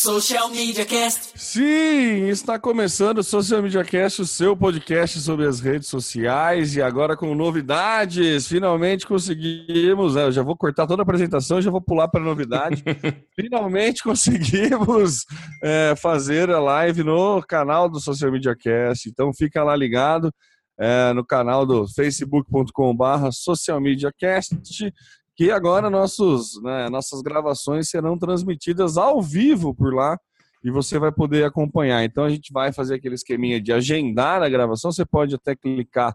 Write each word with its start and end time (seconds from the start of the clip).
Social 0.00 0.48
Media 0.50 0.86
Cast. 0.86 1.32
Sim, 1.34 2.28
está 2.28 2.56
começando 2.56 3.18
o 3.18 3.24
Social 3.24 3.60
Media 3.60 3.82
Cast, 3.82 4.22
o 4.22 4.26
seu 4.26 4.56
podcast 4.56 5.18
sobre 5.20 5.44
as 5.44 5.58
redes 5.58 5.88
sociais 5.88 6.76
e 6.76 6.80
agora 6.80 7.16
com 7.16 7.34
novidades. 7.34 8.46
Finalmente 8.46 9.04
conseguimos, 9.04 10.14
né, 10.14 10.22
eu 10.22 10.30
já 10.30 10.40
vou 10.40 10.56
cortar 10.56 10.86
toda 10.86 11.02
a 11.02 11.04
apresentação, 11.04 11.60
já 11.60 11.68
vou 11.68 11.80
pular 11.80 12.06
para 12.06 12.20
a 12.20 12.24
novidade. 12.24 12.84
Finalmente 13.34 14.04
conseguimos 14.04 15.26
é, 15.64 15.94
fazer 15.96 16.48
a 16.48 16.60
live 16.60 17.02
no 17.02 17.42
canal 17.42 17.88
do 17.88 17.98
Social 17.98 18.30
Media 18.30 18.54
Cast. 18.54 19.08
Então 19.08 19.34
fica 19.34 19.64
lá 19.64 19.74
ligado 19.74 20.32
é, 20.78 21.12
no 21.12 21.26
canal 21.26 21.66
do 21.66 21.88
facebook.com/barra 21.88 23.32
Social 23.32 23.80
Media 23.80 24.12
Cast 24.16 24.92
que 25.38 25.52
agora 25.52 25.88
nossos, 25.88 26.60
né, 26.64 26.90
nossas 26.90 27.22
gravações 27.22 27.88
serão 27.88 28.18
transmitidas 28.18 28.96
ao 28.96 29.22
vivo 29.22 29.72
por 29.72 29.94
lá 29.94 30.18
e 30.64 30.68
você 30.68 30.98
vai 30.98 31.12
poder 31.12 31.44
acompanhar. 31.44 32.02
Então 32.02 32.24
a 32.24 32.28
gente 32.28 32.52
vai 32.52 32.72
fazer 32.72 32.96
aquele 32.96 33.14
esqueminha 33.14 33.60
de 33.60 33.72
agendar 33.72 34.42
a 34.42 34.48
gravação. 34.48 34.90
Você 34.90 35.06
pode 35.06 35.36
até 35.36 35.54
clicar 35.54 36.12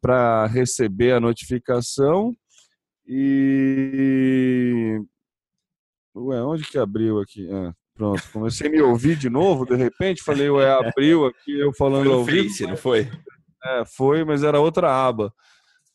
para 0.00 0.46
receber 0.46 1.12
a 1.12 1.20
notificação. 1.20 2.34
E. 3.06 5.00
Ué, 6.16 6.42
onde 6.42 6.64
que 6.64 6.76
abriu 6.76 7.20
aqui? 7.20 7.48
Ah, 7.52 7.72
pronto, 7.94 8.24
comecei 8.32 8.66
a 8.66 8.70
me 8.70 8.82
ouvir 8.82 9.14
de 9.14 9.30
novo, 9.30 9.64
de 9.64 9.76
repente, 9.76 10.22
falei, 10.22 10.50
ué, 10.50 10.72
abriu 10.72 11.26
aqui, 11.26 11.60
eu 11.60 11.72
falando 11.74 12.06
foi 12.06 12.12
ao 12.12 12.24
vivo. 12.24 12.48
Face, 12.48 12.66
não 12.66 12.76
foi? 12.76 13.08
É, 13.64 13.84
foi, 13.84 14.24
mas 14.24 14.42
era 14.42 14.58
outra 14.58 14.90
aba. 14.90 15.32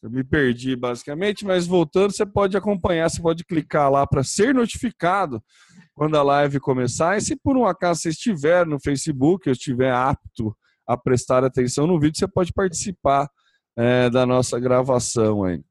Eu 0.02 0.10
me 0.10 0.24
perdi 0.24 0.78
basicamente, 0.78 1.46
mas 1.46 1.68
voltando, 1.68 2.14
você 2.14 2.26
pode 2.26 2.56
acompanhar, 2.56 3.10
você 3.10 3.22
pode 3.22 3.44
clicar 3.44 3.92
lá 3.92 4.08
para 4.08 4.24
ser 4.24 4.56
notificado 4.56 5.44
quando 5.94 6.16
a 6.16 6.24
live 6.24 6.58
começar. 6.60 7.18
E 7.18 7.22
se 7.22 7.36
por 7.36 7.58
um 7.58 7.66
acaso 7.66 8.00
você 8.02 8.10
estiver 8.10 8.66
no 8.66 8.80
Facebook, 8.80 9.48
eu 9.48 9.54
estiver 9.54 9.92
apto 9.92 10.56
a 10.88 10.98
prestar 10.98 11.44
atenção 11.44 11.86
no 11.86 12.00
vídeo, 12.00 12.18
você 12.18 12.28
pode 12.28 12.54
participar 12.54 13.30
é, 13.78 14.10
da 14.10 14.26
nossa 14.26 14.60
gravação 14.60 15.44
aí. 15.44 15.62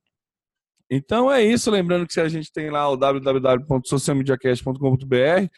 Então 0.91 1.31
é 1.33 1.43
isso, 1.43 1.71
lembrando 1.71 2.07
que 2.07 2.21
a 2.21 2.29
gente 2.29 2.53
tem 2.53 2.71
lá 2.71 2.89
o 2.89 2.97
www.socialmediacast.com.br 2.97 5.49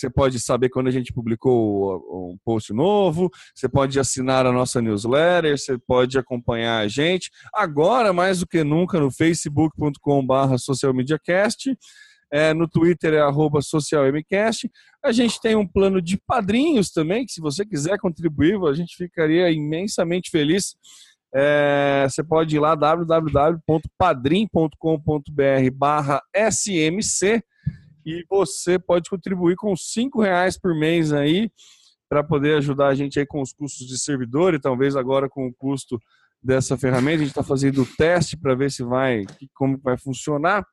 você 0.00 0.10
pode 0.10 0.40
saber 0.40 0.68
quando 0.68 0.88
a 0.88 0.92
gente 0.92 1.12
publicou 1.12 2.32
um 2.32 2.38
post 2.44 2.72
novo, 2.72 3.30
você 3.54 3.68
pode 3.68 3.98
assinar 3.98 4.46
a 4.46 4.52
nossa 4.52 4.80
newsletter, 4.80 5.58
você 5.58 5.78
pode 5.78 6.18
acompanhar 6.18 6.78
a 6.78 6.88
gente. 6.88 7.30
Agora, 7.52 8.12
mais 8.12 8.40
do 8.40 8.46
que 8.46 8.62
nunca, 8.62 9.00
no 9.00 9.10
facebook.com.br 9.10 10.58
socialmediacast, 10.58 11.76
é, 12.30 12.52
no 12.52 12.68
Twitter 12.68 13.14
é 13.14 13.20
arroba 13.20 13.62
socialmcast. 13.62 14.70
A 15.02 15.12
gente 15.12 15.40
tem 15.40 15.56
um 15.56 15.66
plano 15.66 16.02
de 16.02 16.18
padrinhos 16.18 16.90
também, 16.90 17.24
que 17.24 17.32
se 17.32 17.40
você 17.40 17.64
quiser 17.64 17.96
contribuir, 17.98 18.58
a 18.66 18.74
gente 18.74 18.94
ficaria 18.96 19.50
imensamente 19.50 20.30
feliz. 20.30 20.76
É, 21.34 22.06
você 22.08 22.24
pode 22.24 22.56
ir 22.56 22.58
lá 22.58 22.74
www.padrim.com.br 22.74 25.70
barra 25.74 26.22
smc 26.34 27.42
e 28.04 28.24
você 28.28 28.78
pode 28.78 29.10
contribuir 29.10 29.56
com 29.56 29.74
cinco 29.76 30.20
reais 30.22 30.58
por 30.58 30.74
mês 30.74 31.12
aí 31.12 31.50
para 32.08 32.24
poder 32.24 32.56
ajudar 32.56 32.88
a 32.88 32.94
gente 32.94 33.18
aí 33.18 33.26
com 33.26 33.42
os 33.42 33.52
custos 33.52 33.86
de 33.86 33.98
servidor 33.98 34.54
e 34.54 34.60
talvez 34.60 34.96
agora 34.96 35.28
com 35.28 35.46
o 35.46 35.54
custo 35.54 35.98
dessa 36.42 36.76
ferramenta. 36.76 37.16
A 37.16 37.18
gente 37.18 37.28
está 37.28 37.42
fazendo 37.42 37.82
o 37.82 37.86
teste 37.96 38.36
para 38.36 38.54
ver 38.54 38.70
se 38.70 38.82
vai, 38.82 39.24
como 39.54 39.78
vai 39.78 39.98
funcionar. 39.98 40.64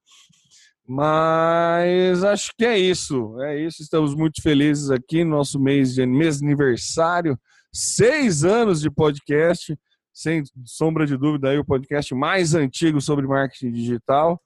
Mas 0.87 2.23
acho 2.23 2.51
que 2.57 2.65
é 2.65 2.77
isso. 2.77 3.41
É 3.41 3.59
isso. 3.59 3.81
Estamos 3.81 4.15
muito 4.15 4.41
felizes 4.41 4.91
aqui 4.91 5.23
no 5.23 5.31
nosso 5.31 5.59
mês 5.59 5.93
de 5.93 6.05
mês 6.05 6.39
de 6.39 6.45
aniversário. 6.45 7.37
Seis 7.73 8.43
anos 8.43 8.79
de 8.79 8.89
podcast, 8.89 9.77
sem 10.13 10.43
sombra 10.63 11.05
de 11.05 11.17
dúvida, 11.17 11.49
aí 11.49 11.57
o 11.57 11.65
podcast 11.65 12.13
mais 12.15 12.53
antigo 12.53 13.01
sobre 13.01 13.27
marketing 13.27 13.71
digital. 13.71 14.39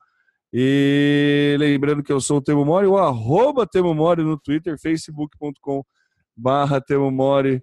E 0.51 1.55
lembrando 1.59 2.03
que 2.03 2.11
eu 2.11 2.19
sou 2.19 2.37
o 2.37 2.41
Temo 2.41 2.65
Mori, 2.65 2.87
o 2.87 2.97
arroba 2.97 3.67
Temo 3.67 3.93
Mori 3.93 4.23
no 4.23 4.37
Twitter, 4.37 4.79
facebook.com 4.79 5.83
barra 6.35 6.81
Temo 6.81 7.11
Mori, 7.11 7.61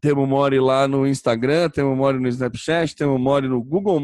Temo 0.00 0.26
Mori 0.26 0.58
lá 0.58 0.88
no 0.88 1.06
Instagram, 1.06 1.68
Temo 1.68 1.94
Mori 1.94 2.18
no 2.18 2.28
Snapchat, 2.28 2.96
Temo 2.96 3.18
Mori 3.18 3.48
no 3.48 3.62
Google+, 3.62 3.98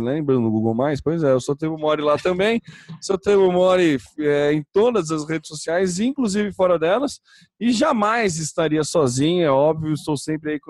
lembra 0.00 0.36
no 0.36 0.50
Google+? 0.50 0.74
Pois 1.02 1.22
é, 1.22 1.32
eu 1.32 1.40
sou 1.40 1.56
Temo 1.56 1.76
Mori 1.76 2.00
lá 2.00 2.16
também, 2.16 2.60
sou 3.00 3.18
Temo 3.18 3.50
Mori 3.52 3.98
é, 4.18 4.52
em 4.52 4.64
todas 4.72 5.10
as 5.10 5.28
redes 5.28 5.48
sociais, 5.48 5.98
inclusive 5.98 6.52
fora 6.52 6.78
delas, 6.78 7.20
e 7.60 7.72
jamais 7.72 8.38
estaria 8.38 8.84
sozinho, 8.84 9.44
é 9.44 9.50
óbvio, 9.50 9.92
estou 9.92 10.16
sempre 10.16 10.52
aí 10.52 10.60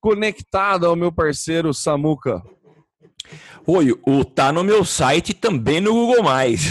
conectado 0.00 0.86
ao 0.86 0.96
meu 0.96 1.12
parceiro 1.12 1.72
Samuca. 1.72 2.42
Oi, 3.64 3.96
o 4.04 4.24
tá 4.24 4.52
no 4.52 4.64
meu 4.64 4.84
site 4.84 5.32
também 5.32 5.80
no 5.80 5.92
Google 5.92 6.24
Mais. 6.24 6.62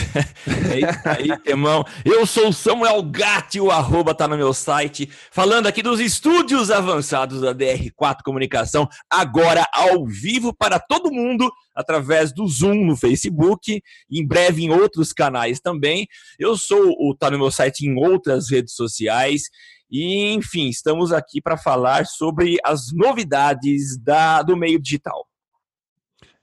aí, 1.05 1.29
irmão. 1.45 1.85
Eu 2.03 2.25
sou 2.25 2.49
o 2.49 2.53
Samuel 2.53 3.01
Gatti, 3.03 3.61
o 3.61 3.71
arroba 3.71 4.13
tá 4.13 4.27
no 4.27 4.37
meu 4.37 4.53
site, 4.53 5.09
falando 5.31 5.67
aqui 5.67 5.81
dos 5.81 6.01
estúdios 6.01 6.69
avançados 6.69 7.39
da 7.39 7.55
DR4 7.55 8.17
Comunicação, 8.25 8.89
agora 9.09 9.65
ao 9.73 10.05
vivo 10.05 10.53
para 10.53 10.79
todo 10.79 11.13
mundo, 11.13 11.49
através 11.73 12.33
do 12.33 12.45
Zoom 12.45 12.85
no 12.85 12.97
Facebook, 12.97 13.81
em 14.11 14.27
breve 14.27 14.63
em 14.63 14.69
outros 14.69 15.13
canais 15.13 15.61
também. 15.61 16.07
Eu 16.37 16.57
sou 16.57 16.93
o 16.99 17.15
tá 17.17 17.31
no 17.31 17.39
meu 17.39 17.51
site 17.51 17.87
em 17.87 17.95
outras 17.95 18.51
redes 18.51 18.75
sociais. 18.75 19.43
E, 19.89 20.31
enfim, 20.33 20.69
estamos 20.69 21.11
aqui 21.11 21.41
para 21.41 21.57
falar 21.57 22.05
sobre 22.05 22.57
as 22.63 22.93
novidades 22.93 23.97
da, 23.97 24.41
do 24.41 24.55
meio 24.55 24.79
digital. 24.79 25.25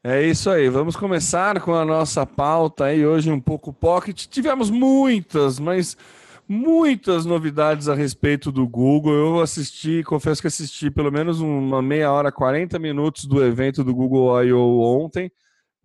É 0.04 0.22
isso 0.22 0.48
aí, 0.48 0.68
vamos 0.68 0.94
começar 0.94 1.60
com 1.60 1.74
a 1.74 1.84
nossa 1.84 2.24
pauta 2.24 2.84
aí 2.84 3.04
hoje 3.04 3.32
um 3.32 3.40
pouco 3.40 3.72
pocket. 3.72 4.26
Tivemos 4.26 4.70
muitas, 4.70 5.58
mas 5.58 5.96
muitas 6.48 7.26
novidades 7.26 7.88
a 7.88 7.94
respeito 7.96 8.52
do 8.52 8.66
Google. 8.66 9.12
Eu 9.12 9.40
assisti, 9.40 10.04
confesso 10.04 10.40
que 10.40 10.46
assisti 10.46 10.88
pelo 10.90 11.10
menos 11.10 11.40
uma 11.40 11.82
meia 11.82 12.12
hora, 12.12 12.30
40 12.30 12.78
minutos 12.78 13.24
do 13.24 13.44
evento 13.44 13.82
do 13.82 13.92
Google 13.94 14.42
I.O. 14.44 14.80
ontem. 14.80 15.32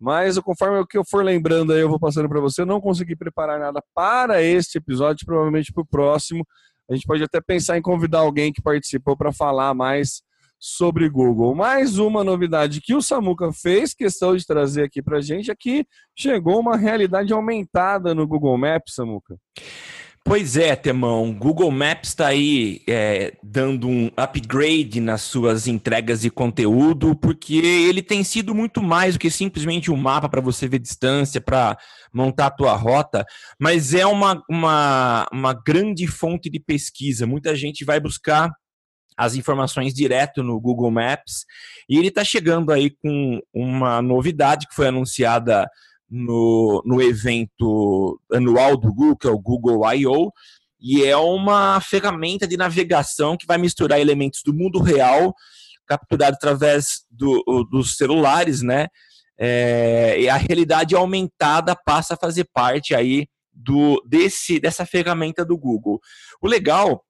Mas 0.00 0.38
conforme 0.38 0.78
o 0.78 0.86
que 0.86 0.98
eu 0.98 1.04
for 1.04 1.24
lembrando 1.24 1.72
aí, 1.72 1.80
eu 1.80 1.88
vou 1.88 1.98
passando 1.98 2.28
para 2.28 2.40
você. 2.40 2.62
Eu 2.62 2.66
não 2.66 2.80
consegui 2.80 3.16
preparar 3.16 3.58
nada 3.58 3.82
para 3.94 4.42
este 4.42 4.78
episódio, 4.78 5.26
provavelmente 5.26 5.72
para 5.72 5.82
o 5.82 5.86
próximo. 5.86 6.46
A 6.88 6.94
gente 6.94 7.06
pode 7.06 7.22
até 7.24 7.40
pensar 7.40 7.78
em 7.78 7.82
convidar 7.82 8.20
alguém 8.20 8.52
que 8.52 8.62
participou 8.62 9.16
para 9.16 9.32
falar 9.32 9.74
mais 9.74 10.22
sobre 10.66 11.10
Google. 11.10 11.54
Mais 11.54 11.98
uma 11.98 12.24
novidade 12.24 12.80
que 12.80 12.94
o 12.94 13.02
Samuca 13.02 13.52
fez 13.52 13.92
questão 13.92 14.34
de 14.34 14.46
trazer 14.46 14.84
aqui 14.84 15.02
para 15.02 15.20
gente 15.20 15.50
é 15.50 15.54
que 15.54 15.86
chegou 16.16 16.58
uma 16.58 16.74
realidade 16.74 17.34
aumentada 17.34 18.14
no 18.14 18.26
Google 18.26 18.56
Maps, 18.56 18.94
Samuca. 18.94 19.36
Pois 20.24 20.56
é, 20.56 20.74
Temão. 20.74 21.34
Google 21.34 21.70
Maps 21.70 22.08
está 22.08 22.28
aí 22.28 22.80
é, 22.88 23.34
dando 23.42 23.86
um 23.86 24.10
upgrade 24.16 24.98
nas 25.02 25.20
suas 25.20 25.66
entregas 25.66 26.22
de 26.22 26.30
conteúdo, 26.30 27.14
porque 27.14 27.56
ele 27.56 28.02
tem 28.02 28.24
sido 28.24 28.54
muito 28.54 28.82
mais 28.82 29.16
do 29.16 29.18
que 29.18 29.30
simplesmente 29.30 29.90
um 29.90 29.96
mapa 29.96 30.30
para 30.30 30.40
você 30.40 30.66
ver 30.66 30.78
distância, 30.78 31.42
para 31.42 31.76
montar 32.10 32.46
a 32.46 32.50
tua 32.50 32.74
rota, 32.74 33.26
mas 33.60 33.92
é 33.92 34.06
uma, 34.06 34.42
uma, 34.48 35.26
uma 35.30 35.52
grande 35.52 36.06
fonte 36.06 36.48
de 36.48 36.58
pesquisa. 36.58 37.26
Muita 37.26 37.54
gente 37.54 37.84
vai 37.84 38.00
buscar 38.00 38.50
as 39.16 39.34
informações 39.34 39.94
direto 39.94 40.42
no 40.42 40.60
Google 40.60 40.90
Maps. 40.90 41.44
E 41.88 41.98
ele 41.98 42.08
está 42.08 42.24
chegando 42.24 42.72
aí 42.72 42.90
com 42.90 43.40
uma 43.52 44.02
novidade 44.02 44.66
que 44.66 44.74
foi 44.74 44.88
anunciada 44.88 45.68
no, 46.10 46.82
no 46.84 47.02
evento 47.02 48.20
anual 48.32 48.76
do 48.76 48.92
Google, 48.92 49.16
que 49.16 49.26
é 49.26 49.30
o 49.30 49.38
Google 49.38 49.92
I.O., 49.92 50.32
e 50.80 51.02
é 51.02 51.16
uma 51.16 51.80
ferramenta 51.80 52.46
de 52.46 52.58
navegação 52.58 53.38
que 53.38 53.46
vai 53.46 53.56
misturar 53.56 53.98
elementos 53.98 54.42
do 54.44 54.52
mundo 54.52 54.80
real, 54.82 55.34
capturado 55.86 56.36
através 56.36 57.06
do, 57.10 57.42
dos 57.70 57.96
celulares, 57.96 58.60
né? 58.60 58.88
É, 59.38 60.20
e 60.20 60.28
a 60.28 60.36
realidade 60.36 60.94
aumentada 60.94 61.74
passa 61.74 62.14
a 62.14 62.18
fazer 62.18 62.46
parte 62.52 62.94
aí 62.94 63.26
do, 63.50 64.02
desse, 64.06 64.60
dessa 64.60 64.84
ferramenta 64.84 65.44
do 65.44 65.56
Google. 65.56 66.00
O 66.40 66.46
legal 66.46 67.02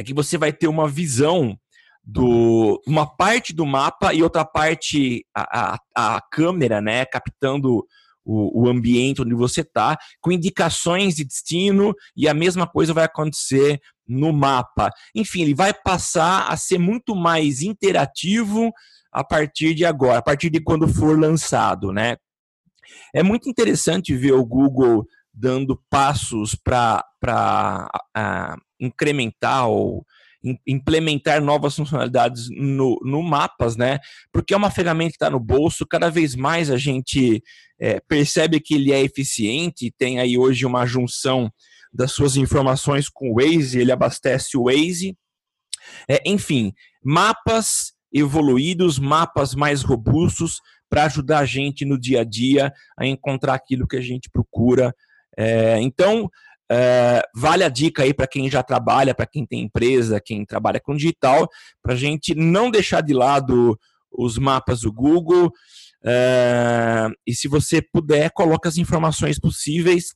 é 0.00 0.04
que 0.04 0.14
você 0.14 0.38
vai 0.38 0.52
ter 0.52 0.68
uma 0.68 0.88
visão 0.88 1.56
do 2.02 2.82
uma 2.86 3.06
parte 3.06 3.52
do 3.52 3.66
mapa 3.66 4.12
e 4.14 4.22
outra 4.22 4.44
parte 4.44 5.24
a, 5.34 5.74
a, 5.74 6.16
a 6.16 6.20
câmera, 6.30 6.80
né, 6.80 7.04
captando 7.04 7.84
o, 8.24 8.62
o 8.62 8.68
ambiente 8.68 9.22
onde 9.22 9.34
você 9.34 9.60
está, 9.60 9.98
com 10.20 10.32
indicações 10.32 11.14
de 11.16 11.24
destino 11.24 11.94
e 12.16 12.28
a 12.28 12.34
mesma 12.34 12.66
coisa 12.66 12.94
vai 12.94 13.04
acontecer 13.04 13.78
no 14.06 14.32
mapa. 14.32 14.90
Enfim, 15.14 15.42
ele 15.42 15.54
vai 15.54 15.72
passar 15.72 16.48
a 16.48 16.56
ser 16.56 16.78
muito 16.78 17.14
mais 17.14 17.62
interativo 17.62 18.72
a 19.12 19.24
partir 19.24 19.74
de 19.74 19.84
agora, 19.84 20.18
a 20.18 20.22
partir 20.22 20.50
de 20.50 20.60
quando 20.60 20.88
for 20.88 21.18
lançado, 21.18 21.92
né? 21.92 22.16
É 23.14 23.22
muito 23.22 23.48
interessante 23.48 24.14
ver 24.16 24.32
o 24.32 24.44
Google 24.44 25.04
dando 25.32 25.80
passos 25.88 26.54
para 26.54 27.04
incrementar 28.80 29.68
ou 29.68 30.04
implementar 30.66 31.42
novas 31.42 31.76
funcionalidades 31.76 32.48
no, 32.50 32.98
no 33.04 33.22
Mapas, 33.22 33.76
né? 33.76 33.98
Porque 34.32 34.54
é 34.54 34.56
uma 34.56 34.70
ferramenta 34.70 35.10
que 35.10 35.16
está 35.16 35.28
no 35.28 35.38
bolso, 35.38 35.86
cada 35.86 36.08
vez 36.10 36.34
mais 36.34 36.70
a 36.70 36.78
gente 36.78 37.42
é, 37.78 38.00
percebe 38.00 38.58
que 38.58 38.74
ele 38.74 38.92
é 38.92 39.00
eficiente, 39.00 39.94
tem 39.98 40.18
aí 40.18 40.38
hoje 40.38 40.64
uma 40.64 40.86
junção 40.86 41.52
das 41.92 42.12
suas 42.12 42.36
informações 42.36 43.08
com 43.08 43.30
o 43.30 43.34
Waze, 43.34 43.78
ele 43.78 43.92
abastece 43.92 44.56
o 44.56 44.64
Waze. 44.64 45.16
É, 46.08 46.22
enfim, 46.24 46.72
mapas 47.04 47.92
evoluídos, 48.12 48.98
mapas 48.98 49.54
mais 49.54 49.82
robustos 49.82 50.60
para 50.88 51.04
ajudar 51.04 51.40
a 51.40 51.44
gente 51.44 51.84
no 51.84 51.98
dia 51.98 52.22
a 52.22 52.24
dia 52.24 52.72
a 52.98 53.06
encontrar 53.06 53.54
aquilo 53.54 53.86
que 53.86 53.96
a 53.96 54.00
gente 54.00 54.28
procura. 54.30 54.94
É, 55.36 55.80
então, 55.80 56.28
é, 56.70 57.22
vale 57.34 57.64
a 57.64 57.68
dica 57.68 58.04
aí 58.04 58.14
para 58.14 58.28
quem 58.28 58.48
já 58.48 58.62
trabalha, 58.62 59.12
para 59.12 59.26
quem 59.26 59.44
tem 59.44 59.62
empresa, 59.62 60.20
quem 60.24 60.46
trabalha 60.46 60.80
com 60.80 60.94
digital, 60.94 61.48
para 61.82 61.94
a 61.94 61.96
gente 61.96 62.32
não 62.34 62.70
deixar 62.70 63.00
de 63.00 63.12
lado 63.12 63.76
os 64.12 64.38
mapas 64.38 64.82
do 64.82 64.92
Google. 64.92 65.50
É, 66.04 67.08
e 67.26 67.34
se 67.34 67.48
você 67.48 67.82
puder, 67.82 68.30
coloque 68.30 68.68
as 68.68 68.76
informações 68.76 69.38
possíveis 69.38 70.14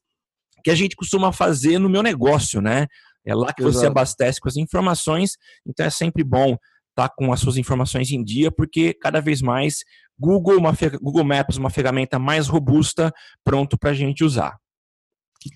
que 0.63 0.71
a 0.71 0.75
gente 0.75 0.95
costuma 0.95 1.33
fazer 1.33 1.79
no 1.79 1.91
meu 1.91 2.03
negócio, 2.03 2.61
né? 2.61 2.87
É 3.27 3.35
lá 3.35 3.53
que 3.53 3.63
Exato. 3.63 3.79
você 3.79 3.87
abastece 3.87 4.41
com 4.41 4.49
as 4.49 4.57
informações, 4.57 5.33
então 5.67 5.85
é 5.85 5.91
sempre 5.91 6.23
bom 6.23 6.57
estar 6.91 7.09
tá 7.09 7.15
com 7.17 7.33
as 7.33 7.41
suas 7.41 7.57
informações 7.57 8.13
em 8.13 8.23
dia, 8.23 8.53
porque 8.53 8.95
cada 8.95 9.21
vez 9.21 9.43
mais 9.43 9.79
Google, 10.19 10.59
uma, 10.59 10.73
Google 11.03 11.25
Maps, 11.25 11.57
uma 11.57 11.71
ferramenta 11.71 12.19
mais 12.19 12.47
robusta, 12.47 13.13
pronto 13.43 13.77
para 13.77 13.91
a 13.91 13.95
gente 13.95 14.23
usar. 14.23 14.57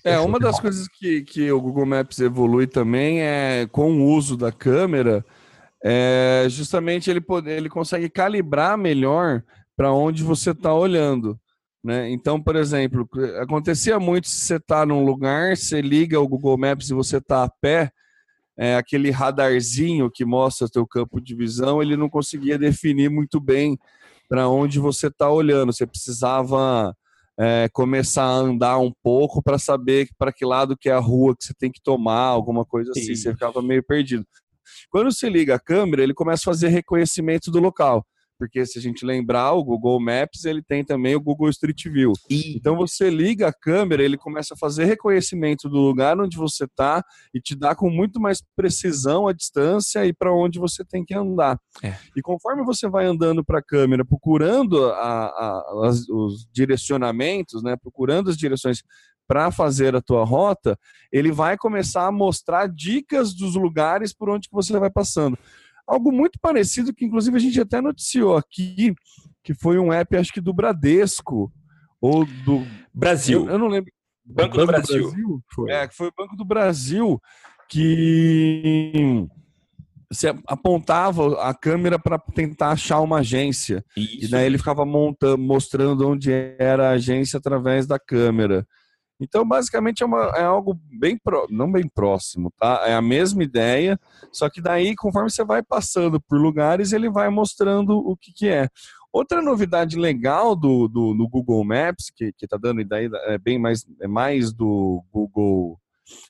É, 0.03 0.19
uma 0.19 0.39
das 0.39 0.59
coisas 0.59 0.87
que, 0.87 1.21
que 1.23 1.51
o 1.51 1.61
Google 1.61 1.85
Maps 1.85 2.19
evolui 2.19 2.67
também 2.67 3.21
é 3.21 3.67
com 3.71 3.91
o 3.91 4.05
uso 4.05 4.37
da 4.37 4.51
câmera, 4.51 5.25
é 5.83 6.45
justamente 6.49 7.09
ele, 7.09 7.21
poder, 7.21 7.57
ele 7.57 7.69
consegue 7.69 8.09
calibrar 8.09 8.77
melhor 8.77 9.43
para 9.75 9.91
onde 9.91 10.23
você 10.23 10.51
está 10.51 10.73
olhando. 10.73 11.39
Né? 11.83 12.09
Então, 12.11 12.41
por 12.41 12.55
exemplo, 12.55 13.07
acontecia 13.41 13.99
muito 13.99 14.27
se 14.27 14.41
você 14.41 14.55
está 14.55 14.85
num 14.85 15.05
lugar, 15.05 15.55
você 15.55 15.81
liga 15.81 16.19
o 16.19 16.27
Google 16.27 16.57
Maps 16.57 16.89
e 16.89 16.93
você 16.93 17.17
está 17.17 17.43
a 17.43 17.49
pé, 17.49 17.91
é, 18.57 18.75
aquele 18.75 19.09
radarzinho 19.09 20.11
que 20.11 20.25
mostra 20.25 20.67
o 20.67 20.69
teu 20.69 20.85
campo 20.85 21.21
de 21.21 21.33
visão, 21.33 21.81
ele 21.81 21.95
não 21.95 22.09
conseguia 22.09 22.57
definir 22.59 23.09
muito 23.09 23.39
bem 23.39 23.79
para 24.27 24.49
onde 24.49 24.79
você 24.79 25.07
está 25.07 25.31
olhando. 25.31 25.71
Você 25.71 25.87
precisava 25.87 26.93
é, 27.39 27.69
começar 27.71 28.23
a 28.23 28.35
andar 28.35 28.77
um 28.79 28.91
pouco 29.01 29.41
para 29.41 29.57
saber 29.57 30.09
para 30.17 30.33
que 30.33 30.45
lado 30.45 30.77
que 30.77 30.89
é 30.89 30.93
a 30.93 30.99
rua 30.99 31.35
que 31.37 31.45
você 31.45 31.53
tem 31.53 31.71
que 31.71 31.81
tomar, 31.81 32.25
alguma 32.25 32.65
coisa 32.65 32.91
assim. 32.91 33.15
Você 33.15 33.31
ficava 33.31 33.61
meio 33.61 33.81
perdido. 33.81 34.25
Quando 34.89 35.11
você 35.11 35.29
liga 35.29 35.55
a 35.55 35.59
câmera, 35.59 36.03
ele 36.03 36.13
começa 36.13 36.41
a 36.43 36.51
fazer 36.53 36.67
reconhecimento 36.67 37.49
do 37.49 37.59
local 37.59 38.05
porque 38.39 38.65
se 38.65 38.79
a 38.79 38.81
gente 38.81 39.05
lembrar, 39.05 39.51
o 39.51 39.63
Google 39.63 39.99
Maps 39.99 40.45
ele 40.45 40.63
tem 40.63 40.83
também 40.83 41.13
o 41.13 41.19
Google 41.19 41.49
Street 41.49 41.83
View. 41.87 42.13
Então 42.55 42.77
você 42.77 43.09
liga 43.09 43.49
a 43.49 43.53
câmera, 43.53 44.01
ele 44.01 44.17
começa 44.17 44.53
a 44.53 44.57
fazer 44.57 44.85
reconhecimento 44.85 45.67
do 45.67 45.77
lugar 45.77 46.17
onde 46.17 46.37
você 46.37 46.63
está 46.63 47.03
e 47.33 47.41
te 47.41 47.53
dá 47.53 47.75
com 47.75 47.89
muito 47.89 48.17
mais 48.19 48.41
precisão 48.55 49.27
a 49.27 49.33
distância 49.33 50.05
e 50.05 50.13
para 50.13 50.33
onde 50.33 50.57
você 50.57 50.85
tem 50.85 51.03
que 51.03 51.13
andar. 51.13 51.59
É. 51.83 51.95
E 52.15 52.21
conforme 52.21 52.63
você 52.63 52.87
vai 52.87 53.05
andando 53.05 53.43
para 53.43 53.59
a 53.59 53.63
câmera, 53.63 54.05
procurando 54.05 54.85
a, 54.85 55.25
a, 55.25 55.87
as, 55.87 56.07
os 56.07 56.47
direcionamentos, 56.53 57.61
né, 57.61 57.75
procurando 57.75 58.29
as 58.29 58.37
direções 58.37 58.81
para 59.27 59.51
fazer 59.51 59.95
a 59.95 60.01
tua 60.01 60.23
rota, 60.23 60.79
ele 61.11 61.31
vai 61.31 61.57
começar 61.57 62.07
a 62.07 62.11
mostrar 62.11 62.67
dicas 62.67 63.33
dos 63.33 63.53
lugares 63.53 64.11
por 64.11 64.29
onde 64.29 64.47
que 64.47 64.55
você 64.55 64.79
vai 64.79 64.89
passando. 64.89 65.37
Algo 65.89 66.11
muito 66.11 66.39
parecido 66.39 66.93
que, 66.93 67.05
inclusive, 67.05 67.35
a 67.35 67.39
gente 67.39 67.59
até 67.59 67.81
noticiou 67.81 68.37
aqui, 68.37 68.93
que 69.43 69.53
foi 69.53 69.79
um 69.79 69.91
app, 69.91 70.15
acho 70.15 70.31
que 70.31 70.41
do 70.41 70.53
Bradesco, 70.53 71.51
ou 71.99 72.25
do... 72.45 72.65
Brasil. 72.93 73.45
Eu, 73.45 73.53
eu 73.53 73.59
não 73.59 73.67
lembro. 73.67 73.91
Banco, 74.25 74.57
Banco 74.57 74.57
do 74.57 74.67
Brasil. 74.67 75.03
Do 75.03 75.09
Brasil? 75.09 75.43
Foi. 75.53 75.71
É, 75.71 75.87
que 75.87 75.95
foi 75.95 76.07
o 76.07 76.13
Banco 76.15 76.35
do 76.35 76.45
Brasil 76.45 77.19
que 77.69 79.27
se 80.11 80.27
apontava 80.47 81.39
a 81.43 81.53
câmera 81.53 81.99
para 81.99 82.17
tentar 82.17 82.71
achar 82.71 82.99
uma 82.99 83.19
agência. 83.19 83.85
Isso. 83.95 84.25
E 84.25 84.27
daí 84.27 84.45
ele 84.45 84.57
ficava 84.57 84.85
montando, 84.85 85.37
mostrando 85.37 86.07
onde 86.07 86.31
era 86.57 86.89
a 86.89 86.93
agência 86.93 87.37
através 87.37 87.85
da 87.85 87.99
câmera. 87.99 88.67
Então, 89.19 89.45
basicamente, 89.45 90.01
é, 90.01 90.05
uma, 90.05 90.31
é 90.35 90.43
algo 90.43 90.79
bem 90.97 91.17
pro, 91.17 91.45
não 91.49 91.69
bem 91.69 91.87
próximo, 91.87 92.51
tá? 92.57 92.83
É 92.85 92.93
a 92.93 93.01
mesma 93.01 93.43
ideia, 93.43 93.99
só 94.31 94.49
que 94.49 94.61
daí, 94.61 94.95
conforme 94.95 95.29
você 95.29 95.43
vai 95.43 95.61
passando 95.61 96.21
por 96.21 96.39
lugares, 96.39 96.93
ele 96.93 97.09
vai 97.09 97.29
mostrando 97.29 97.97
o 97.97 98.15
que, 98.15 98.31
que 98.31 98.47
é. 98.47 98.69
Outra 99.11 99.41
novidade 99.41 99.97
legal 99.97 100.55
do, 100.55 100.87
do, 100.87 101.13
do 101.13 101.27
Google 101.27 101.65
Maps, 101.65 102.11
que 102.15 102.31
está 102.41 102.57
dando 102.57 102.83
daí 102.85 103.09
é 103.25 103.37
bem 103.37 103.59
mais, 103.59 103.85
é 103.99 104.07
mais 104.07 104.53
do 104.53 105.03
Google 105.11 105.79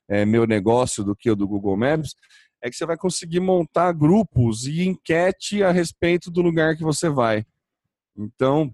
é, 0.08 0.26
Meu 0.26 0.48
Negócio 0.48 1.04
do 1.04 1.16
que 1.16 1.30
o 1.30 1.36
do 1.36 1.48
Google 1.48 1.78
Maps, 1.78 2.16
é 2.62 2.70
que 2.70 2.76
você 2.76 2.86
vai 2.86 2.98
conseguir 2.98 3.40
montar 3.40 3.92
grupos 3.94 4.66
e 4.66 4.88
enquete 4.88 5.62
a 5.62 5.72
respeito 5.72 6.32
do 6.32 6.42
lugar 6.42 6.76
que 6.76 6.84
você 6.84 7.10
vai. 7.10 7.46
Então, 8.18 8.74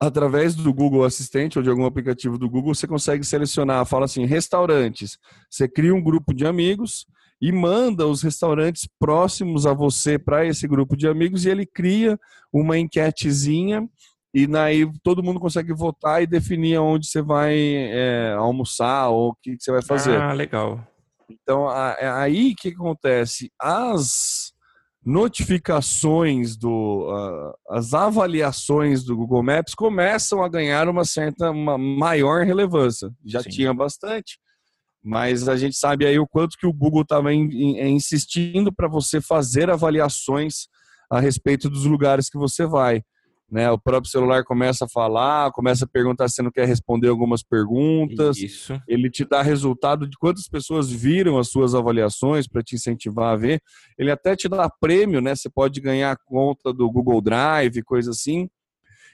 através 0.00 0.54
do 0.54 0.72
Google 0.72 1.04
Assistente 1.04 1.58
ou 1.58 1.62
de 1.62 1.68
algum 1.68 1.84
aplicativo 1.84 2.38
do 2.38 2.48
Google, 2.48 2.74
você 2.74 2.86
consegue 2.86 3.22
selecionar, 3.22 3.84
fala 3.84 4.06
assim, 4.06 4.24
restaurantes. 4.24 5.18
Você 5.50 5.68
cria 5.68 5.94
um 5.94 6.02
grupo 6.02 6.32
de 6.32 6.46
amigos 6.46 7.06
e 7.40 7.52
manda 7.52 8.06
os 8.06 8.22
restaurantes 8.22 8.88
próximos 8.98 9.66
a 9.66 9.74
você 9.74 10.18
para 10.18 10.46
esse 10.46 10.66
grupo 10.66 10.96
de 10.96 11.06
amigos 11.06 11.44
e 11.44 11.50
ele 11.50 11.66
cria 11.66 12.18
uma 12.52 12.78
enquetezinha 12.78 13.86
e 14.32 14.46
daí 14.46 14.90
todo 15.02 15.22
mundo 15.22 15.40
consegue 15.40 15.72
votar 15.74 16.22
e 16.22 16.26
definir 16.26 16.78
onde 16.78 17.06
você 17.06 17.20
vai 17.20 17.56
é, 17.58 18.34
almoçar 18.38 19.08
ou 19.08 19.30
o 19.30 19.34
que, 19.34 19.56
que, 19.56 19.62
você 19.62 19.72
vai 19.72 19.82
fazer. 19.82 20.20
Ah, 20.20 20.32
legal. 20.32 20.86
Então, 21.28 21.70
é 21.70 22.08
aí 22.08 22.54
que 22.54 22.68
acontece? 22.68 23.52
As 23.60 24.49
notificações 25.04 26.56
do 26.56 27.08
uh, 27.08 27.54
as 27.70 27.94
avaliações 27.94 29.02
do 29.02 29.16
Google 29.16 29.42
Maps 29.42 29.74
começam 29.74 30.42
a 30.42 30.48
ganhar 30.48 30.88
uma 30.88 31.04
certa 31.04 31.50
uma 31.50 31.78
maior 31.78 32.44
relevância. 32.44 33.10
Já 33.24 33.42
Sim. 33.42 33.50
tinha 33.50 33.74
bastante, 33.74 34.38
mas 35.02 35.48
a 35.48 35.56
gente 35.56 35.76
sabe 35.76 36.06
aí 36.06 36.18
o 36.18 36.28
quanto 36.28 36.56
que 36.58 36.66
o 36.66 36.72
Google 36.72 37.02
estava 37.02 37.32
insistindo 37.32 38.72
para 38.72 38.88
você 38.88 39.20
fazer 39.20 39.70
avaliações 39.70 40.68
a 41.10 41.18
respeito 41.18 41.70
dos 41.70 41.84
lugares 41.84 42.28
que 42.28 42.38
você 42.38 42.66
vai 42.66 43.02
né? 43.50 43.70
O 43.70 43.78
próprio 43.78 44.10
celular 44.10 44.44
começa 44.44 44.84
a 44.84 44.88
falar, 44.88 45.50
começa 45.52 45.84
a 45.84 45.88
perguntar 45.88 46.28
se 46.28 46.36
você 46.36 46.42
não 46.42 46.50
quer 46.50 46.66
responder 46.66 47.08
algumas 47.08 47.42
perguntas. 47.42 48.36
Isso. 48.36 48.80
Ele 48.86 49.10
te 49.10 49.24
dá 49.24 49.42
resultado 49.42 50.08
de 50.08 50.16
quantas 50.16 50.48
pessoas 50.48 50.90
viram 50.90 51.38
as 51.38 51.50
suas 51.50 51.74
avaliações 51.74 52.46
para 52.46 52.62
te 52.62 52.76
incentivar 52.76 53.32
a 53.32 53.36
ver. 53.36 53.60
Ele 53.98 54.10
até 54.10 54.36
te 54.36 54.48
dá 54.48 54.70
prêmio, 54.70 55.20
né? 55.20 55.34
Você 55.34 55.50
pode 55.50 55.80
ganhar 55.80 56.16
conta 56.24 56.72
do 56.72 56.90
Google 56.90 57.20
Drive, 57.20 57.82
coisa 57.82 58.10
assim. 58.10 58.48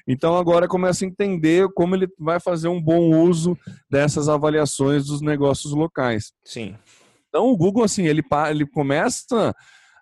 Então 0.07 0.37
agora 0.37 0.69
começa 0.69 1.05
a 1.05 1.09
entender 1.09 1.69
como 1.75 1.97
ele 1.97 2.07
vai 2.19 2.38
fazer 2.38 2.69
um 2.69 2.81
bom 2.81 3.11
uso 3.23 3.59
dessas 3.90 4.28
avaliações 4.28 5.07
dos 5.07 5.21
negócios 5.21 5.73
locais. 5.73 6.33
Sim. 6.45 6.76
Então 7.28 7.50
o 7.50 7.57
Google 7.57 7.83
assim, 7.83 8.07
ele 8.07 8.23
ele 8.49 8.66
começa 8.66 9.52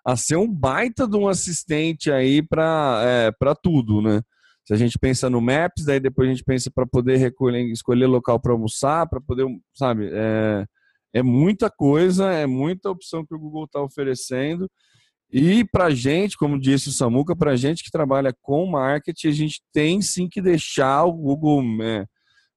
a 0.05 0.15
ser 0.15 0.35
um 0.35 0.47
baita 0.47 1.07
de 1.07 1.17
um 1.17 1.27
assistente 1.27 2.11
aí 2.11 2.43
para 2.43 3.01
é, 3.03 3.53
tudo, 3.61 4.01
né? 4.03 4.21
Se 4.63 4.73
a 4.73 4.77
gente 4.77 4.97
pensa 4.99 5.29
no 5.29 5.41
Maps, 5.41 5.85
daí 5.85 5.99
depois 5.99 6.27
a 6.27 6.31
gente 6.31 6.43
pensa 6.43 6.71
para 6.73 6.85
poder 6.85 7.17
recolher, 7.17 7.63
escolher 7.71 8.07
local 8.07 8.39
para 8.39 8.51
almoçar, 8.51 9.07
para 9.07 9.21
poder, 9.21 9.45
sabe, 9.73 10.09
é, 10.11 10.65
é 11.13 11.23
muita 11.23 11.69
coisa, 11.69 12.31
é 12.31 12.45
muita 12.45 12.89
opção 12.89 13.25
que 13.25 13.33
o 13.33 13.39
Google 13.39 13.65
está 13.65 13.81
oferecendo. 13.81 14.69
E 15.31 15.65
para 15.65 15.89
gente, 15.89 16.37
como 16.37 16.59
disse 16.59 16.89
o 16.89 16.91
Samuca, 16.91 17.35
para 17.35 17.55
gente 17.55 17.83
que 17.83 17.91
trabalha 17.91 18.33
com 18.41 18.65
marketing, 18.65 19.27
a 19.27 19.31
gente 19.31 19.61
tem 19.73 20.01
sim 20.01 20.27
que 20.29 20.41
deixar 20.41 21.05
o 21.05 21.13
Google 21.13 21.63
é, 21.83 22.05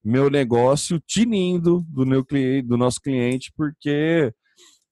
Meu 0.02 0.30
Negócio 0.30 1.00
tinindo 1.06 1.84
do, 1.88 2.06
meu, 2.06 2.24
do 2.64 2.76
nosso 2.76 3.00
cliente, 3.00 3.52
porque 3.56 4.32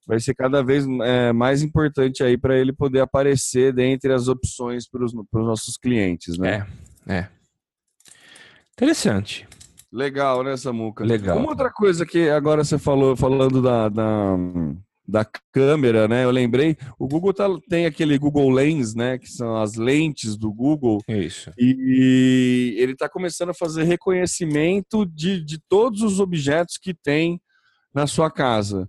vai 0.07 0.19
ser 0.19 0.33
cada 0.33 0.63
vez 0.63 0.85
é, 1.03 1.33
mais 1.33 1.61
importante 1.61 2.23
aí 2.23 2.37
para 2.37 2.57
ele 2.57 2.71
poder 2.71 3.01
aparecer 3.01 3.73
dentre 3.73 4.13
as 4.13 4.29
opções 4.29 4.89
para 4.89 5.03
os 5.03 5.13
nossos 5.33 5.77
clientes, 5.77 6.37
né? 6.37 6.65
É, 7.05 7.13
é. 7.17 7.29
Interessante. 8.71 9.45
Legal, 9.91 10.43
né, 10.43 10.55
Samuca? 10.55 11.03
Legal. 11.03 11.37
Uma 11.37 11.49
outra 11.49 11.69
coisa 11.71 12.05
que 12.05 12.29
agora 12.29 12.63
você 12.63 12.77
falou, 12.77 13.15
falando 13.17 13.61
da, 13.61 13.89
da, 13.89 14.37
da 15.07 15.25
câmera, 15.51 16.07
né? 16.07 16.23
Eu 16.23 16.31
lembrei, 16.31 16.77
o 16.99 17.07
Google 17.07 17.33
tá, 17.33 17.47
tem 17.69 17.85
aquele 17.85 18.17
Google 18.17 18.49
Lens, 18.49 18.93
né? 18.93 19.17
Que 19.17 19.27
são 19.27 19.57
as 19.57 19.75
lentes 19.75 20.37
do 20.37 20.53
Google. 20.53 21.01
Isso. 21.07 21.51
E 21.57 22.75
ele 22.77 22.93
está 22.93 23.09
começando 23.09 23.49
a 23.49 23.55
fazer 23.55 23.83
reconhecimento 23.83 25.05
de, 25.05 25.43
de 25.43 25.59
todos 25.67 26.01
os 26.01 26.19
objetos 26.19 26.77
que 26.77 26.93
tem 26.93 27.41
na 27.93 28.05
sua 28.07 28.29
casa. 28.29 28.87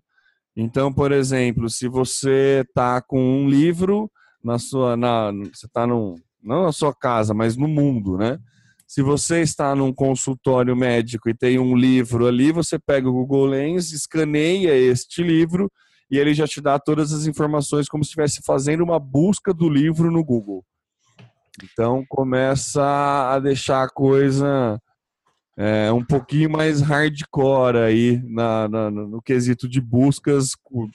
Então, 0.61 0.93
por 0.93 1.13
exemplo, 1.13 1.71
se 1.71 1.87
você 1.87 2.65
está 2.69 3.01
com 3.01 3.21
um 3.21 3.49
livro 3.49 4.11
na 4.43 4.59
sua, 4.59 4.97
na, 4.97 5.31
você 5.31 5.67
está 5.67 5.87
não 5.87 6.17
na 6.43 6.73
sua 6.73 6.93
casa, 6.93 7.33
mas 7.33 7.57
no 7.57 7.69
mundo, 7.69 8.19
né? 8.19 8.41
Se 8.85 9.01
você 9.01 9.41
está 9.41 9.73
num 9.77 9.93
consultório 9.93 10.75
médico 10.75 11.31
e 11.31 11.35
tem 11.35 11.61
um 11.61 11.77
livro 11.77 12.27
ali, 12.27 12.51
você 12.51 12.77
pega 12.77 13.09
o 13.09 13.13
Google 13.13 13.47
Lens, 13.47 13.93
escaneia 13.93 14.75
este 14.75 15.23
livro 15.23 15.71
e 16.11 16.19
ele 16.19 16.35
já 16.35 16.49
te 16.49 16.61
dá 16.61 16.77
todas 16.77 17.13
as 17.13 17.27
informações 17.27 17.87
como 17.87 18.03
se 18.03 18.09
estivesse 18.09 18.41
fazendo 18.45 18.83
uma 18.83 18.99
busca 18.99 19.55
do 19.55 19.69
livro 19.69 20.11
no 20.11 20.25
Google. 20.25 20.65
Então 21.63 22.05
começa 22.09 22.83
a 23.31 23.39
deixar 23.39 23.85
a 23.85 23.89
coisa 23.89 24.81
é, 25.61 25.91
um 25.91 26.05
pouquinho 26.05 26.49
mais 26.49 26.81
hardcore 26.81 27.79
aí 27.79 28.23
na, 28.25 28.69
na, 28.69 28.91
no 28.93 29.21
quesito 29.21 29.69
de 29.69 29.81
buscas 29.81 30.53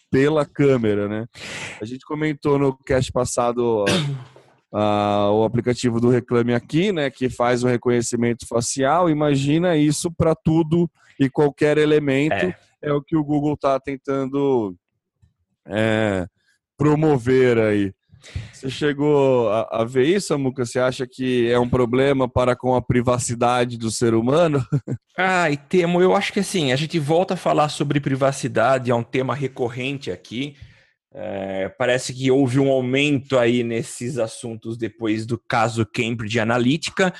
pela 0.09 0.45
câmera, 0.45 1.09
né? 1.09 1.25
A 1.81 1.85
gente 1.85 2.05
comentou 2.05 2.57
no 2.57 2.73
cast 2.77 3.11
passado 3.11 3.83
o 4.71 5.43
aplicativo 5.43 5.99
do 5.99 6.09
Reclame 6.09 6.53
Aqui, 6.53 6.93
né, 6.93 7.09
que 7.09 7.29
faz 7.29 7.61
o 7.61 7.67
reconhecimento 7.67 8.47
facial. 8.47 9.09
Imagina 9.09 9.75
isso 9.75 10.09
para 10.09 10.33
tudo 10.33 10.89
e 11.19 11.29
qualquer 11.29 11.77
elemento. 11.77 12.33
É. 12.33 12.55
é. 12.83 12.93
o 12.93 13.01
que 13.01 13.17
o 13.17 13.23
Google 13.23 13.55
está 13.55 13.77
tentando 13.81 14.73
é, 15.67 16.25
promover 16.77 17.57
aí. 17.57 17.93
Você 18.51 18.69
chegou 18.69 19.49
a, 19.49 19.81
a, 19.81 19.83
ver 19.83 20.05
isso, 20.05 20.33
Amuca? 20.33 20.65
Você 20.65 20.79
acha 20.79 21.05
que 21.05 21.49
é 21.49 21.59
um 21.59 21.69
problema 21.69 22.29
para 22.29 22.55
com 22.55 22.75
a 22.75 22.81
privacidade 22.81 23.77
do 23.77 23.91
ser 23.91 24.13
humano? 24.13 24.65
Ai, 25.17 25.57
Temo, 25.57 26.01
eu 26.01 26.15
acho 26.15 26.31
que 26.31 26.39
assim, 26.39 26.71
a 26.71 26.75
gente 26.75 26.97
volta 26.99 27.33
a 27.33 27.37
falar 27.37 27.69
sobre 27.69 27.99
privacidade, 27.99 28.91
é 28.91 28.95
um 28.95 29.03
tema 29.03 29.35
recorrente 29.35 30.11
aqui. 30.11 30.55
É, 31.15 31.69
parece 31.77 32.11
que 32.13 32.31
houve 32.31 32.59
um 32.59 32.71
aumento 32.71 33.37
aí 33.37 33.63
nesses 33.63 34.17
assuntos 34.17 34.77
depois 34.77 35.27
do 35.27 35.39
caso 35.47 35.85
Cambridge 35.85 36.39
Analytica, 36.39 37.13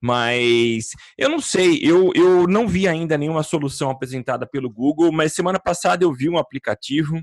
mas 0.00 0.90
eu 1.18 1.28
não 1.28 1.40
sei, 1.40 1.80
eu, 1.82 2.12
eu 2.14 2.46
não 2.46 2.68
vi 2.68 2.86
ainda 2.86 3.18
nenhuma 3.18 3.42
solução 3.42 3.90
apresentada 3.90 4.46
pelo 4.46 4.70
Google, 4.70 5.10
mas 5.12 5.34
semana 5.34 5.58
passada 5.58 6.04
eu 6.04 6.12
vi 6.12 6.28
um 6.28 6.38
aplicativo. 6.38 7.20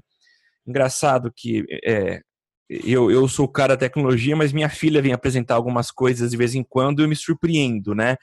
Engraçado 0.67 1.31
que 1.33 1.65
é, 1.85 2.21
eu, 2.69 3.09
eu 3.09 3.27
sou 3.27 3.45
o 3.45 3.51
cara 3.51 3.75
da 3.75 3.79
tecnologia, 3.79 4.35
mas 4.35 4.51
minha 4.51 4.69
filha 4.69 5.01
vem 5.01 5.13
apresentar 5.13 5.55
algumas 5.55 5.91
coisas 5.91 6.31
de 6.31 6.37
vez 6.37 6.53
em 6.55 6.63
quando 6.63 7.01
e 7.01 7.03
eu 7.03 7.07
me 7.07 7.15
surpreendo, 7.15 7.95
né? 7.95 8.17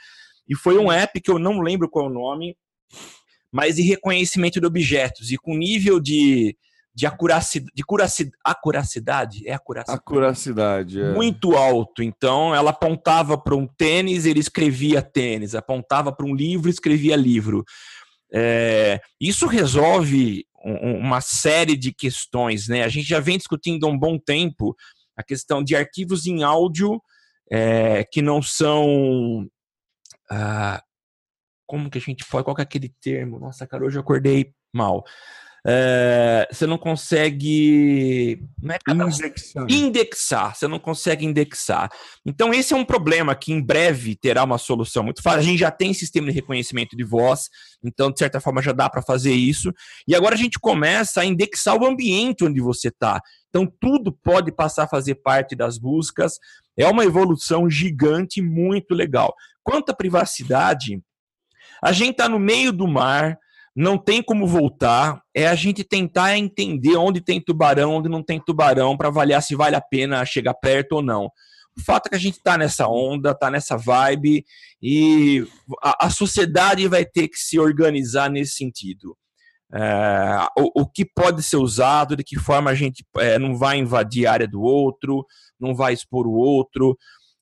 E 0.48 0.54
foi 0.54 0.78
um 0.78 0.92
app 0.92 1.20
que 1.20 1.30
eu 1.30 1.38
não 1.38 1.60
lembro 1.60 1.88
qual 1.88 2.06
é 2.06 2.08
o 2.08 2.12
nome, 2.12 2.56
mas 3.50 3.76
de 3.76 3.82
reconhecimento 3.82 4.60
de 4.60 4.66
objetos 4.66 5.30
e 5.30 5.38
com 5.38 5.56
nível 5.56 6.00
de 6.00 6.56
de 6.94 7.06
acuracidade, 7.06 7.72
de 7.74 7.82
curacidade, 7.82 8.36
acuracidade, 8.44 9.48
é 9.48 9.52
acuracidade. 9.52 10.00
Acuracidade, 10.00 11.00
é. 11.00 11.12
Muito 11.12 11.56
alto. 11.56 12.02
Então, 12.04 12.54
ela 12.54 12.70
apontava 12.70 13.36
para 13.36 13.56
um 13.56 13.66
tênis, 13.66 14.24
ele 14.24 14.38
escrevia 14.38 15.02
tênis, 15.02 15.56
apontava 15.56 16.12
para 16.12 16.24
um 16.24 16.34
livro, 16.34 16.70
escrevia 16.70 17.16
livro. 17.16 17.64
É, 18.34 19.00
isso 19.20 19.46
resolve 19.46 20.44
um, 20.64 20.98
uma 20.98 21.20
série 21.20 21.76
de 21.76 21.92
questões, 21.92 22.66
né? 22.66 22.82
A 22.82 22.88
gente 22.88 23.06
já 23.06 23.20
vem 23.20 23.38
discutindo 23.38 23.86
há 23.86 23.88
um 23.88 23.98
bom 23.98 24.18
tempo 24.18 24.74
a 25.16 25.22
questão 25.22 25.62
de 25.62 25.76
arquivos 25.76 26.26
em 26.26 26.42
áudio 26.42 27.00
é, 27.50 28.04
que 28.04 28.20
não 28.20 28.42
são. 28.42 29.48
Ah, 30.28 30.82
como 31.66 31.90
que 31.90 31.98
a 31.98 32.00
gente 32.00 32.24
foi? 32.24 32.42
Qual 32.42 32.56
é 32.58 32.62
aquele 32.62 32.92
termo? 33.00 33.38
Nossa, 33.38 33.66
cara, 33.66 33.84
hoje 33.84 33.96
eu 33.96 34.02
acordei 34.02 34.52
mal. 34.72 35.04
É, 35.66 36.46
você 36.52 36.66
não 36.66 36.76
consegue 36.76 38.38
é 38.68 38.92
indexar. 38.92 39.66
indexar, 39.70 40.54
você 40.54 40.68
não 40.68 40.78
consegue 40.78 41.24
indexar. 41.24 41.90
Então, 42.24 42.52
esse 42.52 42.74
é 42.74 42.76
um 42.76 42.84
problema 42.84 43.34
que 43.34 43.50
em 43.50 43.62
breve 43.62 44.14
terá 44.14 44.44
uma 44.44 44.58
solução 44.58 45.02
muito 45.02 45.22
fácil. 45.22 45.40
A 45.40 45.42
gente 45.42 45.58
já 45.58 45.70
tem 45.70 45.94
sistema 45.94 46.26
de 46.26 46.34
reconhecimento 46.34 46.94
de 46.94 47.02
voz, 47.02 47.48
então, 47.82 48.10
de 48.10 48.18
certa 48.18 48.40
forma, 48.40 48.60
já 48.60 48.72
dá 48.72 48.90
para 48.90 49.00
fazer 49.00 49.32
isso. 49.32 49.72
E 50.06 50.14
agora 50.14 50.34
a 50.34 50.38
gente 50.38 50.58
começa 50.58 51.22
a 51.22 51.24
indexar 51.24 51.80
o 51.80 51.86
ambiente 51.86 52.44
onde 52.44 52.60
você 52.60 52.88
está. 52.88 53.22
Então, 53.48 53.66
tudo 53.80 54.12
pode 54.12 54.52
passar 54.52 54.84
a 54.84 54.88
fazer 54.88 55.14
parte 55.14 55.56
das 55.56 55.78
buscas. 55.78 56.38
É 56.76 56.86
uma 56.86 57.04
evolução 57.04 57.70
gigante, 57.70 58.42
muito 58.42 58.94
legal. 58.94 59.32
Quanto 59.62 59.90
à 59.90 59.94
privacidade, 59.94 61.00
a 61.82 61.90
gente 61.90 62.10
está 62.10 62.28
no 62.28 62.38
meio 62.38 62.70
do 62.70 62.86
mar, 62.86 63.38
não 63.74 63.98
tem 63.98 64.22
como 64.22 64.46
voltar, 64.46 65.20
é 65.34 65.48
a 65.48 65.54
gente 65.54 65.82
tentar 65.82 66.38
entender 66.38 66.96
onde 66.96 67.20
tem 67.20 67.40
tubarão, 67.40 67.96
onde 67.96 68.08
não 68.08 68.22
tem 68.22 68.40
tubarão, 68.40 68.96
para 68.96 69.08
avaliar 69.08 69.42
se 69.42 69.56
vale 69.56 69.74
a 69.74 69.80
pena 69.80 70.24
chegar 70.24 70.54
perto 70.54 70.92
ou 70.92 71.02
não. 71.02 71.30
O 71.76 71.82
fato 71.84 72.06
é 72.06 72.10
que 72.10 72.14
a 72.14 72.20
gente 72.20 72.36
está 72.36 72.56
nessa 72.56 72.86
onda, 72.86 73.32
está 73.32 73.50
nessa 73.50 73.76
vibe, 73.76 74.44
e 74.80 75.44
a, 75.82 76.06
a, 76.06 76.10
sociedade 76.10 76.86
vai 76.86 77.04
ter 77.04 77.26
que 77.26 77.36
se 77.36 77.58
organizar 77.58 78.30
nesse 78.30 78.54
sentido. 78.54 79.16
É, 79.74 80.46
o, 80.56 80.82
o, 80.82 80.86
que 80.86 81.04
pode 81.04 81.42
ser 81.42 81.56
usado, 81.56 82.14
de 82.14 82.22
que 82.22 82.38
forma 82.38 82.70
a 82.70 82.74
gente 82.74 83.04
é, 83.16 83.40
não 83.40 83.56
vai 83.56 83.78
invadir 83.78 84.24
a 84.24 84.32
área 84.32 84.46
do 84.46 84.62
outro, 84.62 85.26
não 85.58 85.74
vai 85.74 85.92
expor 85.92 86.28
o 86.28 86.32
outro 86.34 86.96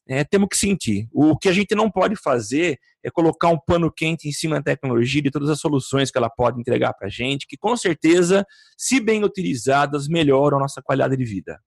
é, 0.08 0.24
temos 0.24 0.48
que 0.48 0.56
sentir. 0.56 1.08
O 1.12 1.36
que 1.36 1.48
a 1.48 1.52
gente 1.52 1.74
não 1.74 1.90
pode 1.90 2.16
fazer 2.16 2.78
é 3.04 3.10
colocar 3.10 3.48
um 3.48 3.58
pano 3.58 3.90
quente 3.90 4.28
em 4.28 4.32
cima 4.32 4.56
da 4.56 4.62
tecnologia 4.62 5.20
e 5.20 5.22
de 5.22 5.30
todas 5.30 5.48
as 5.48 5.60
soluções 5.60 6.10
que 6.10 6.18
ela 6.18 6.30
pode 6.30 6.60
entregar 6.60 6.92
para 6.94 7.06
a 7.06 7.10
gente, 7.10 7.46
que 7.46 7.56
com 7.56 7.76
certeza, 7.76 8.44
se 8.76 9.00
bem 9.00 9.24
utilizadas, 9.24 10.08
melhoram 10.08 10.58
a 10.58 10.60
nossa 10.60 10.82
qualidade 10.82 11.16
de 11.16 11.24
vida. 11.24 11.58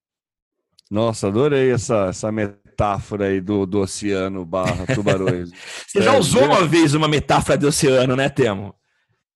Nossa, 0.89 1.27
adorei 1.27 1.72
essa, 1.72 2.08
essa 2.10 2.32
metáfora 2.32 3.25
aí 3.25 3.42
do, 3.42 3.65
do 3.65 3.80
oceano 3.80 4.46
barra 4.46 4.86
tubarões. 4.94 5.50
Você 5.88 6.01
já 6.01 6.15
é, 6.15 6.20
usou 6.20 6.46
uma 6.46 6.65
vez 6.65 6.94
uma 6.94 7.08
metáfora 7.08 7.58
do 7.58 7.68
oceano, 7.68 8.15
né, 8.15 8.30
Temo? 8.30 8.75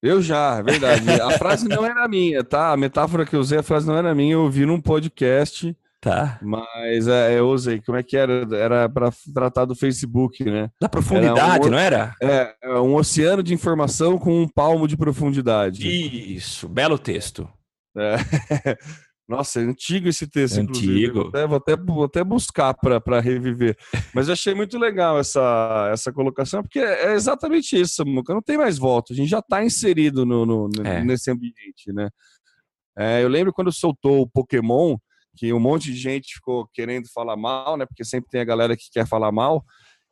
Eu 0.01 0.21
já, 0.21 0.59
é 0.59 0.63
verdade. 0.63 1.09
A 1.09 1.31
frase 1.31 1.67
não 1.67 1.85
era 1.85 2.07
minha, 2.07 2.43
tá? 2.43 2.71
A 2.71 2.77
metáfora 2.77 3.25
que 3.25 3.35
eu 3.35 3.39
usei, 3.39 3.59
a 3.59 3.63
frase 3.63 3.85
não 3.85 3.97
era 3.97 4.15
minha, 4.15 4.33
eu 4.33 4.43
ouvi 4.43 4.65
num 4.65 4.79
podcast 4.79 5.75
Tá. 6.01 6.39
Mas 6.41 7.07
é, 7.07 7.37
eu 7.37 7.49
usei, 7.49 7.81
como 7.81 7.97
é 7.97 8.03
que 8.03 8.15
era? 8.15 8.47
Era 8.55 8.87
para 8.87 9.09
tratar 9.33 9.65
do 9.65 9.75
Facebook, 9.75 10.45
né? 10.45 10.69
Da 10.79 10.87
profundidade, 10.87 11.67
um, 11.67 11.71
não 11.71 11.77
era? 11.77 12.15
É, 12.21 12.55
é, 12.63 12.79
um 12.79 12.95
oceano 12.95 13.43
de 13.43 13.53
informação 13.53 14.17
com 14.17 14.41
um 14.41 14.47
palmo 14.47 14.87
de 14.87 14.95
profundidade. 14.95 15.85
Isso, 15.85 16.69
belo 16.69 16.97
texto. 16.97 17.49
É. 17.97 18.15
Nossa, 19.27 19.59
é 19.59 19.63
antigo 19.63 20.07
esse 20.07 20.25
texto, 20.25 20.57
antigo. 20.57 21.27
Até, 21.27 21.45
vou, 21.45 21.57
até, 21.57 21.75
vou 21.77 22.03
até 22.05 22.23
buscar 22.23 22.73
para 22.73 23.19
reviver. 23.19 23.77
Mas 24.11 24.27
eu 24.27 24.33
achei 24.33 24.55
muito 24.55 24.75
legal 24.79 25.19
essa, 25.19 25.89
essa 25.93 26.11
colocação, 26.11 26.63
porque 26.63 26.79
é 26.79 27.13
exatamente 27.13 27.79
isso, 27.79 28.03
Muca. 28.05 28.33
Não 28.33 28.41
tem 28.41 28.57
mais 28.57 28.79
volta. 28.79 29.13
A 29.13 29.15
gente 29.15 29.29
já 29.29 29.37
está 29.37 29.63
inserido 29.63 30.25
no, 30.25 30.45
no 30.47 30.69
é. 30.83 31.03
nesse 31.03 31.29
ambiente, 31.29 31.93
né? 31.93 32.09
É, 32.97 33.23
eu 33.23 33.27
lembro 33.27 33.53
quando 33.53 33.71
soltou 33.71 34.21
o 34.21 34.27
Pokémon, 34.27 34.97
que 35.39 35.53
um 35.53 35.59
monte 35.59 35.85
de 35.85 35.95
gente 35.95 36.33
ficou 36.33 36.67
querendo 36.73 37.07
falar 37.13 37.37
mal, 37.37 37.77
né? 37.77 37.85
Porque 37.85 38.03
sempre 38.03 38.29
tem 38.29 38.41
a 38.41 38.45
galera 38.45 38.75
que 38.75 38.91
quer 38.91 39.07
falar 39.07 39.31
mal. 39.31 39.63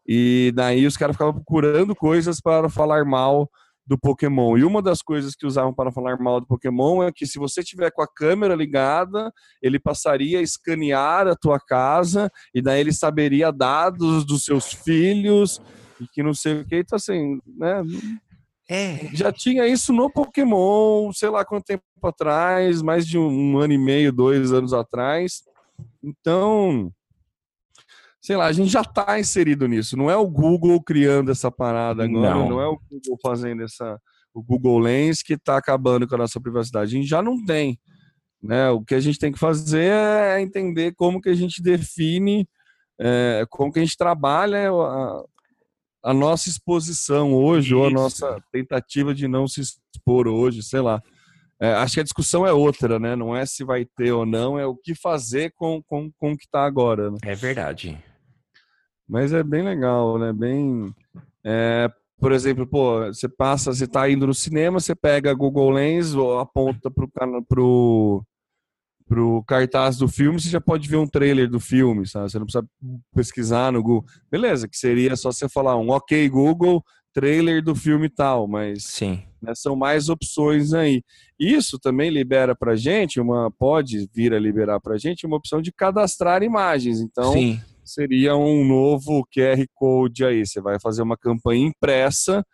E 0.08 0.54
daí 0.56 0.86
os 0.86 0.96
caras 0.96 1.18
ficavam 1.18 1.34
procurando 1.34 1.94
coisas 1.94 2.40
para 2.40 2.70
falar 2.70 3.04
mal 3.04 3.50
do 3.86 3.98
Pokémon. 3.98 4.58
E 4.58 4.64
uma 4.64 4.82
das 4.82 5.02
coisas 5.02 5.36
que 5.36 5.46
usavam 5.46 5.74
para 5.74 5.92
falar 5.92 6.18
mal 6.18 6.40
do 6.40 6.48
Pokémon 6.48 7.04
é 7.04 7.12
que 7.12 7.26
se 7.26 7.38
você 7.38 7.62
tiver 7.62 7.92
com 7.92 8.02
a 8.02 8.08
câmera 8.08 8.56
ligada, 8.56 9.30
ele 9.62 9.78
passaria 9.78 10.40
a 10.40 10.42
escanear 10.42 11.28
a 11.28 11.36
tua 11.36 11.60
casa 11.60 12.32
e 12.56 12.62
daí 12.62 12.80
ele 12.80 12.94
saberia 12.94 13.52
dados 13.52 14.26
dos 14.26 14.46
seus 14.46 14.72
filhos 14.72 15.62
e 16.00 16.08
que 16.08 16.24
não 16.24 16.34
sei 16.34 16.62
o 16.62 16.66
que. 16.66 16.78
Então, 16.78 16.96
assim, 16.96 17.40
né? 17.58 17.84
É. 18.70 19.10
Já 19.14 19.32
tinha 19.32 19.66
isso 19.66 19.94
no 19.94 20.10
Pokémon, 20.10 21.12
sei 21.14 21.30
lá 21.30 21.46
quanto 21.46 21.66
tempo 21.66 21.84
atrás, 22.04 22.82
mais 22.82 23.08
de 23.08 23.18
um 23.18 23.58
ano 23.58 23.74
e 23.74 23.78
meio, 23.78 24.12
dois 24.12 24.52
anos 24.52 24.74
atrás. 24.74 25.42
Então, 26.04 26.92
sei 28.20 28.36
lá, 28.36 28.46
a 28.46 28.52
gente 28.52 28.70
já 28.70 28.82
está 28.82 29.18
inserido 29.18 29.68
nisso. 29.68 29.96
Não 29.96 30.12
é 30.12 30.18
o 30.18 30.28
Google 30.28 30.82
criando 30.84 31.32
essa 31.32 31.50
parada 31.50 32.04
agora, 32.04 32.36
não, 32.36 32.50
não 32.50 32.62
é 32.62 32.68
o 32.68 32.78
Google 32.92 33.18
fazendo 33.22 33.64
essa, 33.64 33.98
o 34.34 34.44
Google 34.44 34.80
Lens 34.80 35.22
que 35.24 35.34
está 35.34 35.58
acabando 35.58 36.06
com 36.06 36.16
a 36.16 36.20
nossa 36.20 36.40
privacidade. 36.42 36.94
A 36.94 37.00
gente 37.00 37.08
já 37.08 37.22
não 37.22 37.44
tem. 37.46 37.80
Né? 38.44 38.70
O 38.70 38.84
que 38.84 38.96
a 38.96 39.00
gente 39.00 39.18
tem 39.18 39.32
que 39.32 39.40
fazer 39.40 39.92
é 39.94 40.42
entender 40.42 40.94
como 40.94 41.22
que 41.22 41.30
a 41.30 41.36
gente 41.36 41.62
define, 41.62 42.48
é, 43.00 43.46
como 43.50 43.72
que 43.72 43.80
a 43.80 43.84
gente 43.84 43.98
trabalha 43.98 44.70
a, 44.70 45.24
a 46.04 46.14
nossa 46.14 46.50
exposição 46.50 47.34
hoje, 47.34 47.70
Isso. 47.70 47.78
ou 47.78 47.88
a 47.88 47.90
nossa 47.90 48.42
tentativa 48.52 49.14
de 49.14 49.28
não 49.28 49.48
se 49.48 49.62
expor 49.62 50.28
hoje, 50.28 50.64
sei 50.64 50.82
lá. 50.82 51.02
É, 51.60 51.74
acho 51.74 51.96
que 51.96 52.00
a 52.00 52.04
discussão 52.04 52.46
é 52.46 52.54
outra, 52.54 53.00
né? 53.00 53.16
Não 53.16 53.36
é 53.36 53.46
se 53.46 53.64
vai 53.64 53.84
ter 53.84 54.12
ou 54.12 54.26
não, 54.26 54.60
é 54.60 54.66
o 54.66 54.76
que 54.76 54.94
fazer 54.94 55.52
com, 55.56 55.82
com, 55.84 56.12
com 56.18 56.32
o 56.32 56.38
que 56.38 56.46
está 56.46 56.66
agora. 56.66 57.10
Né? 57.10 57.18
É 57.24 57.36
verdade. 57.36 57.98
Mas 59.08 59.34
é 59.34 59.42
bem 59.42 59.64
legal, 59.64 60.20
né? 60.20 60.32
Bem. 60.32 60.94
É, 61.44 61.90
por 62.20 62.32
exemplo, 62.32 62.68
pô, 62.68 63.06
você 63.08 63.28
passa, 63.28 63.74
você 63.74 63.88
tá 63.88 64.10
indo 64.10 64.28
no 64.28 64.34
cinema, 64.34 64.80
você 64.80 64.94
pega 64.94 65.32
a 65.32 65.36
Google 65.36 65.72
Lens, 65.72 66.14
aponta 66.40 66.92
pro, 66.92 67.10
pro, 67.48 68.24
pro 69.08 69.44
cartaz 69.48 69.98
do 69.98 70.08
filme, 70.08 70.40
você 70.40 70.50
já 70.50 70.60
pode 70.60 70.88
ver 70.88 70.98
um 70.98 71.08
trailer 71.08 71.50
do 71.50 71.60
filme, 71.60 72.06
sabe? 72.08 72.30
Você 72.30 72.40
não 72.40 72.46
precisa 72.46 72.68
pesquisar 73.14 73.72
no 73.72 73.82
Google. 73.82 74.10
Beleza, 74.30 74.68
que 74.68 74.78
seria 74.78 75.16
só 75.16 75.32
você 75.32 75.48
falar 75.48 75.78
um 75.78 75.90
ok 75.90 76.28
Google, 76.30 76.84
trailer 77.14 77.64
do 77.64 77.74
filme 77.74 78.10
tal, 78.10 78.48
mas 78.48 78.84
Sim. 78.84 79.24
Né, 79.42 79.54
são 79.56 79.76
mais 79.76 80.10
opções 80.10 80.74
aí. 80.74 81.02
Isso 81.40 81.80
também 81.80 82.10
libera 82.10 82.56
pra 82.56 82.76
gente, 82.76 83.20
uma 83.20 83.50
pode 83.52 84.10
vir 84.14 84.34
a 84.34 84.40
liberar 84.40 84.80
pra 84.80 84.98
gente 84.98 85.26
uma 85.26 85.38
opção 85.38 85.62
de 85.62 85.72
cadastrar 85.72 86.44
imagens. 86.44 87.00
Então, 87.00 87.32
Sim 87.32 87.60
seria 87.88 88.36
um 88.36 88.66
novo 88.66 89.26
QR 89.34 89.66
Code 89.74 90.26
aí. 90.26 90.46
Você 90.46 90.60
vai 90.60 90.80
fazer 90.80 91.02
uma 91.02 91.18
campanha 91.18 91.68
impressa, 91.68 92.46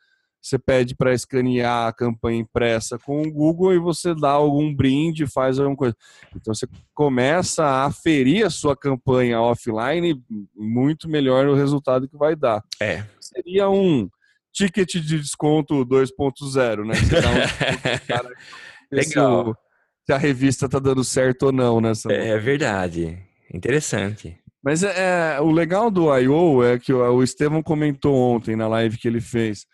você 0.43 0.59
pede 0.59 0.93
para 0.93 1.13
escanear 1.13 1.87
a 1.87 1.93
campanha 1.93 2.39
impressa 2.39 2.99
com 2.99 3.21
o 3.21 3.31
Google 3.31 3.73
e 3.73 3.79
você 3.79 4.13
dá 4.13 4.31
algum 4.31 4.75
brinde, 4.75 5.25
faz 5.25 5.57
alguma 5.57 5.77
coisa. 5.77 5.95
Então 6.35 6.53
você 6.53 6.67
começa 6.93 7.63
a 7.63 7.85
aferir 7.85 8.45
a 8.45 8.49
sua 8.49 8.75
campanha 8.75 9.39
offline, 9.39 10.21
muito 10.53 11.07
melhor 11.07 11.47
o 11.47 11.55
resultado 11.55 12.09
que 12.09 12.17
vai 12.17 12.35
dar. 12.35 12.61
É. 12.81 13.05
Seria 13.21 13.69
um 13.69 14.09
ticket 14.51 14.95
de 14.95 15.17
desconto 15.17 15.85
2.0, 15.85 16.85
né? 16.85 16.95
Você 16.95 17.21
dá 17.21 17.29
um 17.29 17.97
cara, 18.05 18.29
Legal. 18.91 19.57
Se 20.05 20.11
a 20.11 20.17
revista 20.17 20.67
tá 20.67 20.77
dando 20.77 21.03
certo 21.05 21.43
ou 21.43 21.51
não, 21.53 21.79
né? 21.79 21.93
É 22.09 22.37
verdade. 22.37 23.17
Interessante. 23.53 24.37
Mas 24.61 24.83
é, 24.83 25.35
é, 25.37 25.41
o 25.41 25.51
legal 25.51 25.89
do 25.89 26.15
I.O. 26.17 26.63
é 26.63 26.77
que 26.77 26.91
o, 26.91 26.99
o 26.99 27.23
Estevão 27.23 27.63
comentou 27.63 28.15
ontem 28.15 28.55
na 28.55 28.67
live 28.67 28.97
que 28.97 29.07
ele 29.07 29.21
fez. 29.21 29.65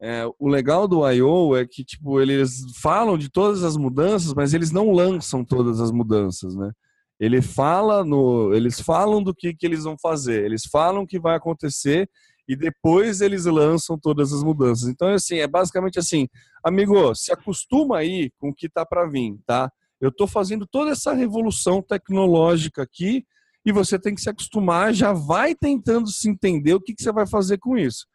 É, 0.00 0.24
o 0.38 0.48
legal 0.48 0.86
do 0.86 1.08
I.O. 1.08 1.56
é 1.56 1.66
que 1.66 1.84
tipo 1.84 2.20
eles 2.20 2.62
falam 2.82 3.16
de 3.16 3.30
todas 3.30 3.62
as 3.62 3.76
mudanças, 3.76 4.34
mas 4.34 4.52
eles 4.52 4.70
não 4.70 4.90
lançam 4.90 5.44
todas 5.44 5.80
as 5.80 5.90
mudanças, 5.90 6.54
né? 6.54 6.72
Ele 7.18 7.40
fala 7.40 8.04
no, 8.04 8.52
eles 8.52 8.80
falam 8.80 9.22
do 9.22 9.34
que, 9.34 9.54
que 9.54 9.64
eles 9.64 9.84
vão 9.84 9.96
fazer, 10.00 10.44
eles 10.44 10.64
falam 10.66 11.02
o 11.02 11.06
que 11.06 11.18
vai 11.18 11.36
acontecer 11.36 12.08
e 12.48 12.56
depois 12.56 13.20
eles 13.20 13.46
lançam 13.46 13.98
todas 13.98 14.32
as 14.32 14.42
mudanças. 14.42 14.88
Então, 14.88 15.08
assim, 15.08 15.36
é 15.36 15.46
basicamente 15.46 15.98
assim, 15.98 16.28
amigo, 16.62 17.14
se 17.14 17.32
acostuma 17.32 17.98
aí 17.98 18.30
com 18.38 18.50
o 18.50 18.54
que 18.54 18.68
tá 18.68 18.84
para 18.84 19.06
vir, 19.06 19.38
tá? 19.46 19.70
Eu 20.00 20.10
estou 20.10 20.26
fazendo 20.26 20.66
toda 20.66 20.90
essa 20.90 21.14
revolução 21.14 21.80
tecnológica 21.80 22.82
aqui 22.82 23.24
e 23.64 23.72
você 23.72 23.98
tem 23.98 24.14
que 24.14 24.20
se 24.20 24.28
acostumar, 24.28 24.92
já 24.92 25.12
vai 25.12 25.54
tentando 25.54 26.08
se 26.08 26.28
entender 26.28 26.74
o 26.74 26.80
que, 26.80 26.94
que 26.94 27.02
você 27.02 27.10
vai 27.10 27.26
fazer 27.26 27.58
com 27.58 27.78
isso. 27.78 28.06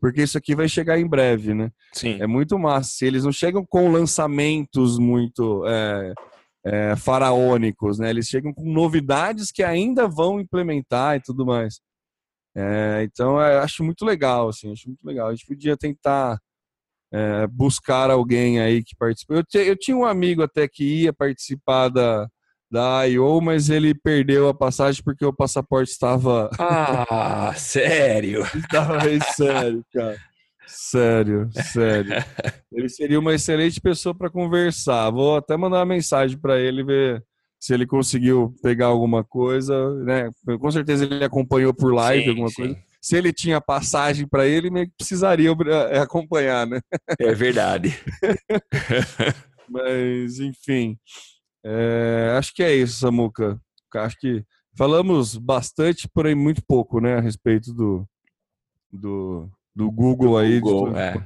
Porque 0.00 0.22
isso 0.22 0.38
aqui 0.38 0.54
vai 0.54 0.68
chegar 0.68 0.98
em 0.98 1.06
breve, 1.06 1.54
né? 1.54 1.70
Sim. 1.92 2.18
É 2.20 2.26
muito 2.26 2.58
massa. 2.58 3.04
Eles 3.04 3.24
não 3.24 3.32
chegam 3.32 3.64
com 3.66 3.90
lançamentos 3.90 4.98
muito 4.98 5.66
é, 5.66 6.14
é, 6.64 6.96
faraônicos, 6.96 7.98
né? 7.98 8.10
Eles 8.10 8.26
chegam 8.26 8.52
com 8.52 8.70
novidades 8.70 9.50
que 9.50 9.62
ainda 9.62 10.06
vão 10.06 10.40
implementar 10.40 11.16
e 11.16 11.20
tudo 11.20 11.44
mais. 11.44 11.80
É, 12.56 13.02
então, 13.04 13.40
eu 13.40 13.60
acho 13.60 13.84
muito 13.84 14.04
legal, 14.04 14.48
assim, 14.48 14.72
acho 14.72 14.88
muito 14.88 15.04
legal. 15.04 15.28
A 15.28 15.34
gente 15.34 15.46
podia 15.46 15.76
tentar 15.76 16.38
é, 17.12 17.46
buscar 17.46 18.10
alguém 18.10 18.60
aí 18.60 18.82
que 18.82 18.96
participe. 18.96 19.34
Eu, 19.34 19.44
eu 19.62 19.76
tinha 19.76 19.96
um 19.96 20.04
amigo 20.04 20.42
até 20.42 20.68
que 20.68 21.02
ia 21.02 21.12
participar 21.12 21.88
da, 21.88 22.28
da 22.70 23.06
I.O., 23.08 23.40
mas 23.40 23.70
ele 23.70 23.94
perdeu 23.94 24.48
a 24.48 24.54
passagem 24.54 25.02
porque 25.02 25.24
o 25.24 25.32
passaporte 25.32 25.90
estava. 25.90 26.50
Ah, 27.10 27.54
sério? 27.56 28.42
estava 28.54 29.02
meio 29.02 29.20
sério, 29.34 29.84
cara. 29.92 30.18
Sério, 30.66 31.48
sério. 31.52 32.12
Ele 32.70 32.88
seria 32.88 33.18
uma 33.18 33.34
excelente 33.34 33.80
pessoa 33.80 34.14
para 34.14 34.30
conversar. 34.30 35.10
Vou 35.10 35.36
até 35.36 35.56
mandar 35.56 35.78
uma 35.78 35.86
mensagem 35.86 36.36
para 36.36 36.60
ele 36.60 36.84
ver 36.84 37.24
se 37.58 37.72
ele 37.72 37.86
conseguiu 37.86 38.54
pegar 38.62 38.86
alguma 38.86 39.24
coisa, 39.24 39.94
né? 40.04 40.30
Com 40.60 40.70
certeza 40.70 41.04
ele 41.04 41.24
acompanhou 41.24 41.72
por 41.72 41.92
live 41.94 42.24
sim, 42.24 42.30
alguma 42.30 42.48
sim. 42.48 42.54
coisa. 42.56 42.78
Se 43.00 43.16
ele 43.16 43.32
tinha 43.32 43.60
passagem 43.60 44.26
para 44.26 44.46
ele, 44.46 44.70
meio 44.70 44.86
que 44.86 44.96
precisaria 44.98 45.50
é, 45.90 45.98
acompanhar, 45.98 46.66
né? 46.66 46.80
É 47.18 47.32
verdade. 47.32 47.98
Mas, 49.68 50.38
enfim. 50.40 50.98
É, 51.64 52.34
acho 52.38 52.54
que 52.54 52.62
é 52.62 52.74
isso, 52.74 53.00
Samuca. 53.00 53.60
Acho 53.94 54.16
que 54.18 54.44
falamos 54.76 55.36
bastante, 55.36 56.08
porém 56.08 56.34
muito 56.34 56.62
pouco, 56.66 57.00
né, 57.00 57.16
a 57.16 57.20
respeito 57.20 57.72
do, 57.72 58.06
do, 58.92 59.50
do 59.74 59.90
Google 59.90 60.30
do 60.32 60.36
aí. 60.36 60.60
Google, 60.60 60.96
é. 60.96 61.24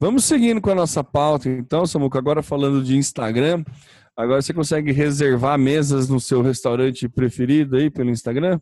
Vamos 0.00 0.24
seguindo 0.24 0.60
com 0.60 0.70
a 0.70 0.74
nossa 0.74 1.04
pauta, 1.04 1.48
então, 1.48 1.86
Samuca. 1.86 2.18
Agora 2.18 2.42
falando 2.42 2.82
de 2.82 2.96
Instagram. 2.96 3.64
Agora 4.18 4.42
você 4.42 4.52
consegue 4.52 4.90
reservar 4.90 5.56
mesas 5.56 6.08
no 6.08 6.18
seu 6.18 6.42
restaurante 6.42 7.08
preferido 7.08 7.76
aí 7.76 7.88
pelo 7.88 8.10
Instagram? 8.10 8.58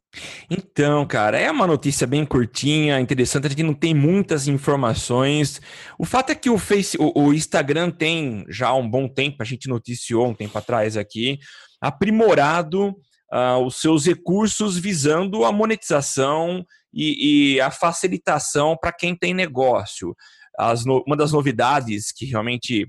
Então, 0.50 1.06
cara, 1.06 1.38
é 1.38 1.50
uma 1.50 1.66
notícia 1.66 2.06
bem 2.06 2.26
curtinha, 2.26 3.00
interessante, 3.00 3.46
a 3.46 3.48
gente 3.48 3.62
não 3.62 3.72
tem 3.72 3.94
muitas 3.94 4.46
informações. 4.48 5.58
O 5.98 6.04
fato 6.04 6.28
é 6.28 6.34
que 6.34 6.50
o 6.50 6.58
Face, 6.58 6.98
o, 7.00 7.28
o 7.28 7.32
Instagram 7.32 7.90
tem 7.90 8.44
já 8.50 8.74
um 8.74 8.86
bom 8.86 9.08
tempo, 9.08 9.36
a 9.40 9.46
gente 9.46 9.66
noticiou 9.66 10.28
um 10.28 10.34
tempo 10.34 10.58
atrás 10.58 10.94
aqui, 10.94 11.38
aprimorado 11.80 12.90
uh, 13.32 13.64
os 13.64 13.76
seus 13.76 14.04
recursos 14.04 14.76
visando 14.76 15.42
a 15.42 15.50
monetização 15.50 16.66
e, 16.92 17.54
e 17.54 17.60
a 17.62 17.70
facilitação 17.70 18.76
para 18.78 18.92
quem 18.92 19.16
tem 19.16 19.32
negócio. 19.32 20.14
As 20.58 20.84
uma 20.84 21.16
das 21.16 21.32
novidades 21.32 22.12
que 22.12 22.26
realmente 22.26 22.86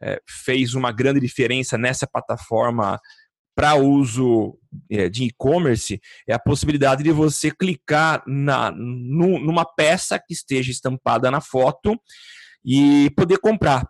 é, 0.00 0.20
fez 0.28 0.74
uma 0.74 0.92
grande 0.92 1.20
diferença 1.20 1.78
nessa 1.78 2.06
plataforma 2.06 3.00
para 3.56 3.74
uso 3.74 4.58
é, 4.90 5.08
de 5.08 5.24
e-commerce 5.24 5.98
é 6.28 6.34
a 6.34 6.38
possibilidade 6.38 7.02
de 7.02 7.10
você 7.10 7.50
clicar 7.50 8.22
na, 8.26 8.70
numa 8.70 9.64
peça 9.64 10.18
que 10.18 10.34
esteja 10.34 10.70
estampada 10.70 11.30
na 11.30 11.40
foto 11.40 11.98
e 12.62 13.10
poder 13.16 13.38
comprar. 13.38 13.88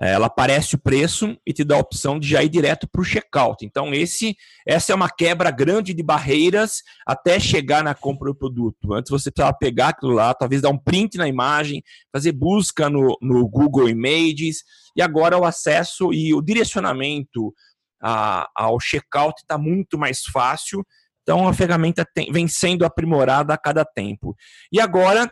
É, 0.00 0.12
ela 0.12 0.26
aparece 0.26 0.76
o 0.76 0.78
preço 0.78 1.36
e 1.44 1.52
te 1.52 1.64
dá 1.64 1.74
a 1.74 1.80
opção 1.80 2.20
de 2.20 2.28
já 2.28 2.42
ir 2.42 2.48
direto 2.48 2.86
para 2.88 3.00
o 3.00 3.04
checkout. 3.04 3.66
Então, 3.66 3.92
esse, 3.92 4.36
essa 4.64 4.92
é 4.92 4.94
uma 4.94 5.10
quebra 5.10 5.50
grande 5.50 5.92
de 5.92 6.02
barreiras 6.04 6.82
até 7.04 7.40
chegar 7.40 7.82
na 7.82 7.94
compra 7.94 8.28
do 8.28 8.34
produto. 8.34 8.94
Antes 8.94 9.10
você 9.10 9.28
precisava 9.28 9.56
pegar 9.58 9.88
aquilo 9.88 10.12
lá, 10.12 10.32
talvez 10.32 10.62
dar 10.62 10.70
um 10.70 10.78
print 10.78 11.18
na 11.18 11.26
imagem, 11.26 11.82
fazer 12.12 12.30
busca 12.30 12.88
no, 12.88 13.18
no 13.20 13.48
Google 13.48 13.88
Images, 13.88 14.62
e 14.94 15.02
agora 15.02 15.36
o 15.36 15.44
acesso 15.44 16.12
e 16.12 16.32
o 16.32 16.40
direcionamento 16.40 17.52
a, 18.00 18.48
ao 18.54 18.78
checkout 18.78 19.40
está 19.40 19.58
muito 19.58 19.98
mais 19.98 20.22
fácil. 20.32 20.86
Então, 21.22 21.48
a 21.48 21.52
ferramenta 21.52 22.06
tem, 22.14 22.32
vem 22.32 22.46
sendo 22.46 22.84
aprimorada 22.84 23.52
a 23.52 23.58
cada 23.58 23.84
tempo. 23.84 24.34
E 24.72 24.80
agora 24.80 25.30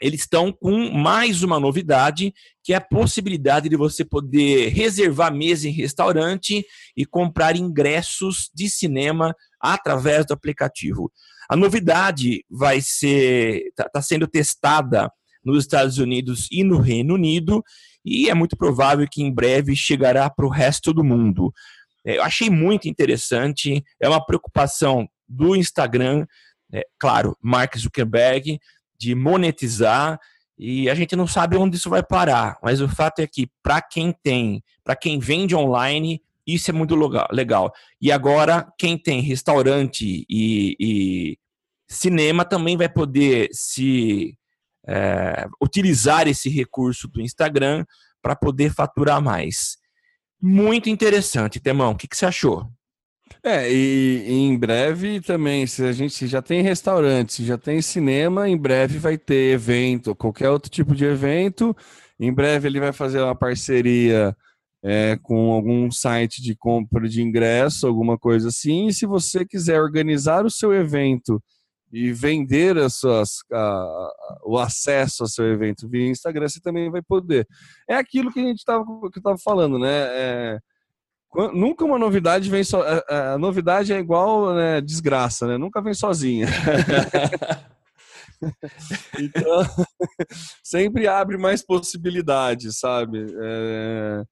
eles 0.00 0.20
estão 0.20 0.52
com 0.52 0.90
mais 0.90 1.42
uma 1.42 1.58
novidade, 1.58 2.32
que 2.62 2.72
é 2.72 2.76
a 2.76 2.80
possibilidade 2.80 3.68
de 3.68 3.76
você 3.76 4.04
poder 4.04 4.68
reservar 4.68 5.34
mesa 5.34 5.68
em 5.68 5.72
restaurante 5.72 6.64
e 6.96 7.04
comprar 7.04 7.56
ingressos 7.56 8.50
de 8.54 8.68
cinema 8.68 9.34
através 9.60 10.26
do 10.26 10.34
aplicativo. 10.34 11.10
A 11.50 11.56
novidade 11.56 12.44
vai 12.50 12.80
ser 12.80 13.68
está 13.68 13.88
tá 13.88 14.02
sendo 14.02 14.26
testada 14.26 15.10
nos 15.44 15.64
Estados 15.64 15.98
Unidos 15.98 16.46
e 16.50 16.62
no 16.62 16.78
Reino 16.78 17.14
Unido 17.14 17.62
e 18.04 18.28
é 18.28 18.34
muito 18.34 18.56
provável 18.56 19.06
que 19.10 19.22
em 19.22 19.32
breve 19.32 19.74
chegará 19.74 20.28
para 20.30 20.46
o 20.46 20.50
resto 20.50 20.92
do 20.92 21.04
mundo. 21.04 21.52
É, 22.04 22.16
eu 22.18 22.22
achei 22.22 22.48
muito 22.48 22.88
interessante, 22.88 23.82
é 24.00 24.08
uma 24.08 24.24
preocupação 24.24 25.06
do 25.28 25.54
Instagram, 25.54 26.26
é, 26.72 26.84
claro, 26.98 27.36
Mark 27.42 27.76
Zuckerberg, 27.76 28.58
de 28.98 29.14
monetizar 29.14 30.18
e 30.58 30.90
a 30.90 30.94
gente 30.94 31.14
não 31.14 31.26
sabe 31.26 31.56
onde 31.56 31.76
isso 31.76 31.88
vai 31.88 32.02
parar, 32.02 32.58
mas 32.62 32.80
o 32.80 32.88
fato 32.88 33.20
é 33.20 33.26
que 33.26 33.48
para 33.62 33.80
quem 33.80 34.12
tem, 34.12 34.62
para 34.82 34.96
quem 34.96 35.18
vende 35.18 35.54
online, 35.54 36.20
isso 36.44 36.70
é 36.70 36.74
muito 36.74 36.96
legal. 37.30 37.72
E 38.00 38.10
agora, 38.10 38.66
quem 38.76 38.98
tem 38.98 39.20
restaurante 39.20 40.26
e, 40.28 40.76
e 40.80 41.38
cinema 41.86 42.44
também 42.44 42.76
vai 42.76 42.88
poder 42.88 43.48
se 43.52 44.36
é, 44.86 45.46
utilizar 45.62 46.26
esse 46.26 46.48
recurso 46.48 47.06
do 47.06 47.20
Instagram 47.20 47.84
para 48.20 48.34
poder 48.34 48.72
faturar 48.72 49.22
mais. 49.22 49.76
Muito 50.40 50.88
interessante, 50.88 51.60
Temão. 51.60 51.92
O 51.92 51.96
que, 51.96 52.08
que 52.08 52.16
você 52.16 52.26
achou? 52.26 52.68
É, 53.42 53.72
e, 53.72 54.24
e, 54.26 54.32
em 54.32 54.58
breve 54.58 55.20
também, 55.20 55.66
se 55.66 55.84
a 55.84 55.92
gente 55.92 56.26
já 56.26 56.42
tem 56.42 56.62
restaurante, 56.62 57.44
já 57.44 57.56
tem 57.56 57.80
cinema, 57.80 58.48
em 58.48 58.56
breve 58.56 58.98
vai 58.98 59.16
ter 59.16 59.52
evento, 59.54 60.14
qualquer 60.14 60.50
outro 60.50 60.70
tipo 60.70 60.94
de 60.94 61.04
evento. 61.04 61.76
Em 62.18 62.32
breve 62.32 62.68
ele 62.68 62.80
vai 62.80 62.92
fazer 62.92 63.22
uma 63.22 63.34
parceria 63.34 64.36
é, 64.82 65.16
com 65.22 65.52
algum 65.52 65.90
site 65.90 66.42
de 66.42 66.54
compra 66.56 67.08
de 67.08 67.22
ingresso, 67.22 67.86
alguma 67.86 68.18
coisa 68.18 68.48
assim. 68.48 68.88
E 68.88 68.92
se 68.92 69.06
você 69.06 69.44
quiser 69.44 69.80
organizar 69.80 70.44
o 70.44 70.50
seu 70.50 70.72
evento 70.74 71.42
e 71.92 72.12
vender 72.12 72.76
as 72.78 72.96
suas, 72.96 73.38
a, 73.52 74.10
o 74.44 74.58
acesso 74.58 75.22
ao 75.22 75.28
seu 75.28 75.46
evento 75.46 75.88
via 75.88 76.08
Instagram, 76.08 76.48
você 76.48 76.60
também 76.60 76.90
vai 76.90 77.02
poder. 77.02 77.46
É 77.88 77.94
aquilo 77.96 78.32
que 78.32 78.40
a 78.40 78.44
gente 78.44 78.58
estava 78.58 78.84
falando, 79.42 79.78
né? 79.78 79.88
É, 80.10 80.58
nunca 81.52 81.84
uma 81.84 81.98
novidade 81.98 82.48
vem 82.50 82.64
só. 82.64 82.82
A, 82.82 83.34
a 83.34 83.38
novidade 83.38 83.92
é 83.92 83.98
igual 83.98 84.54
né, 84.54 84.80
desgraça, 84.80 85.46
né? 85.46 85.58
Nunca 85.58 85.80
vem 85.80 85.94
sozinha. 85.94 86.46
então, 89.18 89.62
sempre 90.62 91.06
abre 91.06 91.36
mais 91.36 91.64
possibilidades, 91.64 92.78
sabe? 92.78 93.26
É, 93.42 94.22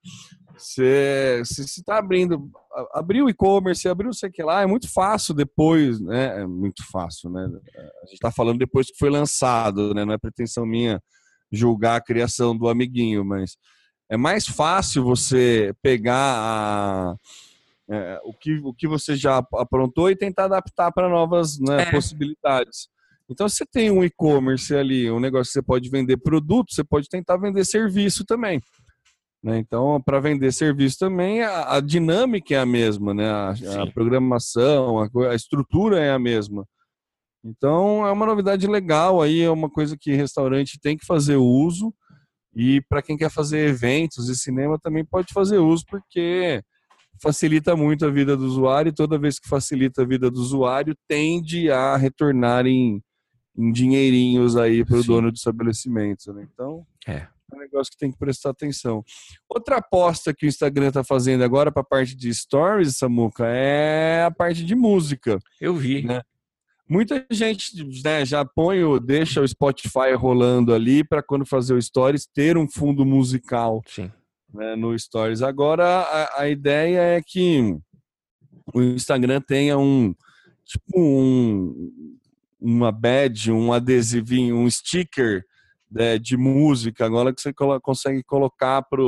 você 0.56 1.42
está 1.44 1.98
abrindo, 1.98 2.50
abriu 2.92 3.26
o 3.26 3.30
e-commerce, 3.30 3.88
abriu 3.88 4.12
sei 4.12 4.30
que 4.30 4.42
lá, 4.42 4.62
é 4.62 4.66
muito 4.66 4.90
fácil 4.90 5.34
depois, 5.34 6.00
né? 6.00 6.40
É 6.42 6.46
muito 6.46 6.82
fácil, 6.90 7.30
né? 7.30 7.44
A 7.44 8.06
gente 8.06 8.14
está 8.14 8.30
falando 8.30 8.58
depois 8.58 8.86
que 8.86 8.98
foi 8.98 9.10
lançado, 9.10 9.92
né? 9.94 10.04
Não 10.04 10.14
é 10.14 10.18
pretensão 10.18 10.64
minha 10.64 11.00
julgar 11.52 11.96
a 11.96 12.00
criação 12.00 12.56
do 12.56 12.68
amiguinho, 12.68 13.24
mas 13.24 13.56
é 14.08 14.16
mais 14.16 14.46
fácil 14.46 15.04
você 15.04 15.74
pegar 15.82 16.14
a, 16.16 17.16
é, 17.88 18.20
o, 18.24 18.32
que, 18.32 18.54
o 18.64 18.72
que 18.74 18.86
você 18.86 19.16
já 19.16 19.38
aprontou 19.54 20.10
e 20.10 20.16
tentar 20.16 20.44
adaptar 20.44 20.92
para 20.92 21.08
novas 21.08 21.58
né, 21.58 21.82
é. 21.82 21.90
possibilidades. 21.90 22.88
Então, 23.28 23.48
você 23.48 23.64
tem 23.66 23.90
um 23.90 24.04
e-commerce 24.04 24.74
ali, 24.74 25.10
um 25.10 25.18
negócio 25.18 25.46
que 25.46 25.52
você 25.54 25.62
pode 25.62 25.90
vender 25.90 26.16
produto, 26.16 26.72
você 26.72 26.84
pode 26.84 27.08
tentar 27.08 27.36
vender 27.36 27.64
serviço 27.64 28.24
também. 28.24 28.60
Né? 29.42 29.58
Então, 29.58 30.00
para 30.00 30.20
vender 30.20 30.52
serviço 30.52 30.98
também, 30.98 31.42
a, 31.42 31.74
a, 31.74 31.80
dinâmica 31.80 32.54
é 32.54 32.58
a 32.58 32.66
mesma, 32.66 33.12
né? 33.12 33.28
a, 33.28 33.50
a 33.82 33.92
programação, 33.92 35.00
a, 35.00 35.08
a, 35.30 35.34
estrutura 35.34 36.00
é 36.00 36.12
a 36.12 36.18
mesma. 36.18 36.64
Então, 37.44 38.06
é 38.06 38.10
uma 38.10 38.26
novidade 38.26 38.66
legal 38.66 39.22
aí, 39.22 39.42
é 39.42 39.50
uma 39.50 39.70
coisa 39.70 39.96
que 39.96 40.12
restaurante 40.14 40.80
tem 40.80 40.96
que 40.96 41.06
fazer 41.06 41.36
uso. 41.36 41.94
E 42.58 42.80
para 42.80 43.02
quem 43.02 43.18
quer 43.18 43.30
fazer 43.30 43.68
eventos 43.68 44.30
e 44.30 44.34
cinema 44.34 44.78
também 44.78 45.04
pode 45.04 45.30
fazer 45.30 45.58
uso, 45.58 45.84
porque 45.86 46.62
facilita 47.20 47.76
muito 47.76 48.06
a 48.06 48.10
vida 48.10 48.34
do 48.34 48.46
usuário 48.46 48.88
e 48.88 48.94
toda 48.94 49.18
vez 49.18 49.38
que 49.38 49.46
facilita 49.46 50.00
a 50.00 50.06
vida 50.06 50.30
do 50.30 50.40
usuário, 50.40 50.96
tende 51.06 51.70
a 51.70 51.98
retornar 51.98 52.66
em, 52.66 53.02
em 53.58 53.70
dinheirinhos 53.70 54.56
aí 54.56 54.82
para 54.86 54.96
o 54.96 55.04
dono 55.04 55.30
do 55.30 55.36
estabelecimento. 55.36 56.32
Né? 56.32 56.48
Então, 56.50 56.86
é. 57.06 57.26
é 57.52 57.54
um 57.54 57.58
negócio 57.58 57.92
que 57.92 57.98
tem 57.98 58.10
que 58.10 58.18
prestar 58.18 58.50
atenção. 58.50 59.04
Outra 59.46 59.76
aposta 59.76 60.32
que 60.32 60.46
o 60.46 60.48
Instagram 60.48 60.88
está 60.88 61.04
fazendo 61.04 61.44
agora 61.44 61.70
para 61.70 61.82
a 61.82 61.86
parte 61.86 62.16
de 62.16 62.32
stories, 62.32 62.96
Samuca, 62.96 63.46
é 63.46 64.24
a 64.24 64.30
parte 64.30 64.64
de 64.64 64.74
música. 64.74 65.38
Eu 65.60 65.76
vi. 65.76 66.04
Né? 66.04 66.22
Muita 66.88 67.26
gente 67.30 67.84
né, 68.04 68.24
já 68.24 68.44
põe, 68.44 68.84
o, 68.84 69.00
deixa 69.00 69.40
o 69.40 69.48
Spotify 69.48 70.12
rolando 70.16 70.72
ali 70.72 71.02
para 71.02 71.20
quando 71.20 71.44
fazer 71.44 71.74
o 71.74 71.82
Stories 71.82 72.26
ter 72.26 72.56
um 72.56 72.68
fundo 72.68 73.04
musical 73.04 73.82
né, 74.54 74.76
no 74.76 74.96
Stories. 74.96 75.42
Agora 75.42 75.84
a, 75.84 76.42
a, 76.42 76.48
ideia 76.48 77.00
é 77.00 77.20
que 77.20 77.76
o 78.72 78.80
Instagram 78.82 79.40
tenha 79.40 79.76
um 79.76 80.14
tipo 80.64 80.98
um 80.98 81.92
uma 82.60 82.90
badge, 82.90 83.52
um 83.52 83.72
adesivinho, 83.72 84.56
um 84.56 84.70
sticker 84.70 85.44
né, 85.90 86.18
de 86.18 86.36
música 86.36 87.04
agora 87.04 87.32
que 87.32 87.40
você 87.40 87.52
consegue 87.82 88.22
colocar 88.22 88.82
para 88.82 89.02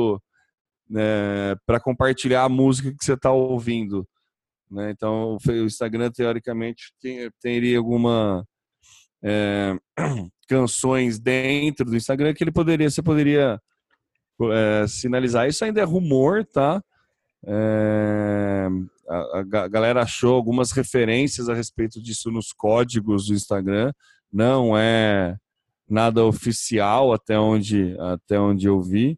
né, 0.89 1.55
compartilhar 1.81 2.43
a 2.43 2.49
música 2.49 2.91
que 2.91 3.03
você 3.03 3.13
está 3.13 3.31
ouvindo. 3.31 4.07
Né? 4.69 4.91
Então, 4.91 5.37
o 5.45 5.51
Instagram, 5.65 6.11
teoricamente, 6.11 6.93
tem, 7.01 7.29
teria 7.41 7.77
alguma 7.77 8.45
é, 9.23 9.75
canções 10.47 11.19
dentro 11.19 11.85
do 11.85 11.95
Instagram 11.95 12.33
que 12.33 12.43
ele 12.43 12.51
poderia, 12.51 12.89
você 12.89 13.01
poderia 13.01 13.59
é, 14.51 14.87
sinalizar. 14.87 15.47
Isso 15.47 15.65
ainda 15.65 15.81
é 15.81 15.83
rumor, 15.83 16.45
tá? 16.45 16.81
É, 17.45 18.67
a, 19.07 19.39
a, 19.39 19.67
galera 19.67 20.03
achou 20.03 20.35
algumas 20.35 20.71
referências 20.71 21.49
a 21.49 21.53
respeito 21.53 22.01
disso 22.01 22.29
nos 22.29 22.51
códigos 22.51 23.27
do 23.27 23.33
Instagram. 23.33 23.91
Não 24.31 24.77
é 24.77 25.35
nada 25.89 26.23
oficial 26.23 27.11
até 27.13 27.39
onde, 27.39 27.95
até 27.99 28.39
onde 28.39 28.67
eu 28.67 28.79
vi 28.81 29.17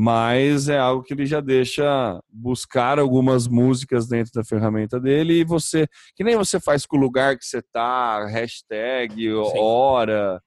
mas 0.00 0.68
é 0.68 0.78
algo 0.78 1.02
que 1.02 1.12
ele 1.12 1.26
já 1.26 1.40
deixa 1.40 2.22
buscar 2.32 3.00
algumas 3.00 3.48
músicas 3.48 4.06
dentro 4.06 4.30
da 4.32 4.44
ferramenta 4.44 5.00
dele 5.00 5.40
e 5.40 5.44
você, 5.44 5.88
que 6.14 6.22
nem 6.22 6.36
você 6.36 6.60
faz 6.60 6.86
com 6.86 6.96
o 6.96 7.00
lugar 7.00 7.36
que 7.36 7.44
você 7.44 7.60
tá, 7.60 8.24
hashtag, 8.28 9.24
Sim. 9.24 9.58
hora, 9.58 10.40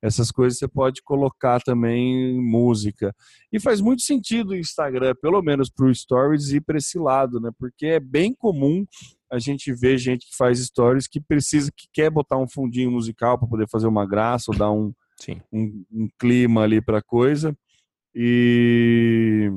essas 0.00 0.30
coisas 0.30 0.58
você 0.58 0.66
pode 0.66 1.02
colocar 1.02 1.60
também 1.60 2.40
música. 2.40 3.14
E 3.52 3.60
faz 3.60 3.78
muito 3.82 4.00
sentido 4.00 4.52
o 4.52 4.56
Instagram, 4.56 5.14
pelo 5.20 5.42
menos 5.42 5.68
para 5.68 5.84
o 5.84 5.94
Stories, 5.94 6.52
ir 6.52 6.62
para 6.62 6.78
esse 6.78 6.98
lado, 6.98 7.38
né? 7.38 7.50
Porque 7.58 7.84
é 7.84 8.00
bem 8.00 8.34
comum 8.34 8.86
a 9.30 9.38
gente 9.38 9.70
ver 9.74 9.98
gente 9.98 10.30
que 10.30 10.34
faz 10.34 10.58
stories 10.60 11.06
que 11.06 11.20
precisa, 11.20 11.70
que 11.76 11.88
quer 11.92 12.08
botar 12.08 12.38
um 12.38 12.48
fundinho 12.48 12.90
musical 12.90 13.38
para 13.38 13.48
poder 13.48 13.68
fazer 13.68 13.86
uma 13.86 14.06
graça 14.06 14.50
ou 14.50 14.56
dar 14.56 14.70
um, 14.70 14.94
um, 15.52 15.84
um 15.92 16.08
clima 16.18 16.62
ali 16.62 16.80
para 16.80 17.02
coisa. 17.02 17.54
E, 18.14 19.50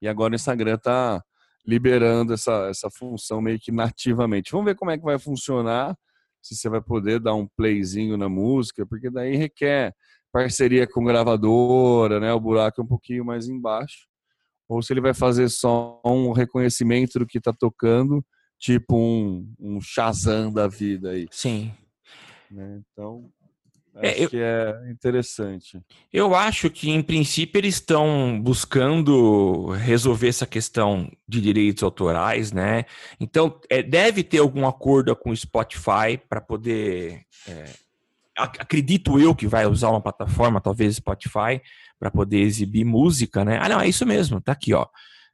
e 0.00 0.08
agora 0.08 0.32
o 0.32 0.36
Instagram 0.36 0.74
está 0.74 1.22
liberando 1.66 2.34
essa, 2.34 2.68
essa 2.68 2.90
função 2.90 3.40
meio 3.40 3.58
que 3.58 3.72
nativamente. 3.72 4.52
Vamos 4.52 4.66
ver 4.66 4.74
como 4.74 4.90
é 4.90 4.98
que 4.98 5.04
vai 5.04 5.18
funcionar, 5.18 5.96
se 6.42 6.54
você 6.54 6.68
vai 6.68 6.80
poder 6.80 7.20
dar 7.20 7.34
um 7.34 7.46
playzinho 7.56 8.16
na 8.16 8.28
música, 8.28 8.86
porque 8.86 9.10
daí 9.10 9.36
requer 9.36 9.94
parceria 10.32 10.86
com 10.86 11.04
gravadora, 11.04 12.18
né? 12.20 12.32
O 12.32 12.40
buraco 12.40 12.80
é 12.80 12.84
um 12.84 12.86
pouquinho 12.86 13.24
mais 13.24 13.48
embaixo. 13.48 14.06
Ou 14.68 14.82
se 14.82 14.92
ele 14.92 15.00
vai 15.00 15.14
fazer 15.14 15.48
só 15.48 16.00
um 16.04 16.32
reconhecimento 16.32 17.18
do 17.18 17.26
que 17.26 17.38
está 17.38 17.52
tocando, 17.52 18.24
tipo 18.58 18.96
um, 18.96 19.54
um 19.58 19.80
Shazam 19.80 20.52
da 20.52 20.66
vida 20.66 21.10
aí. 21.10 21.28
Sim. 21.30 21.72
Né? 22.50 22.82
Então, 22.92 23.30
acho 23.96 24.06
é, 24.06 24.24
eu, 24.24 24.30
que 24.30 24.40
é 24.40 24.90
interessante. 24.90 25.80
Eu 26.12 26.34
acho 26.34 26.68
que, 26.70 26.90
em 26.90 27.02
princípio, 27.02 27.58
eles 27.58 27.76
estão 27.76 28.40
buscando 28.40 29.70
resolver 29.70 30.28
essa 30.28 30.46
questão 30.46 31.10
de 31.28 31.40
direitos 31.40 31.82
autorais, 31.82 32.52
né? 32.52 32.84
Então, 33.20 33.60
é, 33.70 33.82
deve 33.82 34.22
ter 34.22 34.38
algum 34.38 34.66
acordo 34.66 35.14
com 35.14 35.30
o 35.30 35.36
Spotify 35.36 36.18
para 36.28 36.40
poder. 36.40 37.22
É, 37.48 37.64
acredito 38.36 39.18
eu 39.18 39.34
que 39.34 39.46
vai 39.46 39.66
usar 39.66 39.90
uma 39.90 40.00
plataforma, 40.00 40.60
talvez 40.60 40.96
Spotify, 40.96 41.60
para 41.98 42.10
poder 42.10 42.40
exibir 42.40 42.84
música, 42.84 43.44
né? 43.44 43.58
Ah, 43.60 43.68
não, 43.68 43.80
é 43.80 43.88
isso 43.88 44.04
mesmo, 44.04 44.40
tá 44.40 44.52
aqui, 44.52 44.74
ó. 44.74 44.86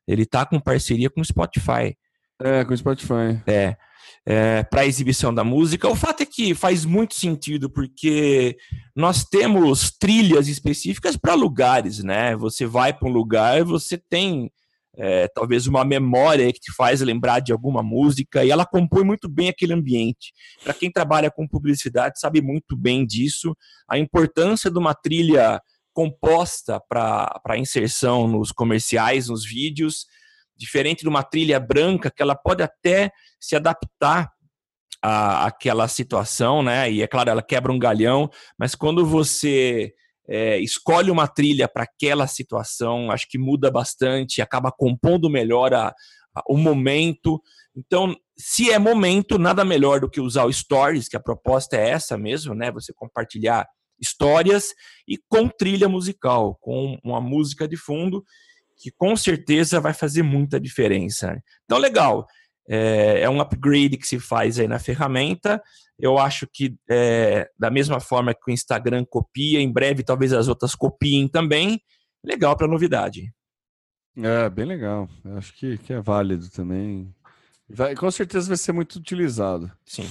Ele 0.07 0.27
tá 0.27 0.45
com 0.45 0.61
parceria 0.61 1.09
com 1.09 1.21
o 1.21 1.25
Spotify. 1.25 1.97
É, 2.39 2.65
com 2.65 2.75
o 2.75 2.77
Spotify. 2.77 3.41
É 3.47 3.77
é, 4.27 4.63
para 4.63 4.83
a 4.83 4.87
exibição 4.87 5.35
da 5.35 5.45
música. 5.45 5.89
O 5.89 5.97
fato 5.97 6.23
é 6.23 6.27
que 6.27 6.55
faz 6.55 6.85
muito 6.85 7.15
sentido, 7.15 7.71
porque 7.71 8.57
nós 8.95 9.25
temos 9.25 9.91
trilhas 9.91 10.49
específicas 10.49 11.17
para 11.17 11.35
lugares, 11.35 12.03
né? 12.03 12.37
Você 12.37 12.67
vai 12.67 12.93
para 12.93 13.09
um 13.09 13.13
lugar, 13.13 13.65
você 13.65 13.97
tem 13.97 14.51
é, 14.97 15.29
talvez 15.29 15.67
uma 15.67 15.85
memória 15.85 16.53
que 16.53 16.61
te 16.61 16.73
faz 16.73 17.01
lembrar 17.01 17.41
de 17.41 17.53
alguma 17.53 17.83
música 17.83 18.45
e 18.45 18.51
ela 18.51 18.67
compõe 18.67 19.05
muito 19.05 19.29
bem 19.29 19.49
aquele 19.49 19.73
ambiente. 19.73 20.33
Para 20.63 20.75
quem 20.75 20.91
trabalha 20.91 21.31
com 21.31 21.49
publicidade, 21.49 22.21
sabe 22.21 22.43
muito 22.43 22.77
bem 22.77 23.07
disso, 23.07 23.57
a 23.89 23.99
importância 23.99 24.71
de 24.71 24.79
uma 24.79 24.95
trilha 24.95 25.61
composta 25.93 26.81
para 26.89 27.59
inserção 27.59 28.29
nos 28.29 28.53
comerciais, 28.53 29.29
nos 29.29 29.45
vídeos, 29.45 30.07
diferente 30.61 31.01
de 31.01 31.09
uma 31.09 31.23
trilha 31.23 31.59
branca 31.59 32.11
que 32.15 32.23
ela 32.23 32.37
pode 32.37 32.63
até 32.63 33.11
se 33.41 33.57
adaptar 33.57 34.31
à, 35.03 35.47
àquela 35.47 35.89
situação, 35.89 36.63
né? 36.63 36.93
E 36.93 37.03
é 37.03 37.07
claro, 37.07 37.31
ela 37.31 37.43
quebra 37.43 37.73
um 37.73 37.79
galhão, 37.79 38.29
mas 38.59 38.75
quando 38.75 39.07
você 39.07 39.93
é, 40.29 40.59
escolhe 40.59 41.11
uma 41.11 41.27
trilha 41.27 41.67
para 41.67 41.85
aquela 41.85 42.27
situação, 42.27 43.11
acho 43.11 43.27
que 43.29 43.39
muda 43.39 43.71
bastante, 43.71 44.43
acaba 44.43 44.71
compondo 44.71 45.31
melhor 45.31 45.73
a, 45.73 45.89
a, 45.89 46.43
o 46.47 46.59
momento. 46.59 47.41
Então, 47.75 48.15
se 48.39 48.71
é 48.71 48.79
momento, 48.79 49.39
nada 49.39 49.65
melhor 49.65 50.01
do 50.01 50.11
que 50.11 50.21
usar 50.21 50.45
o 50.45 50.53
Stories, 50.53 51.09
que 51.09 51.17
a 51.17 51.23
proposta 51.23 51.77
é 51.77 51.89
essa 51.89 52.19
mesmo, 52.19 52.55
né? 52.55 52.71
Você 52.71 52.93
compartilhar 52.95 53.67
histórias 53.99 54.75
e 55.09 55.19
com 55.29 55.49
trilha 55.49 55.89
musical, 55.89 56.57
com 56.61 56.99
uma 57.03 57.21
música 57.21 57.67
de 57.67 57.77
fundo, 57.77 58.23
que 58.81 58.91
com 58.97 59.15
certeza 59.15 59.79
vai 59.79 59.93
fazer 59.93 60.23
muita 60.23 60.59
diferença. 60.59 61.39
Então, 61.65 61.79
legal. 61.79 62.27
É, 62.69 63.23
é, 63.23 63.31
um 63.31 63.41
upgrade 63.41 63.97
que 63.97 64.07
se 64.07 64.19
faz 64.19 64.59
aí 64.59 64.67
na 64.67 64.79
ferramenta. 64.79 65.63
Eu 65.99 66.19
acho 66.19 66.47
que 66.51 66.77
é, 66.89 67.51
da 67.59 67.71
mesma 67.71 68.01
forma 68.01 68.33
que 68.33 68.49
o 68.49 68.51
Instagram 68.51 69.05
copia, 69.05 69.61
em 69.61 69.71
breve 69.71 70.03
talvez 70.03 70.33
as 70.33 70.49
outras 70.49 70.75
copiem 70.75 71.29
também. 71.29 71.81
Legal 72.25 72.57
para 72.57 72.69
novidade. 72.69 73.33
É, 74.17 74.49
bem 74.49 74.65
legal. 74.65 75.09
Eu 75.25 75.37
acho 75.37 75.53
que, 75.55 75.79
que 75.79 75.93
é 75.93 76.01
válido 76.01 76.49
também. 76.51 77.13
Vai, 77.69 77.95
com 77.95 78.11
certeza 78.11 78.49
vai 78.49 78.57
ser 78.57 78.73
muito 78.73 78.97
utilizado. 78.97 79.71
Sim. 79.85 80.09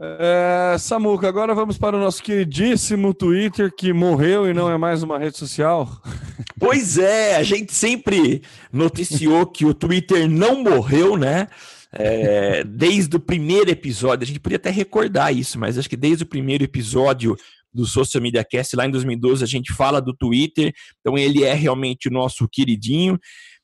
É, 0.00 0.76
Samuca, 0.78 1.28
agora 1.28 1.52
vamos 1.56 1.76
para 1.76 1.96
o 1.96 2.00
nosso 2.00 2.22
queridíssimo 2.22 3.12
Twitter, 3.12 3.74
que 3.74 3.92
morreu 3.92 4.48
e 4.48 4.54
não 4.54 4.70
é 4.70 4.78
mais 4.78 5.02
uma 5.02 5.18
rede 5.18 5.36
social. 5.36 5.88
Pois 6.60 6.98
é, 6.98 7.36
a 7.36 7.42
gente 7.44 7.72
sempre 7.72 8.42
noticiou 8.72 9.46
que 9.46 9.64
o 9.64 9.72
Twitter 9.72 10.28
não 10.28 10.60
morreu, 10.60 11.16
né? 11.16 11.46
É, 11.92 12.64
desde 12.64 13.16
o 13.16 13.20
primeiro 13.20 13.70
episódio, 13.70 14.24
a 14.24 14.26
gente 14.26 14.40
podia 14.40 14.56
até 14.56 14.68
recordar 14.68 15.32
isso, 15.32 15.56
mas 15.56 15.78
acho 15.78 15.88
que 15.88 15.96
desde 15.96 16.24
o 16.24 16.28
primeiro 16.28 16.64
episódio 16.64 17.36
do 17.72 17.86
Social 17.86 18.20
Media 18.20 18.42
Cast, 18.42 18.74
lá 18.74 18.86
em 18.86 18.90
2012, 18.90 19.44
a 19.44 19.46
gente 19.46 19.72
fala 19.72 20.00
do 20.00 20.12
Twitter, 20.12 20.72
então 20.98 21.16
ele 21.16 21.44
é 21.44 21.54
realmente 21.54 22.08
o 22.08 22.12
nosso 22.12 22.48
queridinho. 22.48 23.16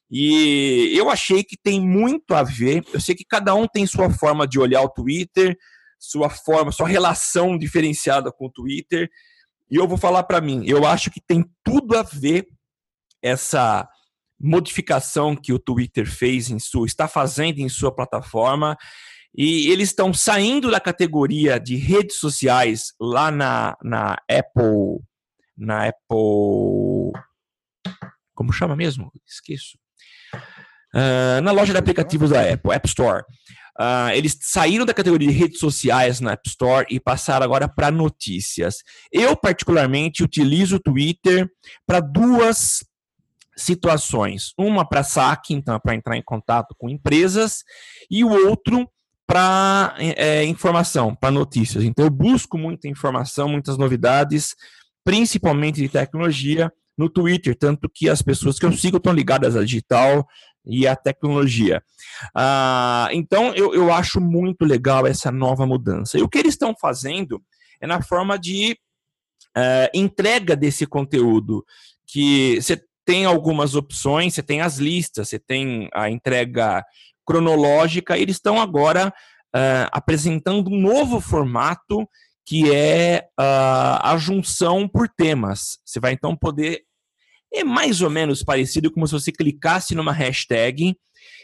E 0.09 0.92
eu 0.97 1.11
achei 1.11 1.42
que 1.42 1.57
tem 1.61 1.81
muito 1.81 2.33
a 2.33 2.44
ver. 2.44 2.85
Eu 2.92 3.01
sei 3.01 3.16
que 3.16 3.25
cada 3.29 3.57
um 3.57 3.66
tem 3.66 3.85
sua 3.87 4.09
forma 4.09 4.47
de 4.47 4.61
olhar 4.61 4.83
o 4.83 4.88
Twitter, 4.88 5.57
sua 6.10 6.30
forma, 6.30 6.72
sua 6.72 6.88
relação 6.88 7.58
diferenciada 7.58 8.30
com 8.32 8.46
o 8.46 8.50
Twitter. 8.50 9.08
E 9.70 9.76
eu 9.76 9.88
vou 9.88 9.98
falar 9.98 10.24
para 10.24 10.40
mim, 10.40 10.64
eu 10.66 10.86
acho 10.86 11.10
que 11.10 11.20
tem 11.20 11.44
tudo 11.62 11.96
a 11.96 12.02
ver 12.02 12.46
essa 13.22 13.88
modificação 14.38 15.34
que 15.34 15.52
o 15.52 15.58
Twitter 15.58 16.06
fez 16.06 16.50
em 16.50 16.58
sua, 16.58 16.86
está 16.86 17.08
fazendo 17.08 17.58
em 17.58 17.68
sua 17.68 17.94
plataforma. 17.94 18.76
E 19.36 19.68
eles 19.68 19.88
estão 19.88 20.14
saindo 20.14 20.70
da 20.70 20.78
categoria 20.78 21.58
de 21.58 21.76
redes 21.76 22.16
sociais 22.16 22.92
lá 23.00 23.30
na, 23.30 23.76
na 23.82 24.16
Apple. 24.30 25.02
Na 25.56 25.88
Apple. 25.88 27.12
Como 28.34 28.52
chama 28.52 28.76
mesmo? 28.76 29.10
Esqueço. 29.26 29.76
Uh, 30.94 31.40
na 31.42 31.50
loja 31.50 31.72
de 31.72 31.78
aplicativos 31.78 32.30
da 32.30 32.40
Apple, 32.40 32.72
App 32.72 32.86
Store. 32.86 33.24
Uh, 33.78 34.10
eles 34.14 34.38
saíram 34.40 34.87
da 34.87 34.94
categoria 34.94 35.28
de 35.28 35.34
redes 35.34 35.58
sociais 35.58 36.20
na 36.20 36.32
App 36.32 36.48
Store 36.48 36.87
e 36.88 37.00
passaram 37.00 37.44
agora 37.44 37.68
para 37.68 37.90
notícias. 37.90 38.76
Eu, 39.12 39.37
particularmente, 39.37 40.22
utilizo 40.22 40.76
o 40.76 40.80
Twitter 40.80 41.50
para 41.87 42.00
duas 42.00 42.84
situações. 43.56 44.52
Uma 44.58 44.88
para 44.88 45.02
saque, 45.02 45.54
então, 45.54 45.78
para 45.80 45.94
entrar 45.94 46.16
em 46.16 46.22
contato 46.22 46.74
com 46.78 46.88
empresas, 46.88 47.64
e 48.10 48.24
o 48.24 48.30
outro 48.46 48.88
para 49.26 49.94
é, 49.98 50.44
informação, 50.44 51.14
para 51.14 51.30
notícias. 51.30 51.82
Então, 51.82 52.04
eu 52.04 52.10
busco 52.10 52.58
muita 52.58 52.88
informação, 52.88 53.48
muitas 53.48 53.78
novidades, 53.78 54.54
principalmente 55.04 55.80
de 55.80 55.88
tecnologia, 55.88 56.70
no 56.96 57.08
Twitter, 57.10 57.56
tanto 57.58 57.88
que 57.88 58.08
as 58.08 58.22
pessoas 58.22 58.58
que 58.58 58.64
eu 58.64 58.72
sigo 58.72 58.98
estão 58.98 59.12
ligadas 59.12 59.56
à 59.56 59.64
digital, 59.64 60.26
e 60.66 60.87
a 60.87 60.96
tecnologia. 60.96 61.83
Ah, 62.35 63.09
então, 63.12 63.55
eu, 63.55 63.74
eu 63.74 63.92
acho 63.92 64.20
muito 64.20 64.64
legal 64.64 65.07
essa 65.07 65.31
nova 65.31 65.66
mudança. 65.66 66.18
E 66.18 66.22
o 66.22 66.29
que 66.29 66.38
eles 66.38 66.55
estão 66.55 66.74
fazendo 66.81 67.42
é 67.81 67.87
na 67.87 68.03
forma 68.03 68.38
de 68.38 68.79
uh, 69.57 69.88
entrega 69.94 70.57
desse 70.57 70.87
conteúdo, 70.87 71.64
que 72.07 72.61
você 72.61 72.81
tem 73.05 73.24
algumas 73.24 73.74
opções, 73.74 74.35
você 74.35 74.42
tem 74.42 74.61
as 74.61 74.79
listas, 74.79 75.29
você 75.29 75.38
tem 75.38 75.88
a 75.92 76.11
entrega 76.11 76.85
cronológica, 77.27 78.16
eles 78.16 78.37
estão 78.37 78.61
agora 78.61 79.09
uh, 79.55 79.88
apresentando 79.92 80.70
um 80.70 80.81
novo 80.81 81.20
formato 81.20 82.09
que 82.46 82.74
é 82.74 83.27
uh, 83.40 84.00
a 84.03 84.16
junção 84.18 84.87
por 84.87 85.09
temas. 85.09 85.79
Você 85.85 85.98
vai 85.98 86.12
então 86.12 86.37
poder 86.37 86.83
é 87.54 87.64
mais 87.64 88.00
ou 88.02 88.10
menos 88.10 88.42
parecido 88.42 88.90
como 88.90 89.06
se 89.06 89.12
você 89.12 89.30
clicasse 89.30 89.94
numa 89.94 90.12
hashtag 90.12 90.96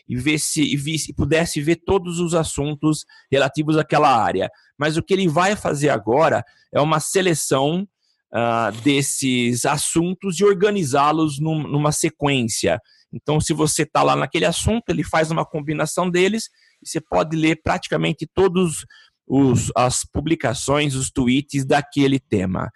e, 0.08 0.16
visse, 0.16 0.62
e, 0.62 0.76
visse, 0.76 1.14
pudesse 1.14 1.60
ver 1.60 1.76
todos 1.76 2.18
os 2.18 2.34
assuntos 2.34 3.04
relativos 3.30 3.76
àquela 3.76 4.22
área. 4.22 4.50
Mas 4.78 4.96
o 4.96 5.02
que 5.02 5.14
ele 5.14 5.28
vai 5.28 5.54
fazer 5.54 5.88
agora 5.88 6.44
é 6.74 6.80
uma 6.80 7.00
seleção 7.00 7.86
uh, 8.32 8.82
desses 8.82 9.64
assuntos 9.64 10.40
e 10.40 10.44
organizá-los 10.44 11.38
num, 11.38 11.62
numa 11.62 11.92
sequência. 11.92 12.80
Então, 13.12 13.40
se 13.40 13.52
você 13.52 13.82
está 13.82 14.02
lá 14.02 14.14
naquele 14.14 14.44
assunto, 14.44 14.88
ele 14.88 15.02
faz 15.02 15.30
uma 15.30 15.44
combinação 15.44 16.10
deles 16.10 16.48
e 16.82 16.88
você 16.88 17.00
pode 17.00 17.36
ler 17.36 17.60
praticamente 17.62 18.28
todos 18.34 18.84
os, 19.26 19.70
as 19.76 20.04
publicações, 20.04 20.94
os 20.94 21.10
tweets 21.10 21.64
daquele 21.64 22.18
tema. 22.18 22.70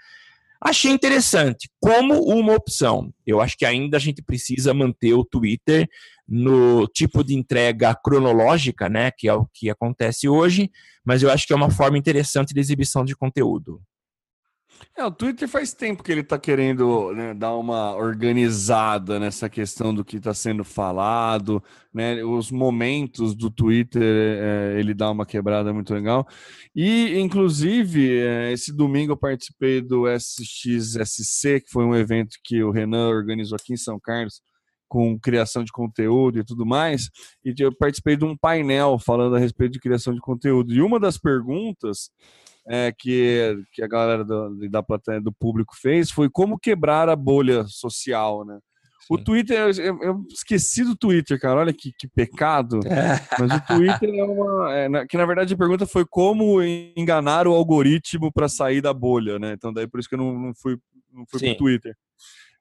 Achei 0.65 0.91
interessante, 0.91 1.69
como 1.79 2.23
uma 2.25 2.55
opção. 2.55 3.13
Eu 3.27 3.43
acho 3.43 3.55
que 3.55 3.67
ainda 3.67 3.99
a 3.99 4.01
gente 4.01 4.23
precisa 4.23 4.73
manter 4.73 5.13
o 5.13 5.23
Twitter 5.23 5.87
no 6.27 6.87
tipo 6.87 7.23
de 7.23 7.35
entrega 7.35 7.95
cronológica, 7.95 8.89
né, 8.89 9.11
que 9.11 9.29
é 9.29 9.35
o 9.35 9.47
que 9.53 9.69
acontece 9.69 10.27
hoje, 10.27 10.71
mas 11.05 11.23
eu 11.23 11.31
acho 11.31 11.47
que 11.47 11.53
é 11.53 11.57
uma 11.57 11.71
forma 11.71 11.99
interessante 11.99 12.55
de 12.55 12.61
exibição 12.61 13.05
de 13.05 13.15
conteúdo. 13.15 13.83
É, 14.97 15.05
o 15.05 15.11
Twitter 15.11 15.49
faz 15.49 15.75
tempo 15.75 16.05
que 16.05 16.13
ele 16.13 16.21
está 16.21 16.39
querendo 16.39 17.13
né, 17.13 17.35
dar 17.35 17.57
uma 17.57 17.97
organizada 17.97 19.19
nessa 19.19 19.49
questão 19.49 19.93
do 19.93 20.05
que 20.05 20.19
está 20.19 20.33
sendo 20.33 20.63
falado, 20.63 21.61
né? 21.93 22.23
Os 22.23 22.53
momentos 22.53 23.35
do 23.35 23.51
Twitter 23.51 24.03
é, 24.03 24.79
ele 24.79 24.95
dá 24.95 25.11
uma 25.11 25.27
quebrada 25.27 25.73
muito 25.73 25.93
legal. 25.93 26.27
E, 26.75 27.19
inclusive, 27.19 28.19
é, 28.21 28.53
esse 28.53 28.73
domingo 28.73 29.13
eu 29.13 29.17
participei 29.17 29.81
do 29.81 30.07
SXSC, 30.09 31.61
que 31.63 31.71
foi 31.71 31.85
um 31.85 31.95
evento 31.97 32.37
que 32.45 32.63
o 32.63 32.71
Renan 32.71 33.09
organizou 33.09 33.57
aqui 33.57 33.73
em 33.73 33.77
São 33.77 33.99
Carlos, 33.99 34.41
com 34.89 35.19
criação 35.19 35.65
de 35.65 35.73
conteúdo 35.73 36.39
e 36.39 36.45
tudo 36.45 36.65
mais. 36.65 37.11
E 37.45 37.53
eu 37.59 37.77
participei 37.77 38.17
de 38.17 38.25
um 38.25 38.37
painel 38.37 38.97
falando 38.97 39.35
a 39.35 39.41
respeito 39.41 39.73
de 39.73 39.81
criação 39.81 40.15
de 40.15 40.21
conteúdo. 40.21 40.73
E 40.73 40.81
uma 40.81 41.01
das 41.01 41.19
perguntas 41.19 42.11
é, 42.69 42.93
que, 42.97 43.57
que 43.73 43.83
a 43.83 43.89
galera 43.89 44.25
do, 44.25 44.69
da 44.69 44.83
plateia 44.83 45.21
do 45.21 45.33
público 45.33 45.75
fez 45.77 46.11
foi 46.11 46.31
como 46.31 46.59
quebrar 46.59 47.09
a 47.09 47.17
bolha 47.17 47.65
social, 47.67 48.45
né? 48.45 48.59
Sim. 49.07 49.15
O 49.15 49.19
Twitter, 49.19 49.59
eu, 49.59 50.03
eu, 50.03 50.25
esqueci 50.31 50.83
do 50.83 50.97
Twitter, 50.97 51.39
cara. 51.39 51.61
Olha 51.61 51.75
que, 51.75 51.93
que 51.99 52.09
pecado. 52.09 52.81
É. 52.89 53.21
Mas 53.39 53.53
o 53.53 53.67
Twitter 53.67 54.15
é 54.15 54.25
uma. 54.25 54.73
É, 54.73 55.07
que 55.07 55.17
na 55.17 55.27
verdade 55.27 55.53
a 55.53 55.59
pergunta 55.59 55.87
foi 55.87 56.07
como 56.09 56.63
enganar 56.97 57.47
o 57.47 57.53
algoritmo 57.53 58.33
para 58.33 58.49
sair 58.49 58.81
da 58.81 58.95
bolha, 58.95 59.39
né? 59.39 59.53
Então 59.53 59.73
daí 59.73 59.87
por 59.87 60.01
isso 60.01 60.09
que 60.09 60.15
eu 60.15 60.19
não, 60.19 60.33
não 60.39 60.53
fui, 60.55 60.79
não 61.13 61.25
fui 61.29 61.41
pro 61.41 61.57
Twitter. 61.57 61.95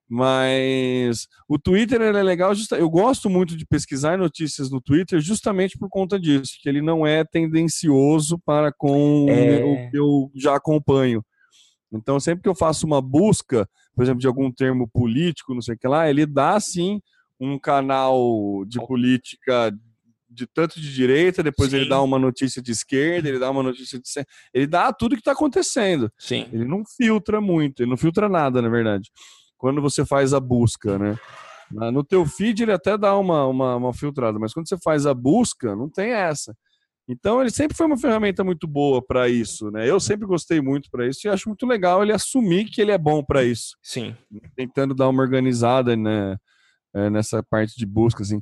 Mas 0.10 1.28
o 1.48 1.58
Twitter 1.58 2.02
é 2.02 2.12
legal, 2.24 2.54
eu 2.78 2.90
gosto 2.90 3.30
muito 3.30 3.56
de 3.56 3.66
pesquisar 3.66 4.18
notícias 4.18 4.70
no 4.70 4.82
Twitter 4.82 5.20
justamente 5.20 5.78
por 5.78 5.90
conta 5.90 6.20
disso, 6.20 6.54
que 6.62 6.70
ele 6.70 6.82
não 6.82 7.08
é 7.08 7.24
tendencioso 7.24 8.38
para 8.46 8.72
com 8.72 9.28
é... 9.30 9.64
o 9.64 9.90
que 9.90 9.98
eu 9.98 10.32
já 10.36 10.56
acompanho. 10.56 11.24
Então, 11.92 12.20
sempre 12.20 12.44
que 12.44 12.50
eu 12.50 12.56
faço 12.56 12.86
uma 12.86 13.02
busca, 13.02 13.68
por 13.96 14.04
exemplo, 14.04 14.20
de 14.20 14.28
algum 14.28 14.52
termo 14.52 14.90
político, 14.92 15.54
não 15.54 15.62
sei 15.62 15.76
o 15.76 15.78
que 15.78 15.88
lá, 15.88 16.10
ele 16.10 16.26
dá 16.26 16.60
sim 16.60 17.00
um 17.40 17.58
canal 17.58 18.66
de 18.68 18.80
política 18.86 19.72
de 20.30 20.48
tanto 20.48 20.82
de 20.82 20.92
direita, 20.92 21.44
depois 21.44 21.70
Sim. 21.70 21.78
ele 21.78 21.90
dá 21.90 22.02
uma 22.02 22.18
notícia 22.18 22.60
de 22.60 22.72
esquerda, 22.72 23.30
ele 23.30 23.38
dá 23.38 23.52
uma 23.52 23.62
notícia 23.62 24.00
de 24.00 24.26
ele 24.52 24.66
dá 24.66 24.92
tudo 24.92 25.14
que 25.14 25.22
está 25.22 25.34
acontecendo. 25.34 26.12
Sim. 26.18 26.48
Ele 26.52 26.66
não 26.66 26.84
filtra 26.98 27.40
muito, 27.40 27.84
ele 27.84 27.92
não 27.92 27.98
filtra 27.98 28.28
nada, 28.28 28.60
na 28.60 28.70
verdade 28.70 29.12
quando 29.64 29.82
você 29.82 30.06
faz 30.06 30.34
a 30.34 30.42
busca, 30.42 31.00
né? 31.00 31.18
No 31.72 32.04
teu 32.04 32.26
feed 32.26 32.64
ele 32.64 32.74
até 32.74 32.98
dá 32.98 33.18
uma, 33.18 33.48
uma, 33.48 33.78
uma 33.78 33.94
filtrada, 33.94 34.38
mas 34.38 34.54
quando 34.54 34.68
você 34.68 34.78
faz 34.78 35.06
a 35.06 35.14
busca, 35.14 35.74
não 35.74 35.90
tem 35.90 36.12
essa. 36.12 36.54
Então 37.08 37.40
ele 37.40 37.50
sempre 37.50 37.76
foi 37.76 37.86
uma 37.86 37.98
ferramenta 37.98 38.44
muito 38.44 38.68
boa 38.68 39.02
para 39.02 39.30
isso, 39.30 39.72
né? 39.72 39.90
Eu 39.90 40.02
sempre 40.02 40.28
gostei 40.28 40.60
muito 40.60 40.92
para 40.92 41.08
isso 41.08 41.26
e 41.26 41.30
acho 41.30 41.48
muito 41.48 41.66
legal 41.66 42.04
ele 42.04 42.12
assumir 42.12 42.66
que 42.66 42.82
ele 42.82 42.92
é 42.92 42.98
bom 42.98 43.24
para 43.24 43.42
isso. 43.42 43.78
Sim. 43.82 44.14
Tentando 44.54 44.94
dar 44.94 45.08
uma 45.08 45.22
organizada, 45.22 45.96
né? 45.96 46.36
É, 46.94 47.10
nessa 47.10 47.42
parte 47.42 47.78
de 47.78 47.86
busca, 47.86 48.22
assim. 48.22 48.42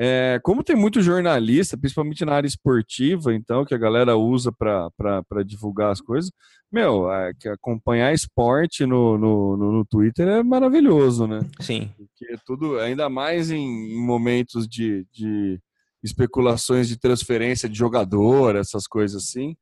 É, 0.00 0.38
como 0.44 0.62
tem 0.62 0.76
muito 0.76 1.02
jornalista, 1.02 1.76
principalmente 1.76 2.24
na 2.24 2.34
área 2.34 2.46
esportiva, 2.46 3.34
então, 3.34 3.64
que 3.64 3.74
a 3.74 3.78
galera 3.78 4.16
usa 4.16 4.52
para 4.52 5.42
divulgar 5.44 5.90
as 5.90 6.00
coisas, 6.00 6.30
meu, 6.70 7.10
é, 7.12 7.32
que 7.34 7.48
acompanhar 7.48 8.12
esporte 8.12 8.86
no, 8.86 9.18
no, 9.18 9.56
no, 9.56 9.72
no, 9.72 9.84
Twitter 9.84 10.28
é 10.28 10.42
maravilhoso, 10.42 11.26
né? 11.26 11.40
Sim. 11.60 11.90
Porque 11.96 12.36
tudo, 12.46 12.78
ainda 12.78 13.08
mais 13.08 13.50
em, 13.50 13.58
em 13.58 14.00
momentos 14.00 14.68
de, 14.68 15.04
de 15.12 15.58
especulações 16.00 16.86
de 16.86 16.96
transferência 16.96 17.68
de 17.68 17.76
jogador, 17.76 18.54
essas 18.54 18.86
coisas 18.86 19.24
assim, 19.24 19.56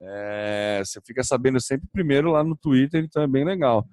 é, 0.00 0.80
você 0.82 0.98
fica 1.04 1.22
sabendo 1.22 1.60
sempre 1.60 1.86
primeiro 1.92 2.30
lá 2.30 2.42
no 2.42 2.56
Twitter, 2.56 3.04
então 3.04 3.22
é 3.22 3.26
bem 3.26 3.44
legal. 3.44 3.84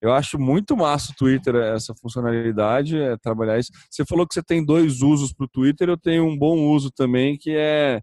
Eu 0.00 0.12
acho 0.12 0.38
muito 0.38 0.76
massa 0.76 1.12
o 1.12 1.14
Twitter, 1.14 1.54
essa 1.56 1.94
funcionalidade, 1.94 2.96
é 2.96 3.16
trabalhar 3.16 3.58
isso. 3.58 3.72
Você 3.90 4.04
falou 4.04 4.26
que 4.26 4.34
você 4.34 4.42
tem 4.42 4.64
dois 4.64 5.02
usos 5.02 5.32
para 5.32 5.44
o 5.44 5.48
Twitter, 5.48 5.88
eu 5.88 5.96
tenho 5.96 6.24
um 6.24 6.38
bom 6.38 6.56
uso 6.68 6.90
também, 6.90 7.36
que 7.36 7.50
é, 7.50 8.00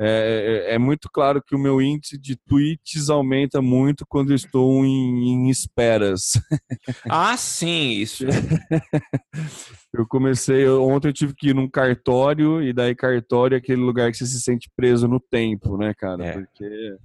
é, 0.00 0.66
é, 0.70 0.74
é, 0.74 0.78
muito 0.78 1.08
claro 1.12 1.42
que 1.42 1.54
o 1.54 1.58
meu 1.58 1.80
índice 1.82 2.18
de 2.18 2.34
tweets 2.34 3.10
aumenta 3.10 3.60
muito 3.60 4.04
quando 4.08 4.30
eu 4.30 4.36
estou 4.36 4.84
em, 4.84 5.28
em 5.28 5.50
esperas. 5.50 6.32
Ah, 7.08 7.36
sim, 7.36 7.90
isso. 7.92 8.24
eu 9.92 10.06
comecei, 10.06 10.66
ontem 10.68 11.08
eu 11.08 11.12
tive 11.12 11.34
que 11.34 11.50
ir 11.50 11.54
num 11.54 11.68
cartório, 11.68 12.62
e 12.62 12.72
daí 12.72 12.94
cartório 12.94 13.54
é 13.54 13.58
aquele 13.58 13.80
lugar 13.80 14.10
que 14.10 14.16
você 14.16 14.26
se 14.26 14.40
sente 14.40 14.70
preso 14.74 15.06
no 15.06 15.20
tempo, 15.20 15.76
né, 15.76 15.92
cara? 15.94 16.24
É. 16.24 16.32
Porque 16.32 16.96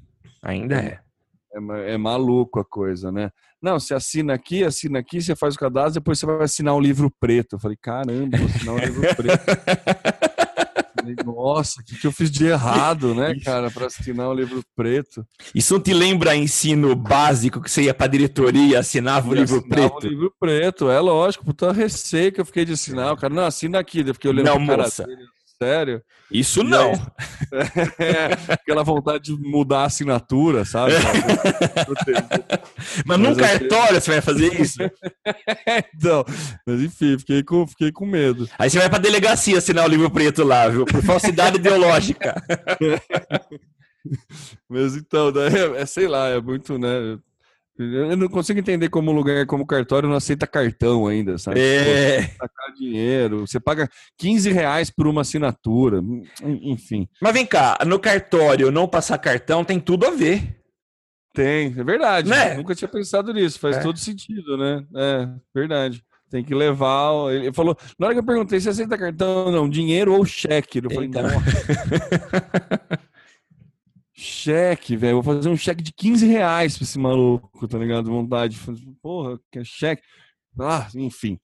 Ainda 0.42 0.76
é. 0.76 1.00
É, 1.54 1.94
é, 1.94 1.98
maluco 1.98 2.60
a 2.60 2.66
coisa, 2.66 3.12
né? 3.12 3.32
Não, 3.62 3.80
você 3.80 3.94
assina 3.94 4.34
aqui, 4.34 4.64
assina 4.64 5.00
aqui, 5.00 5.22
você 5.22 5.36
faz 5.36 5.56
o 5.56 5.60
cadastro, 5.60 5.96
depois 5.96 6.20
você 6.20 6.26
vai 6.26 6.44
assinar 6.44 6.76
um 6.76 6.80
livro 6.80 7.12
preto. 7.20 7.56
Eu 7.56 7.60
falei, 7.60 7.78
caramba, 7.82 8.38
vou 8.38 8.48
assinar 8.48 8.76
um 8.76 8.80
livro 8.80 9.16
preto. 9.16 9.44
falei, 11.00 11.16
Nossa, 11.26 11.82
o 11.82 11.84
que, 11.84 11.98
que 11.98 12.08
eu 12.08 12.12
fiz 12.12 12.30
de 12.30 12.46
errado, 12.46 13.16
né, 13.16 13.36
cara, 13.44 13.72
para 13.72 13.88
assinar 13.88 14.30
um 14.30 14.34
livro 14.34 14.64
preto? 14.76 15.26
Isso 15.54 15.74
não 15.74 15.82
te 15.82 15.94
lembra 15.94 16.36
ensino 16.36 16.96
básico 16.96 17.62
que 17.62 17.72
você 17.72 17.84
ia 17.84 17.94
para 17.94 18.08
diretoria 18.08 18.74
e 18.74 18.76
assinava 18.76 19.30
o 19.30 19.34
livro 19.34 19.58
assinava 19.58 19.90
preto? 19.90 20.06
o 20.06 20.10
livro 20.10 20.34
preto, 20.40 20.90
é 20.90 21.00
lógico, 21.00 21.46
puta 21.46 21.72
receio 21.72 22.32
que 22.32 22.42
eu 22.42 22.46
fiquei 22.46 22.66
de 22.66 22.74
assinar. 22.74 23.14
O 23.14 23.18
cara, 23.18 23.34
não, 23.34 23.46
assina 23.46 23.80
aqui, 23.80 24.02
eu 24.06 24.14
fiquei 24.14 24.30
olhando 24.30 24.46
Não, 24.46 24.60
moça. 24.60 25.06
dele, 25.06 25.24
sério. 25.62 26.02
Isso 26.32 26.62
E 26.62 26.64
não. 26.64 26.92
aí? 26.92 27.00
É, 28.00 28.54
aquela 28.54 28.84
vontade 28.84 29.24
de 29.24 29.34
mudar 29.34 29.80
a 29.82 29.86
assinatura, 29.86 30.64
sabe? 30.64 30.94
Mas 33.06 33.18
num 33.20 33.30
Mas 33.30 33.38
eu 33.40 33.46
sei. 33.46 33.60
cartório 33.60 34.00
você 34.02 34.12
vai 34.12 34.22
fazer 34.22 34.62
isso? 34.62 34.78
então, 35.96 36.24
mas 36.66 36.82
enfim, 36.82 37.18
fiquei 37.18 37.44
com, 37.44 37.66
fiquei 37.68 37.92
com 37.92 38.06
medo. 38.06 38.48
Aí 38.58 38.70
você 38.70 38.78
vai 38.78 38.90
pra 38.90 39.00
delegacia 39.00 39.58
assinar 39.58 39.86
o 39.86 39.90
livro 39.90 40.10
preto 40.12 40.44
lá, 40.44 40.68
viu? 40.70 40.86
Por 40.86 41.04
falsidade 41.04 41.58
ideológica. 41.58 42.36
Mas 44.70 44.96
então, 44.96 45.32
daí 45.32 45.54
é, 45.54 45.82
é, 45.82 45.86
sei 45.86 46.08
lá, 46.08 46.30
é 46.30 46.40
muito, 46.40 46.78
né? 46.78 47.18
Eu 47.82 48.18
não 48.18 48.28
consigo 48.28 48.60
entender 48.60 48.90
como 48.90 49.10
lugar 49.14 49.46
como 49.46 49.66
cartório 49.66 50.10
não 50.10 50.18
aceita 50.18 50.46
cartão 50.46 51.08
ainda, 51.08 51.38
sabe? 51.38 51.62
É. 51.62 52.24
Pô, 52.24 52.34
sacar 52.46 52.74
dinheiro, 52.78 53.48
você 53.48 53.58
paga 53.58 53.90
15 54.18 54.52
reais 54.52 54.90
por 54.90 55.08
uma 55.08 55.22
assinatura, 55.22 56.02
enfim. 56.44 57.08
Mas 57.22 57.34
vem 57.34 57.46
cá, 57.46 57.78
no 57.88 57.98
cartório 57.98 58.70
não 58.70 58.86
passar 58.86 59.18
cartão 59.18 59.64
tem 59.64 59.80
tudo 59.80 60.06
a 60.06 60.12
ver. 60.12 60.58
Tem, 61.34 61.68
é 61.68 61.84
verdade. 61.84 62.30
Né? 62.30 62.56
Nunca 62.56 62.76
tinha 62.76 62.90
pensado 62.90 63.34
nisso, 63.34 63.60
faz 63.60 63.78
É. 63.78 63.82
todo 63.82 63.98
sentido, 63.98 64.58
né? 64.58 64.84
É, 64.96 65.30
verdade. 65.56 66.04
Tem 66.30 66.44
que 66.44 66.54
levar. 66.54 67.34
Ele 67.34 67.52
falou, 67.54 67.76
na 67.98 68.06
hora 68.08 68.14
que 68.16 68.20
eu 68.20 68.26
perguntei 68.26 68.60
se 68.60 68.68
aceita 68.70 68.98
cartão, 68.98 69.52
não, 69.52 69.70
dinheiro 69.70 70.14
ou 70.14 70.24
cheque. 70.26 70.80
Eu 70.84 70.92
falei, 70.92 71.08
Eita. 71.08 71.22
nossa. 71.24 71.40
cheque, 74.20 74.96
velho. 74.96 75.22
Vou 75.22 75.36
fazer 75.36 75.50
um 75.50 75.58
cheque 75.58 75.82
de 75.82 75.94
15 75.94 76.26
reais 76.28 76.78
pra 76.78 76.84
esse 76.84 77.00
maluco, 77.00 77.68
tá 77.68 77.78
ligado? 77.78 78.10
Vontade. 78.10 78.60
Porra, 79.02 79.40
que 79.52 79.60
é 79.60 79.64
cheque. 79.64 80.04
Ah, 80.60 80.88
enfim. 80.96 81.40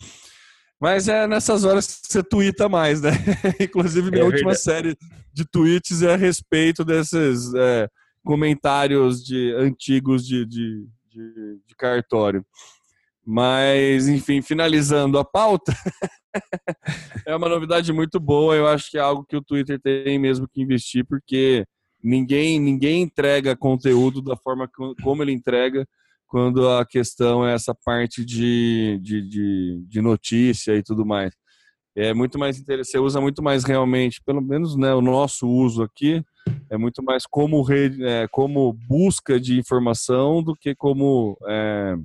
Mas 0.79 1.07
é 1.07 1.25
nessas 1.25 1.63
horas 1.63 1.87
que 1.87 2.11
você 2.11 2.21
tuita 2.21 2.67
mais, 2.67 3.01
né? 3.01 3.11
Inclusive, 3.59 4.11
minha 4.11 4.23
É 4.23 4.25
última 4.25 4.53
série 4.53 4.97
de 5.33 5.45
tweets 5.45 6.01
é 6.01 6.13
a 6.13 6.17
respeito 6.17 6.83
desses 6.83 7.53
é, 7.55 7.87
comentários 8.23 9.23
de 9.23 9.53
antigos 9.57 10.25
de, 10.27 10.45
de, 10.45 10.85
de, 11.09 11.59
de 11.65 11.75
cartório. 11.77 12.45
Mas, 13.25 14.07
enfim, 14.07 14.41
finalizando 14.41 15.17
a 15.17 15.25
pauta, 15.25 15.73
é 17.25 17.35
uma 17.35 17.49
novidade 17.49 17.91
muito 17.91 18.19
boa. 18.19 18.55
Eu 18.55 18.67
acho 18.67 18.91
que 18.91 18.97
é 18.97 19.01
algo 19.01 19.25
que 19.25 19.35
o 19.35 19.41
Twitter 19.41 19.79
tem 19.79 20.19
mesmo 20.19 20.47
que 20.47 20.61
investir, 20.61 21.05
porque 21.07 21.65
ninguém, 22.05 22.59
ninguém 22.59 23.01
entrega 23.01 23.55
conteúdo 23.55 24.21
da 24.21 24.37
forma 24.37 24.67
co- 24.67 24.95
como 25.01 25.23
ele 25.23 25.31
entrega 25.31 25.87
quando 26.27 26.69
a 26.69 26.85
questão 26.85 27.47
é 27.47 27.53
essa 27.53 27.73
parte 27.73 28.23
de, 28.23 28.99
de, 29.01 29.21
de, 29.27 29.83
de 29.87 30.01
notícia 30.01 30.75
e 30.75 30.83
tudo 30.83 31.05
mais. 31.05 31.33
É 31.95 32.13
muito 32.13 32.37
mais 32.37 32.59
interessante, 32.59 32.91
você 32.91 32.99
usa 32.99 33.21
muito 33.21 33.41
mais 33.41 33.63
realmente, 33.63 34.21
pelo 34.25 34.41
menos 34.41 34.75
né, 34.75 34.93
o 34.93 35.01
nosso 35.01 35.47
uso 35.47 35.81
aqui, 35.81 36.23
é 36.69 36.77
muito 36.77 37.01
mais 37.01 37.25
como, 37.25 37.61
rede, 37.61 38.03
é, 38.05 38.27
como 38.29 38.73
busca 38.73 39.39
de 39.39 39.57
informação 39.57 40.43
do 40.43 40.55
que 40.55 40.75
como 40.75 41.37
é, 41.47 41.95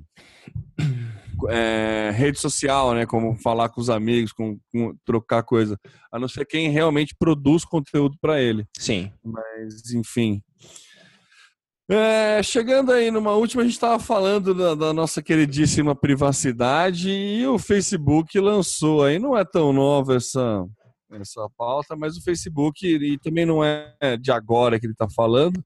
é, 1.49 2.11
rede 2.13 2.39
social, 2.39 2.93
né? 2.93 3.05
Como 3.05 3.35
falar 3.37 3.69
com 3.69 3.81
os 3.81 3.89
amigos, 3.89 4.31
com, 4.31 4.57
com 4.71 4.95
trocar 5.05 5.43
coisa. 5.43 5.77
A 6.11 6.19
não 6.19 6.27
ser 6.27 6.45
quem 6.45 6.69
realmente 6.69 7.15
produz 7.17 7.65
conteúdo 7.65 8.17
para 8.21 8.41
ele. 8.41 8.65
Sim. 8.77 9.11
Mas, 9.23 9.93
enfim. 9.93 10.41
É, 11.89 12.41
chegando 12.41 12.91
aí 12.91 13.11
numa 13.11 13.33
última, 13.33 13.61
a 13.61 13.65
gente 13.65 13.73
estava 13.73 13.99
falando 13.99 14.53
da, 14.53 14.75
da 14.75 14.93
nossa 14.93 15.21
queridíssima 15.21 15.93
privacidade 15.93 17.09
e 17.09 17.45
o 17.45 17.59
Facebook 17.59 18.39
lançou 18.39 19.03
aí, 19.03 19.19
não 19.19 19.37
é 19.37 19.43
tão 19.43 19.73
nova 19.73 20.15
essa, 20.15 20.65
essa 21.11 21.49
pauta, 21.57 21.93
mas 21.97 22.15
o 22.15 22.23
Facebook, 22.23 22.87
e 22.87 23.17
também 23.19 23.45
não 23.45 23.61
é 23.61 23.93
de 24.21 24.31
agora 24.31 24.79
que 24.79 24.85
ele 24.85 24.93
está 24.93 25.09
falando, 25.13 25.61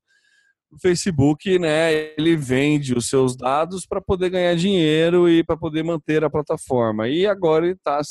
o 0.76 0.80
Facebook, 0.80 1.58
né, 1.58 2.14
ele 2.18 2.36
vende 2.36 2.94
os 2.94 3.08
seus 3.08 3.36
dados 3.36 3.86
para 3.86 4.02
poder 4.02 4.30
ganhar 4.30 4.56
dinheiro 4.56 5.30
e 5.30 5.44
para 5.44 5.56
poder 5.58 5.84
manter 5.84 6.24
a 6.24 6.30
plataforma. 6.30 7.08
E 7.08 7.26
agora 7.26 7.66
ele 7.66 7.76
está 7.76 8.02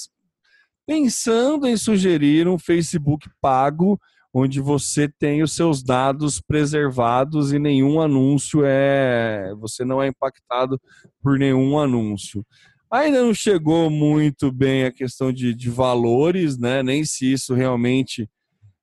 pensando 0.86 1.66
em 1.66 1.76
sugerir 1.76 2.48
um 2.48 2.58
Facebook 2.58 3.28
pago 3.40 3.98
onde 4.32 4.60
você 4.60 5.08
tem 5.08 5.42
os 5.42 5.52
seus 5.52 5.82
dados 5.82 6.40
preservados 6.40 7.52
e 7.52 7.58
nenhum 7.58 8.00
anúncio 8.00 8.62
é. 8.64 9.54
Você 9.60 9.84
não 9.84 10.02
é 10.02 10.08
impactado 10.08 10.80
por 11.22 11.38
nenhum 11.38 11.78
anúncio. 11.78 12.44
Ainda 12.90 13.22
não 13.22 13.32
chegou 13.32 13.88
muito 13.88 14.50
bem 14.50 14.84
a 14.84 14.92
questão 14.92 15.32
de, 15.32 15.54
de 15.54 15.70
valores, 15.70 16.58
né? 16.58 16.82
Nem 16.82 17.04
se 17.04 17.32
isso 17.32 17.54
realmente 17.54 18.28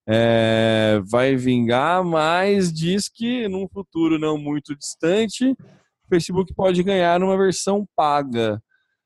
é, 0.07 1.01
vai 1.05 1.35
vingar, 1.35 2.03
mas 2.03 2.71
diz 2.71 3.07
que 3.07 3.47
num 3.47 3.67
futuro 3.67 4.17
não 4.17 4.37
muito 4.37 4.75
distante, 4.75 5.51
o 5.51 6.09
Facebook 6.09 6.53
pode 6.53 6.81
ganhar 6.83 7.21
uma 7.21 7.37
versão 7.37 7.87
paga. 7.95 8.61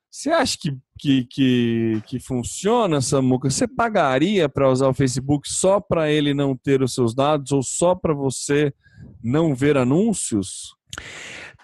Você 0.10 0.29
acha 0.29 0.58
que, 0.58 0.77
que, 0.97 1.25
que, 1.25 2.03
que 2.08 2.19
funciona, 2.21 3.01
Samuca? 3.01 3.49
Você 3.49 3.67
pagaria 3.67 4.47
para 4.47 4.71
usar 4.71 4.88
o 4.88 4.93
Facebook 4.93 5.51
só 5.51 5.81
para 5.81 6.10
ele 6.10 6.34
não 6.34 6.55
ter 6.55 6.81
os 6.81 6.93
seus 6.93 7.13
dados 7.13 7.51
ou 7.51 7.62
só 7.62 7.93
para 7.93 8.13
você 8.13 8.73
não 9.21 9.53
ver 9.53 9.77
anúncios? 9.77 10.73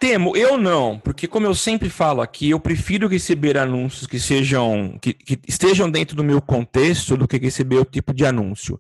Temo, 0.02 0.36
eu 0.36 0.58
não, 0.58 1.00
porque 1.00 1.28
como 1.28 1.46
eu 1.46 1.54
sempre 1.54 1.88
falo 1.88 2.22
aqui, 2.22 2.50
eu 2.50 2.60
prefiro 2.60 3.08
receber 3.08 3.56
anúncios 3.56 4.08
que 4.08 4.20
sejam 4.20 4.98
que, 5.00 5.14
que 5.14 5.40
estejam 5.48 5.90
dentro 5.90 6.16
do 6.16 6.24
meu 6.24 6.42
contexto 6.42 7.16
do 7.16 7.28
que 7.28 7.38
receber 7.38 7.78
o 7.78 7.86
tipo 7.86 8.14
de 8.14 8.26
anúncio. 8.26 8.80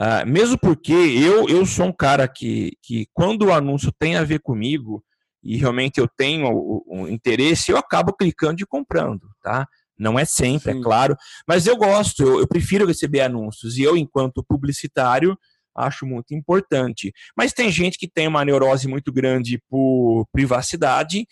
Ah, 0.00 0.24
mesmo 0.24 0.56
porque 0.56 0.92
eu, 0.92 1.48
eu 1.48 1.66
sou 1.66 1.86
um 1.86 1.92
cara 1.92 2.28
que, 2.28 2.78
que 2.80 3.08
quando 3.12 3.46
o 3.46 3.52
anúncio 3.52 3.90
tem 3.98 4.14
a 4.14 4.22
ver 4.22 4.38
comigo 4.38 5.04
e 5.42 5.56
realmente 5.56 5.98
eu 5.98 6.06
tenho 6.06 6.46
o, 6.52 6.84
o 6.86 7.08
interesse, 7.08 7.72
eu 7.72 7.76
acabo 7.76 8.12
clicando 8.12 8.62
e 8.62 8.66
comprando, 8.66 9.28
tá? 9.42 9.66
Não 9.98 10.16
é 10.16 10.24
sempre, 10.24 10.72
Sim. 10.72 10.78
é 10.78 10.82
claro, 10.82 11.16
mas 11.48 11.66
eu 11.66 11.76
gosto, 11.76 12.22
eu, 12.22 12.38
eu 12.38 12.46
prefiro 12.46 12.86
receber 12.86 13.22
anúncios 13.22 13.76
e 13.76 13.82
eu, 13.82 13.96
enquanto 13.96 14.44
publicitário, 14.44 15.36
acho 15.74 16.06
muito 16.06 16.32
importante. 16.32 17.12
Mas 17.36 17.52
tem 17.52 17.68
gente 17.68 17.98
que 17.98 18.08
tem 18.08 18.28
uma 18.28 18.44
neurose 18.44 18.86
muito 18.86 19.12
grande 19.12 19.60
por 19.68 20.26
privacidade, 20.30 21.26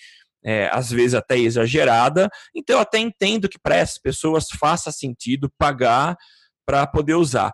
é, 0.45 0.69
às 0.73 0.91
vezes 0.91 1.15
até 1.15 1.39
exagerada, 1.39 2.29
então 2.53 2.77
eu 2.77 2.83
até 2.83 2.99
entendo 2.99 3.49
que 3.49 3.61
para 3.61 3.77
essas 3.77 3.99
pessoas 3.99 4.49
faça 4.59 4.91
sentido 4.91 5.53
pagar 5.57 6.17
para 6.67 6.85
poder 6.85 7.15
usar. 7.15 7.53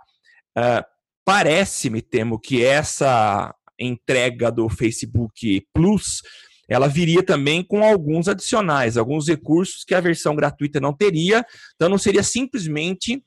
Ah, 0.57 0.85
Parece-me, 1.25 2.03
temo, 2.03 2.39
que 2.39 2.65
essa 2.65 3.55
entrega 3.79 4.51
do 4.51 4.69
Facebook 4.69 5.67
Plus 5.73 6.23
ela 6.69 6.89
viria 6.89 7.23
também 7.23 7.63
com 7.63 7.85
alguns 7.85 8.29
adicionais, 8.29 8.97
alguns 8.97 9.29
recursos 9.29 9.85
que 9.85 9.95
a 9.95 10.01
versão 10.01 10.35
gratuita 10.35 10.81
não 10.81 10.93
teria, 10.93 11.45
então 11.75 11.89
não 11.89 11.99
seria 11.99 12.23
simplesmente 12.23 13.23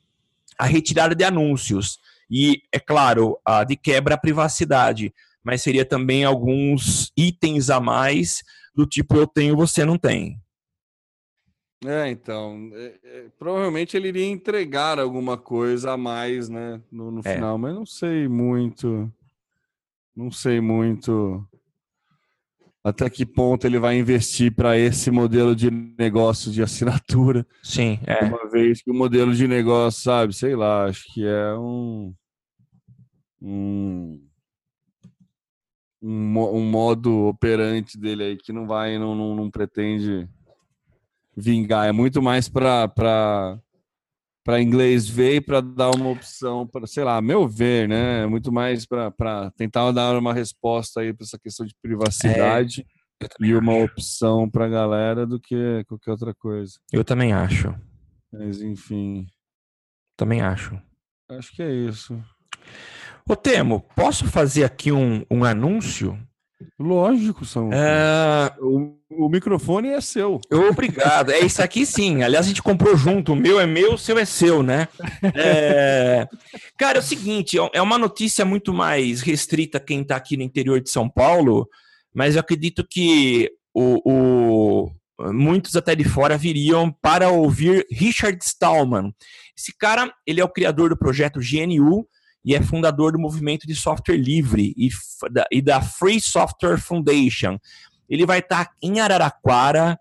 a 0.58 0.66
retirada 0.66 1.14
de 1.14 1.22
anúncios 1.22 1.98
e, 2.30 2.62
é 2.72 2.80
claro, 2.80 3.38
a 3.44 3.62
de 3.62 3.76
quebra 3.76 4.14
à 4.14 4.18
privacidade, 4.18 5.14
mas 5.44 5.62
seria 5.62 5.84
também 5.84 6.24
alguns 6.24 7.12
itens 7.16 7.70
a 7.70 7.78
mais 7.78 8.42
do 8.74 8.84
tipo 8.84 9.16
eu 9.16 9.26
tenho, 9.26 9.56
você 9.56 9.84
não 9.84 9.96
tem. 9.96 10.38
É, 11.84 12.08
então, 12.10 12.70
é, 12.72 12.94
é, 13.04 13.26
provavelmente 13.38 13.96
ele 13.96 14.08
iria 14.08 14.26
entregar 14.26 14.98
alguma 14.98 15.36
coisa 15.36 15.92
a 15.92 15.96
mais, 15.96 16.48
né, 16.48 16.80
no, 16.90 17.10
no 17.10 17.20
É. 17.24 17.34
final, 17.34 17.58
mas 17.58 17.74
não 17.74 17.84
sei 17.84 18.26
muito, 18.26 19.12
não 20.14 20.30
sei 20.30 20.60
muito 20.60 21.46
até 22.82 23.10
que 23.10 23.26
ponto 23.26 23.66
ele 23.66 23.80
vai 23.80 23.98
investir 23.98 24.54
para 24.54 24.78
esse 24.78 25.10
modelo 25.10 25.56
de 25.56 25.70
negócio 25.70 26.52
de 26.52 26.62
assinatura, 26.62 27.44
Sim, 27.62 27.98
é. 28.06 28.24
uma 28.24 28.48
vez 28.48 28.80
que 28.80 28.90
o 28.90 28.94
modelo 28.94 29.34
de 29.34 29.46
negócio, 29.46 30.02
sabe, 30.02 30.32
sei 30.32 30.54
lá, 30.56 30.84
acho 30.86 31.04
que 31.12 31.26
é 31.26 31.52
um 31.54 32.14
um, 33.42 34.20
um, 36.00 36.38
um 36.38 36.70
modo 36.70 37.26
operante 37.26 37.98
dele 37.98 38.22
aí 38.22 38.36
que 38.36 38.52
não 38.52 38.66
vai, 38.66 38.98
não, 38.98 39.14
não, 39.14 39.34
não 39.36 39.50
pretende 39.50 40.28
vingar. 41.36 41.86
É 41.86 41.92
muito 41.92 42.22
mais 42.22 42.48
para 42.48 42.88
para 44.46 44.62
inglês 44.62 45.08
ver 45.08 45.40
para 45.44 45.60
dar 45.60 45.90
uma 45.90 46.08
opção 46.08 46.64
para, 46.68 46.86
sei 46.86 47.02
lá, 47.02 47.20
meu 47.20 47.48
ver, 47.48 47.88
né? 47.88 48.26
Muito 48.26 48.52
mais 48.52 48.86
para 48.86 49.50
tentar 49.56 49.90
dar 49.90 50.16
uma 50.16 50.32
resposta 50.32 51.00
aí 51.00 51.12
para 51.12 51.24
essa 51.24 51.36
questão 51.36 51.66
de 51.66 51.74
privacidade 51.82 52.86
é, 53.20 53.26
e 53.40 53.54
uma 53.56 53.72
acho. 53.72 53.84
opção 53.86 54.48
para 54.48 54.66
a 54.66 54.68
galera 54.68 55.26
do 55.26 55.40
que 55.40 55.82
qualquer 55.88 56.12
outra 56.12 56.32
coisa. 56.32 56.74
Eu 56.92 57.04
também 57.04 57.32
acho. 57.32 57.74
Mas 58.32 58.62
enfim. 58.62 59.26
Também 60.16 60.40
acho. 60.40 60.80
Acho 61.28 61.52
que 61.52 61.62
é 61.62 61.72
isso. 61.72 62.16
Ô 63.28 63.34
Temo, 63.34 63.80
posso 63.96 64.26
fazer 64.28 64.62
aqui 64.62 64.92
um, 64.92 65.24
um 65.28 65.44
anúncio? 65.44 66.16
Lógico, 66.78 67.44
são. 67.44 67.70
É... 67.72 68.52
O, 68.60 68.96
o, 69.10 69.28
microfone 69.28 69.88
é 69.88 70.00
seu. 70.00 70.40
Obrigado. 70.50 71.30
É 71.30 71.40
isso 71.40 71.62
aqui 71.62 71.84
sim. 71.84 72.22
Aliás, 72.22 72.46
a 72.46 72.48
gente 72.48 72.62
comprou 72.62 72.96
junto. 72.96 73.32
O 73.32 73.36
meu 73.36 73.60
é 73.60 73.66
meu, 73.66 73.94
o 73.94 73.98
seu 73.98 74.18
é 74.18 74.24
seu, 74.24 74.62
né? 74.62 74.88
É... 75.34 76.26
Cara, 76.78 76.98
é 76.98 77.00
o 77.00 77.04
seguinte: 77.04 77.58
é 77.72 77.82
uma 77.82 77.98
notícia 77.98 78.44
muito 78.44 78.72
mais 78.72 79.20
restrita 79.20 79.80
quem 79.80 80.00
está 80.00 80.16
aqui 80.16 80.36
no 80.36 80.42
interior 80.42 80.80
de 80.80 80.90
São 80.90 81.08
Paulo, 81.08 81.68
mas 82.14 82.34
eu 82.34 82.40
acredito 82.40 82.86
que 82.88 83.50
o, 83.74 84.00
o, 84.04 84.90
muitos 85.32 85.76
até 85.76 85.94
de 85.94 86.04
fora 86.04 86.38
viriam 86.38 86.90
para 86.90 87.28
ouvir 87.28 87.86
Richard 87.90 88.42
Stallman. 88.42 89.12
Esse 89.56 89.76
cara, 89.76 90.12
ele 90.26 90.40
é 90.40 90.44
o 90.44 90.52
criador 90.52 90.90
do 90.90 90.96
projeto 90.96 91.40
GNU 91.40 92.06
e 92.46 92.54
é 92.54 92.62
fundador 92.62 93.10
do 93.10 93.18
movimento 93.18 93.66
de 93.66 93.74
software 93.74 94.16
livre 94.16 94.72
e, 94.76 94.88
e 95.50 95.60
da 95.60 95.82
Free 95.82 96.20
Software 96.20 96.78
Foundation. 96.78 97.58
Ele 98.08 98.24
vai 98.24 98.38
estar 98.38 98.70
em 98.80 99.00
Araraquara, 99.00 99.98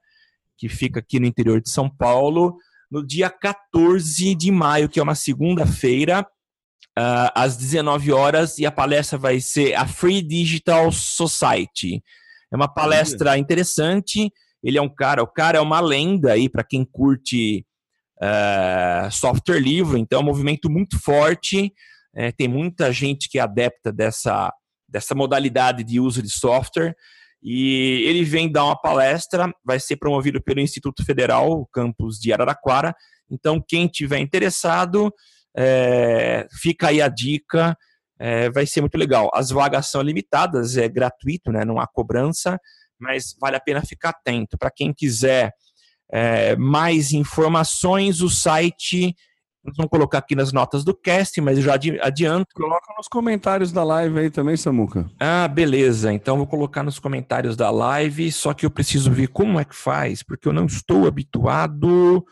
que 0.56 0.70
fica 0.70 1.00
aqui 1.00 1.20
no 1.20 1.26
interior 1.26 1.60
de 1.60 1.72
São 1.72 1.89
Paulo, 1.89 2.56
no 2.89 3.06
dia 3.06 3.32
14 3.32 4.36
de 4.36 4.52
maio, 4.52 4.88
que 4.88 5.00
é 5.00 5.04
uma 5.04 5.16
segunda-feira, 5.16 6.22
uh, 6.22 7.32
às 7.34 7.58
19 7.58 8.12
horas, 8.12 8.60
e 8.60 8.66
a 8.66 8.72
palestra 8.72 9.18
vai 9.18 9.39
ser 9.39 9.74
a 9.74 9.88
Free 9.88 10.22
Digital 10.22 10.91
Society. 10.91 12.04
É 12.54 12.56
uma 12.56 12.72
palestra 12.72 13.39
interessante. 13.39 14.32
Ele 14.64 14.78
é 14.78 14.82
um 14.82 14.89
cara, 14.89 15.24
o 15.24 15.28
cara 15.28 15.58
é 15.58 15.62
uma 15.62 15.80
lenda 15.80 16.34
aí 16.34 16.48
para 16.48 16.64
quem 16.64 16.86
curte 16.86 17.66
uh, 18.22 19.12
software 19.12 19.60
livre, 19.60 20.00
então 20.00 20.20
é 20.20 20.22
um 20.22 20.26
movimento 20.26 20.70
muito 20.70 21.00
forte. 21.00 21.74
É, 22.16 22.32
tem 22.32 22.47
muita 22.47 22.91
gente 22.91 23.28
que 23.30 23.38
é 23.38 23.41
adepta 23.41 23.91
dessa, 23.91 24.53
dessa 24.88 25.13
modalidade 25.13 25.84
de 25.84 25.99
uso 25.99 26.22
de 26.22 26.30
software. 26.30 26.95
E 27.43 28.03
ele 28.07 28.24
vem 28.24 28.51
dar 28.51 28.66
uma 28.66 28.80
palestra, 28.80 29.53
vai 29.63 29.80
ser 29.80 29.97
promovido 29.97 30.41
pelo 30.41 30.61
Instituto 30.61 31.05
Federal, 31.05 31.68
campus 31.72 32.18
de 32.18 32.34
Araraquara. 32.34 32.95
Então, 33.30 33.63
quem 33.68 33.88
tiver 33.88 34.20
interessado, 34.20 35.13
é, 35.55 36.47
fica 36.59 36.88
aí 36.88 37.01
a 37.01 37.07
dica, 37.07 37.78
é, 38.20 38.49
vai 38.49 38.66
ser 38.66 38.82
muito 38.82 38.97
legal. 38.97 39.30
As 39.34 39.49
vagas 39.49 39.88
são 39.88 40.01
limitadas, 40.01 40.78
é 40.78 40.88
gratuito, 40.88 41.51
né, 41.51 41.63
não 41.66 41.80
há 41.80 41.86
cobrança, 41.86 42.57
mas 42.99 43.36
vale 43.39 43.57
a 43.57 43.59
pena 43.59 43.86
ficar 43.86 44.09
atento. 44.09 44.57
Para 44.57 44.72
quem 44.72 44.93
quiser 44.93 45.51
é, 46.11 46.55
mais 46.55 47.11
informações, 47.11 48.22
o 48.22 48.30
site 48.30 49.13
nós 49.66 49.76
vamos 49.76 49.89
colocar 49.89 50.20
aqui 50.20 50.36
nas 50.36 50.53
notas 50.53 50.84
do 50.84 50.93
cast, 50.93 51.41
mas 51.41 51.59
já 51.59 51.74
adianto. 52.01 52.53
Coloca 52.53 52.93
nos 52.95 53.07
comentários 53.07 53.72
da 53.72 53.84
live 53.84 54.20
aí 54.20 54.30
também, 54.30 54.55
Samuca. 54.55 55.09
Ah, 55.20 55.47
beleza. 55.47 56.13
Então 56.13 56.38
vou 56.38 56.45
colocar 56.45 56.84
nos 56.84 56.99
comentários 56.99 57.55
da 57.55 57.72
live, 57.72 58.32
só 58.32 58.53
que 58.53 58.66
eu 58.66 58.70
preciso 58.70 59.11
ver 59.11 59.28
como 59.28 59.59
é 59.59 59.66
que 59.66 59.76
faz, 59.76 60.22
porque 60.22 60.47
eu 60.47 60.53
não 60.53 60.66
estou 60.66 61.07
habituado. 61.07 62.24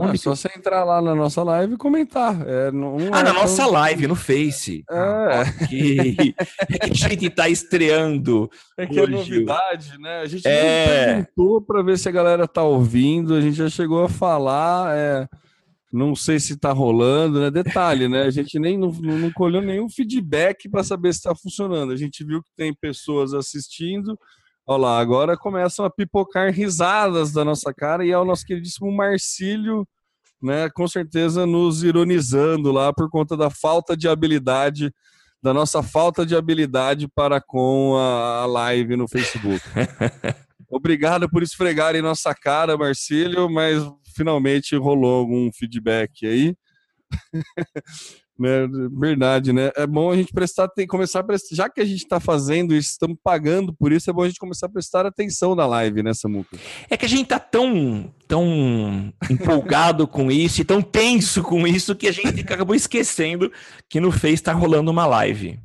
É 0.00 0.16
só 0.16 0.36
você 0.36 0.48
entrar 0.56 0.84
lá 0.84 1.02
na 1.02 1.12
nossa 1.14 1.42
live 1.42 1.74
e 1.74 1.76
comentar. 1.76 2.46
É, 2.46 2.70
não, 2.70 2.96
ah, 3.12 3.18
é 3.18 3.22
na 3.24 3.32
nossa 3.32 3.66
live, 3.66 4.06
no 4.06 4.14
Face. 4.14 4.84
É. 4.88 4.96
Ah, 4.96 5.44
okay. 5.64 6.34
é 6.70 6.78
que 6.78 7.04
a 7.04 7.08
gente 7.08 7.26
está 7.26 7.48
estreando. 7.48 8.48
É 8.76 8.86
que 8.86 8.96
é 8.96 9.02
hoje. 9.02 9.12
é 9.12 9.16
novidade, 9.16 9.98
né? 9.98 10.20
A 10.20 10.26
gente 10.26 10.46
é... 10.46 11.06
perguntou 11.24 11.60
para 11.60 11.82
ver 11.82 11.98
se 11.98 12.08
a 12.08 12.12
galera 12.12 12.46
tá 12.46 12.62
ouvindo, 12.62 13.34
a 13.34 13.40
gente 13.40 13.56
já 13.56 13.68
chegou 13.68 14.04
a 14.04 14.08
falar. 14.08 14.96
É... 14.96 15.28
Não 15.90 16.14
sei 16.14 16.38
se 16.38 16.52
está 16.52 16.70
rolando, 16.70 17.40
né? 17.40 17.50
Detalhe, 17.50 18.08
né? 18.08 18.22
A 18.22 18.30
gente 18.30 18.58
nem 18.58 18.76
não, 18.76 18.90
não 18.90 19.32
colheu 19.32 19.62
nenhum 19.62 19.88
feedback 19.88 20.68
para 20.68 20.84
saber 20.84 21.12
se 21.12 21.20
está 21.20 21.34
funcionando. 21.34 21.92
A 21.92 21.96
gente 21.96 22.22
viu 22.22 22.42
que 22.42 22.50
tem 22.54 22.74
pessoas 22.74 23.32
assistindo. 23.32 24.18
Olha 24.66 24.82
lá, 24.82 24.98
agora 25.00 25.34
começam 25.34 25.86
a 25.86 25.90
pipocar 25.90 26.52
risadas 26.52 27.32
da 27.32 27.42
nossa 27.42 27.72
cara 27.72 28.04
e 28.04 28.10
é 28.10 28.18
o 28.18 28.24
nosso 28.24 28.44
queridíssimo 28.44 28.94
Marcílio, 28.94 29.88
né? 30.42 30.68
Com 30.68 30.86
certeza 30.86 31.46
nos 31.46 31.82
ironizando 31.82 32.70
lá 32.70 32.92
por 32.92 33.08
conta 33.08 33.34
da 33.34 33.48
falta 33.48 33.96
de 33.96 34.06
habilidade, 34.06 34.92
da 35.42 35.54
nossa 35.54 35.82
falta 35.82 36.26
de 36.26 36.36
habilidade 36.36 37.08
para 37.08 37.40
com 37.40 37.96
a, 37.96 38.42
a 38.42 38.46
live 38.46 38.94
no 38.94 39.08
Facebook. 39.08 39.62
Obrigado 40.70 41.30
por 41.30 41.42
esfregarem 41.42 42.02
nossa 42.02 42.34
cara, 42.34 42.76
Marcílio, 42.76 43.48
mas 43.48 43.82
finalmente 44.18 44.76
rolou 44.76 45.20
algum 45.20 45.50
feedback 45.52 46.26
aí. 46.26 46.54
né? 48.38 48.68
Verdade, 48.92 49.52
né? 49.52 49.70
É 49.76 49.86
bom 49.86 50.10
a 50.10 50.16
gente 50.16 50.32
prestar, 50.32 50.68
tem, 50.68 50.86
começar 50.86 51.20
a 51.20 51.24
prestar, 51.24 51.54
já 51.54 51.70
que 51.70 51.80
a 51.80 51.84
gente 51.84 52.02
está 52.02 52.18
fazendo 52.18 52.74
isso, 52.74 52.90
estamos 52.90 53.16
pagando 53.22 53.72
por 53.72 53.92
isso, 53.92 54.10
é 54.10 54.12
bom 54.12 54.22
a 54.22 54.28
gente 54.28 54.40
começar 54.40 54.66
a 54.66 54.70
prestar 54.70 55.06
atenção 55.06 55.54
na 55.54 55.66
live, 55.66 56.02
né, 56.02 56.12
Samuca? 56.12 56.56
É 56.90 56.96
que 56.96 57.04
a 57.04 57.08
gente 57.08 57.26
tá 57.28 57.38
tão, 57.38 58.12
tão 58.26 59.12
empolgado 59.30 60.06
com 60.06 60.30
isso 60.30 60.60
e 60.60 60.64
tão 60.64 60.82
tenso 60.82 61.42
com 61.42 61.66
isso 61.66 61.94
que 61.94 62.08
a 62.08 62.12
gente 62.12 62.40
acabou 62.40 62.74
esquecendo 62.74 63.52
que 63.88 64.00
no 64.00 64.10
Face 64.10 64.34
está 64.34 64.52
rolando 64.52 64.90
uma 64.90 65.06
live. 65.06 65.58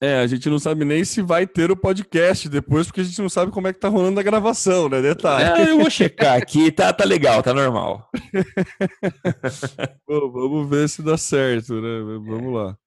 É, 0.00 0.20
a 0.20 0.26
gente 0.28 0.48
não 0.48 0.60
sabe 0.60 0.84
nem 0.84 1.04
se 1.04 1.20
vai 1.20 1.44
ter 1.44 1.72
o 1.72 1.76
podcast 1.76 2.48
depois, 2.48 2.86
porque 2.86 3.00
a 3.00 3.04
gente 3.04 3.20
não 3.20 3.28
sabe 3.28 3.50
como 3.50 3.66
é 3.66 3.72
que 3.72 3.80
tá 3.80 3.88
rolando 3.88 4.20
a 4.20 4.22
gravação, 4.22 4.88
né? 4.88 5.02
Detalhe. 5.02 5.62
É, 5.62 5.70
eu 5.70 5.78
vou 5.80 5.90
checar 5.90 6.36
aqui, 6.36 6.70
tá, 6.72 6.92
tá 6.92 7.04
legal, 7.04 7.42
tá 7.42 7.52
normal. 7.52 8.08
Bom, 10.06 10.30
vamos 10.30 10.70
ver 10.70 10.88
se 10.88 11.02
dá 11.02 11.16
certo, 11.16 11.80
né? 11.80 12.00
Vamos 12.24 12.54
lá. 12.54 12.78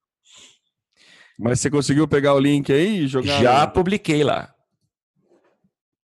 Mas 1.38 1.60
você 1.60 1.68
conseguiu 1.68 2.08
pegar 2.08 2.32
o 2.34 2.40
link 2.40 2.72
aí 2.72 3.00
e 3.00 3.08
jogar? 3.08 3.42
Já 3.42 3.66
publiquei 3.66 4.24
lá. 4.24 4.54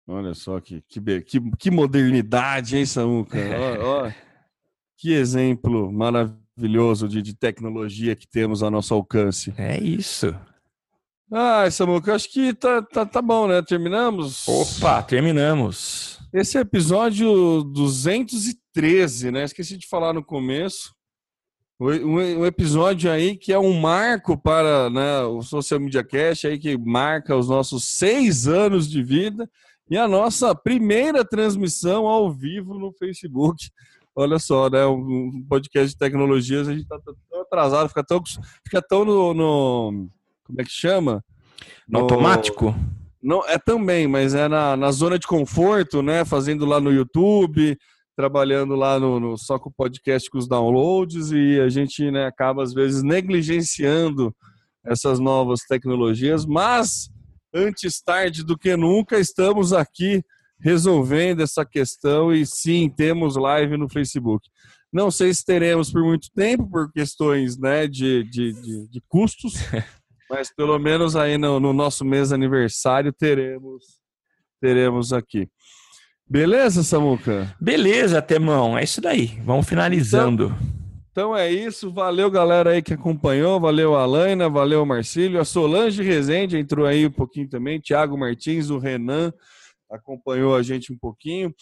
Olha 0.07 0.35
só 0.35 0.61
que, 0.61 0.83
que, 0.87 1.01
que, 1.23 1.41
que 1.57 1.71
modernidade, 1.71 2.77
hein, 2.77 2.85
Samuca? 2.85 3.39
Ó, 3.81 4.07
ó, 4.07 4.13
que 4.99 5.15
exemplo 5.15 5.91
maravilhoso 5.91 7.09
de, 7.09 7.23
de 7.23 7.35
tecnologia 7.35 8.15
que 8.15 8.29
temos 8.29 8.63
ao 8.63 8.71
nosso 8.71 8.93
alcance. 8.93 9.55
É 9.57 9.83
isso. 9.83 10.35
Ah, 11.33 11.70
Samuca, 11.70 12.12
acho 12.12 12.28
que 12.28 12.53
tá, 12.53 12.83
tá, 12.83 13.07
tá 13.07 13.22
bom, 13.22 13.47
né? 13.47 13.62
Terminamos? 13.62 14.49
Opa, 14.49 15.01
terminamos. 15.01 16.18
Esse 16.33 16.59
é 16.59 16.61
episódio 16.62 17.62
213, 17.62 19.31
né? 19.31 19.45
Esqueci 19.45 19.78
de 19.78 19.87
falar 19.87 20.12
no 20.12 20.24
começo. 20.24 20.93
Um, 21.81 22.45
episódio 22.45 23.11
aí 23.11 23.37
que 23.37 23.53
é 23.53 23.59
um 23.59 23.81
marco 23.81 24.37
para 24.37 24.91
né, 24.91 25.20
o 25.20 25.41
Social 25.41 25.78
Media 25.78 26.03
Cast, 26.03 26.49
aí 26.49 26.59
que 26.59 26.76
marca 26.76 27.37
os 27.37 27.49
nossos 27.49 27.85
seis 27.85 28.49
anos 28.49 28.91
de 28.91 29.01
vida 29.01 29.49
e 29.89 29.97
a 29.97 30.09
nossa 30.09 30.53
primeira 30.53 31.24
transmissão 31.24 32.09
ao 32.09 32.33
vivo 32.33 32.74
no 32.74 32.93
Facebook. 32.93 33.70
Olha 34.16 34.41
só, 34.41 34.68
né? 34.68 34.85
Um 34.85 35.45
podcast 35.49 35.91
de 35.91 35.97
tecnologias, 35.97 36.66
a 36.66 36.74
gente 36.74 36.89
tá 36.89 36.99
tão 36.99 37.41
atrasado, 37.41 37.89
fica 37.89 38.05
tão, 38.05 38.20
fica 38.64 38.83
tão 38.83 39.05
no, 39.05 39.33
no 39.33 40.11
como 40.51 40.61
é 40.61 40.65
que 40.65 40.71
chama? 40.71 41.25
No, 41.89 42.01
automático? 42.01 42.75
Não, 43.23 43.47
é 43.47 43.59
também, 43.59 44.07
mas 44.07 44.35
é 44.35 44.49
na, 44.49 44.77
na 44.77 44.91
zona 44.91 45.19
de 45.19 45.27
conforto, 45.27 46.03
né? 46.03 46.25
Fazendo 46.25 46.65
lá 46.65 46.81
no 46.81 46.93
YouTube, 46.93 47.77
trabalhando 48.17 48.75
lá 48.75 48.99
no, 48.99 49.19
no 49.19 49.39
só 49.39 49.59
com 49.59 49.71
o 49.71 49.73
podcast 49.73 50.29
com 50.29 50.39
os 50.39 50.49
downloads 50.49 51.31
e 51.33 51.59
a 51.61 51.69
gente 51.69 52.11
né, 52.11 52.27
acaba 52.27 52.63
às 52.63 52.75
vezes 52.75 53.03
negligenciando 53.03 54.35
essas 54.85 55.19
novas 55.19 55.61
tecnologias, 55.61 56.45
mas 56.45 57.11
antes 57.55 58.01
tarde 58.03 58.45
do 58.45 58.59
que 58.59 58.77
nunca 58.77 59.19
estamos 59.19 59.73
aqui 59.73 60.23
resolvendo 60.61 61.43
essa 61.43 61.65
questão 61.65 62.33
e 62.33 62.45
sim 62.45 62.89
temos 62.89 63.37
live 63.37 63.77
no 63.77 63.89
Facebook. 63.89 64.47
Não 64.93 65.11
sei 65.11 65.33
se 65.33 65.45
teremos 65.45 65.91
por 65.91 66.03
muito 66.03 66.29
tempo 66.35 66.69
por 66.69 66.93
questões 66.93 67.57
né, 67.57 67.87
de, 67.87 68.25
de, 68.25 68.53
de, 68.53 68.89
de 68.89 69.01
custos, 69.09 69.55
Mas 70.31 70.55
pelo 70.55 70.78
menos 70.78 71.16
aí 71.16 71.37
no, 71.37 71.59
no 71.59 71.72
nosso 71.72 72.05
mês 72.05 72.33
aniversário 72.33 73.12
teremos 73.12 74.01
teremos 74.61 75.12
aqui. 75.12 75.49
Beleza, 76.28 76.85
Samuca? 76.85 77.53
Beleza, 77.61 78.22
Temão. 78.22 78.78
É 78.78 78.85
isso 78.85 79.01
daí. 79.01 79.41
Vamos 79.43 79.68
finalizando. 79.68 80.55
Então, 80.55 80.81
então, 81.11 81.37
é 81.37 81.51
isso. 81.51 81.93
Valeu, 81.93 82.31
galera 82.31 82.70
aí 82.70 82.81
que 82.81 82.95
acompanhou. 82.95 83.59
Valeu, 83.59 83.97
Alaina. 83.97 84.49
Valeu, 84.49 84.87
Marcílio. 84.87 85.41
A 85.41 85.45
Solange 85.45 86.03
Rezende 86.05 86.57
entrou 86.57 86.87
aí 86.87 87.05
um 87.05 87.11
pouquinho 87.11 87.49
também. 87.49 87.81
Tiago 87.81 88.16
Martins, 88.16 88.70
o 88.70 88.78
Renan 88.78 89.33
acompanhou 89.91 90.55
a 90.55 90.62
gente 90.62 90.93
um 90.93 90.97
pouquinho. 90.97 91.53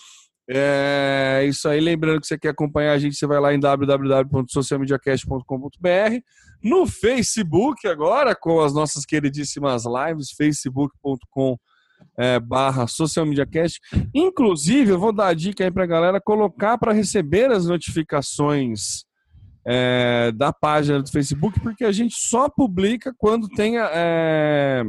É 0.50 1.44
isso 1.46 1.68
aí. 1.68 1.78
Lembrando 1.78 2.20
que 2.20 2.26
você 2.26 2.38
quer 2.38 2.48
acompanhar 2.48 2.92
a 2.92 2.98
gente, 2.98 3.16
você 3.16 3.26
vai 3.26 3.38
lá 3.38 3.52
em 3.52 3.60
www.socialmediacast.com.br. 3.60 6.22
No 6.62 6.86
Facebook, 6.86 7.86
agora, 7.86 8.34
com 8.34 8.60
as 8.60 8.72
nossas 8.72 9.04
queridíssimas 9.04 9.84
lives, 9.84 10.30
facebook.com 10.32 11.58
é, 12.16 12.40
barra 12.40 12.86
Social 12.86 13.26
Media 13.26 13.46
Cast. 13.46 13.80
Inclusive, 14.14 14.92
eu 14.92 14.98
vou 14.98 15.12
dar 15.12 15.28
a 15.28 15.34
dica 15.34 15.64
aí 15.64 15.70
pra 15.70 15.86
galera 15.86 16.20
colocar 16.20 16.78
para 16.78 16.92
receber 16.92 17.50
as 17.50 17.66
notificações 17.66 19.04
é, 19.66 20.32
da 20.32 20.52
página 20.52 21.02
do 21.02 21.10
Facebook, 21.10 21.60
porque 21.60 21.84
a 21.84 21.92
gente 21.92 22.14
só 22.16 22.48
publica 22.48 23.12
quando 23.16 23.48
tem, 23.48 23.78
é, 23.78 24.82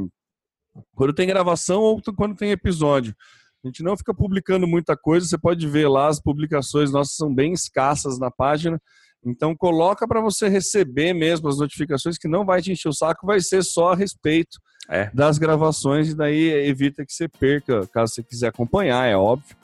quando 0.95 1.13
tem 1.13 1.27
gravação 1.27 1.81
ou 1.81 2.01
quando 2.15 2.35
tem 2.35 2.51
episódio. 2.51 3.15
A 3.63 3.67
gente 3.67 3.83
não 3.83 3.97
fica 3.97 4.13
publicando 4.13 4.65
muita 4.65 4.95
coisa, 4.95 5.27
você 5.27 5.37
pode 5.37 5.67
ver 5.67 5.87
lá, 5.87 6.07
as 6.07 6.21
publicações 6.21 6.91
nossas 6.91 7.15
são 7.15 7.33
bem 7.33 7.51
escassas 7.51 8.17
na 8.17 8.31
página. 8.31 8.81
Então 9.25 9.55
coloca 9.55 10.07
para 10.07 10.21
você 10.21 10.47
receber 10.47 11.13
mesmo 11.13 11.49
as 11.49 11.57
notificações 11.57 12.17
que 12.17 12.27
não 12.27 12.45
vai 12.45 12.61
te 12.61 12.71
encher 12.71 12.87
o 12.87 12.93
saco, 12.93 13.27
vai 13.27 13.41
ser 13.41 13.63
só 13.63 13.91
a 13.91 13.95
respeito 13.95 14.57
é. 14.89 15.11
das 15.13 15.37
gravações 15.37 16.09
e 16.09 16.15
daí 16.15 16.67
evita 16.67 17.05
que 17.05 17.11
você 17.11 17.27
perca, 17.27 17.85
caso 17.87 18.13
você 18.13 18.23
quiser 18.23 18.47
acompanhar, 18.47 19.05
é 19.05 19.17
óbvio, 19.17 19.55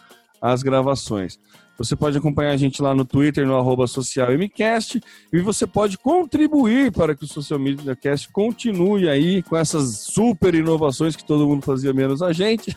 as 0.41 0.61
gravações. 0.61 1.39
Você 1.77 1.95
pode 1.95 2.17
acompanhar 2.17 2.51
a 2.51 2.57
gente 2.57 2.81
lá 2.81 2.95
no 2.95 3.03
Twitter, 3.03 3.45
no 3.45 3.57
arroba 3.57 3.85
socialmcast, 3.85 5.01
e 5.31 5.41
você 5.41 5.67
pode 5.67 5.97
contribuir 5.97 6.91
para 6.91 7.13
que 7.13 7.25
o 7.25 7.27
Social 7.27 7.59
Media 7.59 7.95
Cast 7.95 8.29
continue 8.29 9.09
aí 9.09 9.43
com 9.43 9.57
essas 9.57 9.99
super 9.99 10.55
inovações 10.55 11.15
que 11.15 11.25
todo 11.25 11.47
mundo 11.47 11.63
fazia, 11.63 11.93
menos 11.93 12.21
a 12.21 12.31
gente, 12.31 12.75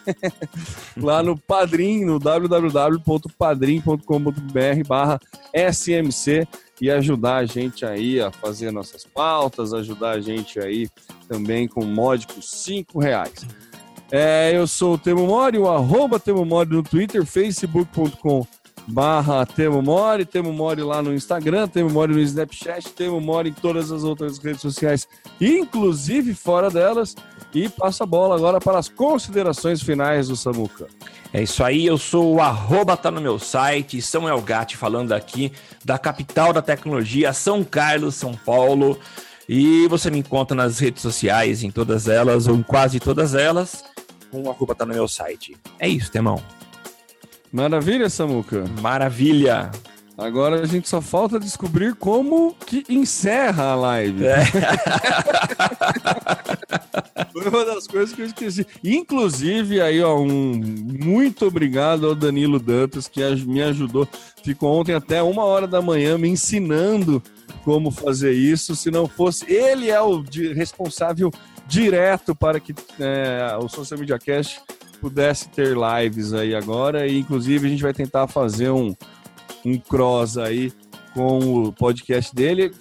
lá 0.97 1.23
no 1.23 1.39
Padrim, 1.39 2.05
no 2.05 2.19
www.padrim.com.br 2.19 4.87
barra 4.87 5.21
SMC 5.55 6.49
e 6.81 6.91
ajudar 6.91 7.37
a 7.37 7.45
gente 7.45 7.85
aí 7.85 8.21
a 8.21 8.33
fazer 8.33 8.73
nossas 8.73 9.05
pautas, 9.05 9.73
ajudar 9.73 10.11
a 10.11 10.21
gente 10.21 10.59
aí 10.59 10.89
também 11.29 11.69
com 11.69 11.85
módicos 11.85 12.51
cinco 12.51 12.99
reais. 12.99 13.47
É, 14.11 14.53
eu 14.55 14.67
sou 14.67 14.95
o 14.95 14.99
Temo 14.99 15.27
Mori, 15.27 15.59
o 15.59 15.69
arroba 15.69 16.19
Temo 16.19 16.45
Mori 16.45 16.71
no 16.71 16.83
Twitter, 16.83 17.27
facebook.com 17.27 18.47
barra 18.89 19.45
Temo 19.45 19.83
Mori, 19.83 20.25
Temo 20.25 20.53
Mori 20.53 20.83
lá 20.83 21.03
no 21.03 21.15
Instagram, 21.15 21.69
Temo 21.69 21.91
Mori 21.91 22.15
no 22.15 22.21
Snapchat, 22.21 22.91
Temo 22.93 23.21
Mori 23.21 23.51
em 23.51 23.53
todas 23.53 23.93
as 23.93 24.03
outras 24.03 24.39
redes 24.39 24.63
sociais, 24.63 25.07
inclusive 25.41 26.35
fora 26.35 26.71
delas. 26.71 27.15
E 27.55 27.69
passa 27.69 28.05
a 28.05 28.07
bola 28.07 28.35
agora 28.35 28.61
para 28.61 28.79
as 28.79 28.89
considerações 28.89 29.83
finais 29.83 30.29
do 30.29 30.37
Samuca. 30.37 30.87
É 31.33 31.43
isso 31.43 31.63
aí, 31.63 31.87
eu 31.87 31.97
sou 31.99 32.35
o 32.35 32.41
arroba 32.41 32.97
tá 32.97 33.11
no 33.11 33.21
meu 33.21 33.39
site, 33.39 34.03
Samuel 34.03 34.41
Gatti 34.41 34.77
falando 34.77 35.13
aqui 35.13 35.53
da 35.85 35.99
capital 35.99 36.53
da 36.53 36.63
tecnologia, 36.63 37.33
São 37.33 37.63
Carlos, 37.65 38.15
São 38.15 38.35
Paulo. 38.35 38.99
E 39.49 39.87
você 39.89 40.11
me 40.11 40.19
encontra 40.19 40.55
nas 40.55 40.79
redes 40.79 41.01
sociais, 41.01 41.63
em 41.63 41.71
todas 41.71 42.07
elas, 42.07 42.47
ou 42.47 42.55
em 42.55 42.63
quase 42.63 43.01
todas 43.01 43.35
elas, 43.35 43.83
com 44.31 44.43
o 44.43 44.51
arroba 44.51 44.75
tá 44.75 44.85
no 44.85 44.93
meu 44.93 45.09
site. 45.09 45.57
É 45.79 45.89
isso, 45.89 46.11
Temão. 46.11 46.43
Maravilha, 47.53 48.11
Samuca. 48.11 48.65
Maravilha. 48.81 49.71
Agora 50.19 50.61
a 50.61 50.67
gente 50.67 50.87
só 50.89 51.01
falta 51.01 51.39
descobrir 51.39 51.95
como 51.95 52.53
que 52.67 52.83
encerra 52.89 53.71
a 53.71 53.77
live. 53.77 54.27
É. 54.27 54.45
Foi 57.33 57.49
uma 57.49 57.65
das 57.65 57.87
coisas 57.87 58.13
que 58.13 58.23
eu 58.23 58.27
esqueci. 58.27 58.67
Inclusive, 58.83 59.81
aí, 59.81 60.03
ó, 60.03 60.19
um 60.19 60.61
muito 61.05 61.47
obrigado 61.47 62.09
ao 62.09 62.17
Danilo 62.17 62.59
Dantas, 62.59 63.07
que 63.07 63.21
me 63.47 63.63
ajudou. 63.63 64.09
Ficou 64.43 64.81
ontem 64.81 64.93
até 64.93 65.23
uma 65.23 65.45
hora 65.45 65.69
da 65.69 65.81
manhã 65.81 66.19
me 66.19 66.29
ensinando 66.29 67.23
como 67.65 67.93
fazer 67.93 68.33
isso. 68.33 68.75
Se 68.75 68.91
não 68.91 69.07
fosse, 69.07 69.49
ele 69.49 69.89
é 69.89 70.01
o 70.01 70.25
responsável 70.53 71.31
direto 71.69 72.35
para 72.35 72.59
que 72.59 72.75
é, 72.99 73.57
o 73.63 73.69
Social 73.69 74.01
Media 74.01 74.19
Cast 74.19 74.61
pudesse 75.01 75.49
ter 75.49 75.77
lives 75.77 76.33
aí 76.33 76.55
agora. 76.55 77.07
E 77.07 77.19
inclusive 77.19 77.67
a 77.67 77.71
gente 77.71 77.83
vai 77.83 77.93
tentar 77.93 78.27
fazer 78.27 78.71
um, 78.71 78.95
um 79.65 79.79
cross 79.79 80.37
aí 80.37 80.73
com 81.15 81.39
o 81.39 81.73
podcast 81.73 82.35
dele. 82.35 82.73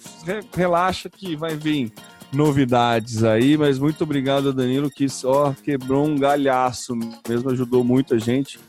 Relaxa 0.54 1.08
que 1.08 1.36
vai 1.36 1.56
vir 1.56 1.92
novidades 2.32 3.24
aí, 3.24 3.56
mas 3.56 3.78
muito 3.78 4.04
obrigado, 4.04 4.52
Danilo, 4.52 4.90
que 4.90 5.08
só 5.08 5.54
quebrou 5.62 6.06
um 6.06 6.16
galhaço 6.16 6.94
mesmo, 7.26 7.50
ajudou 7.50 7.82
muita 7.82 8.18
gente 8.18 8.60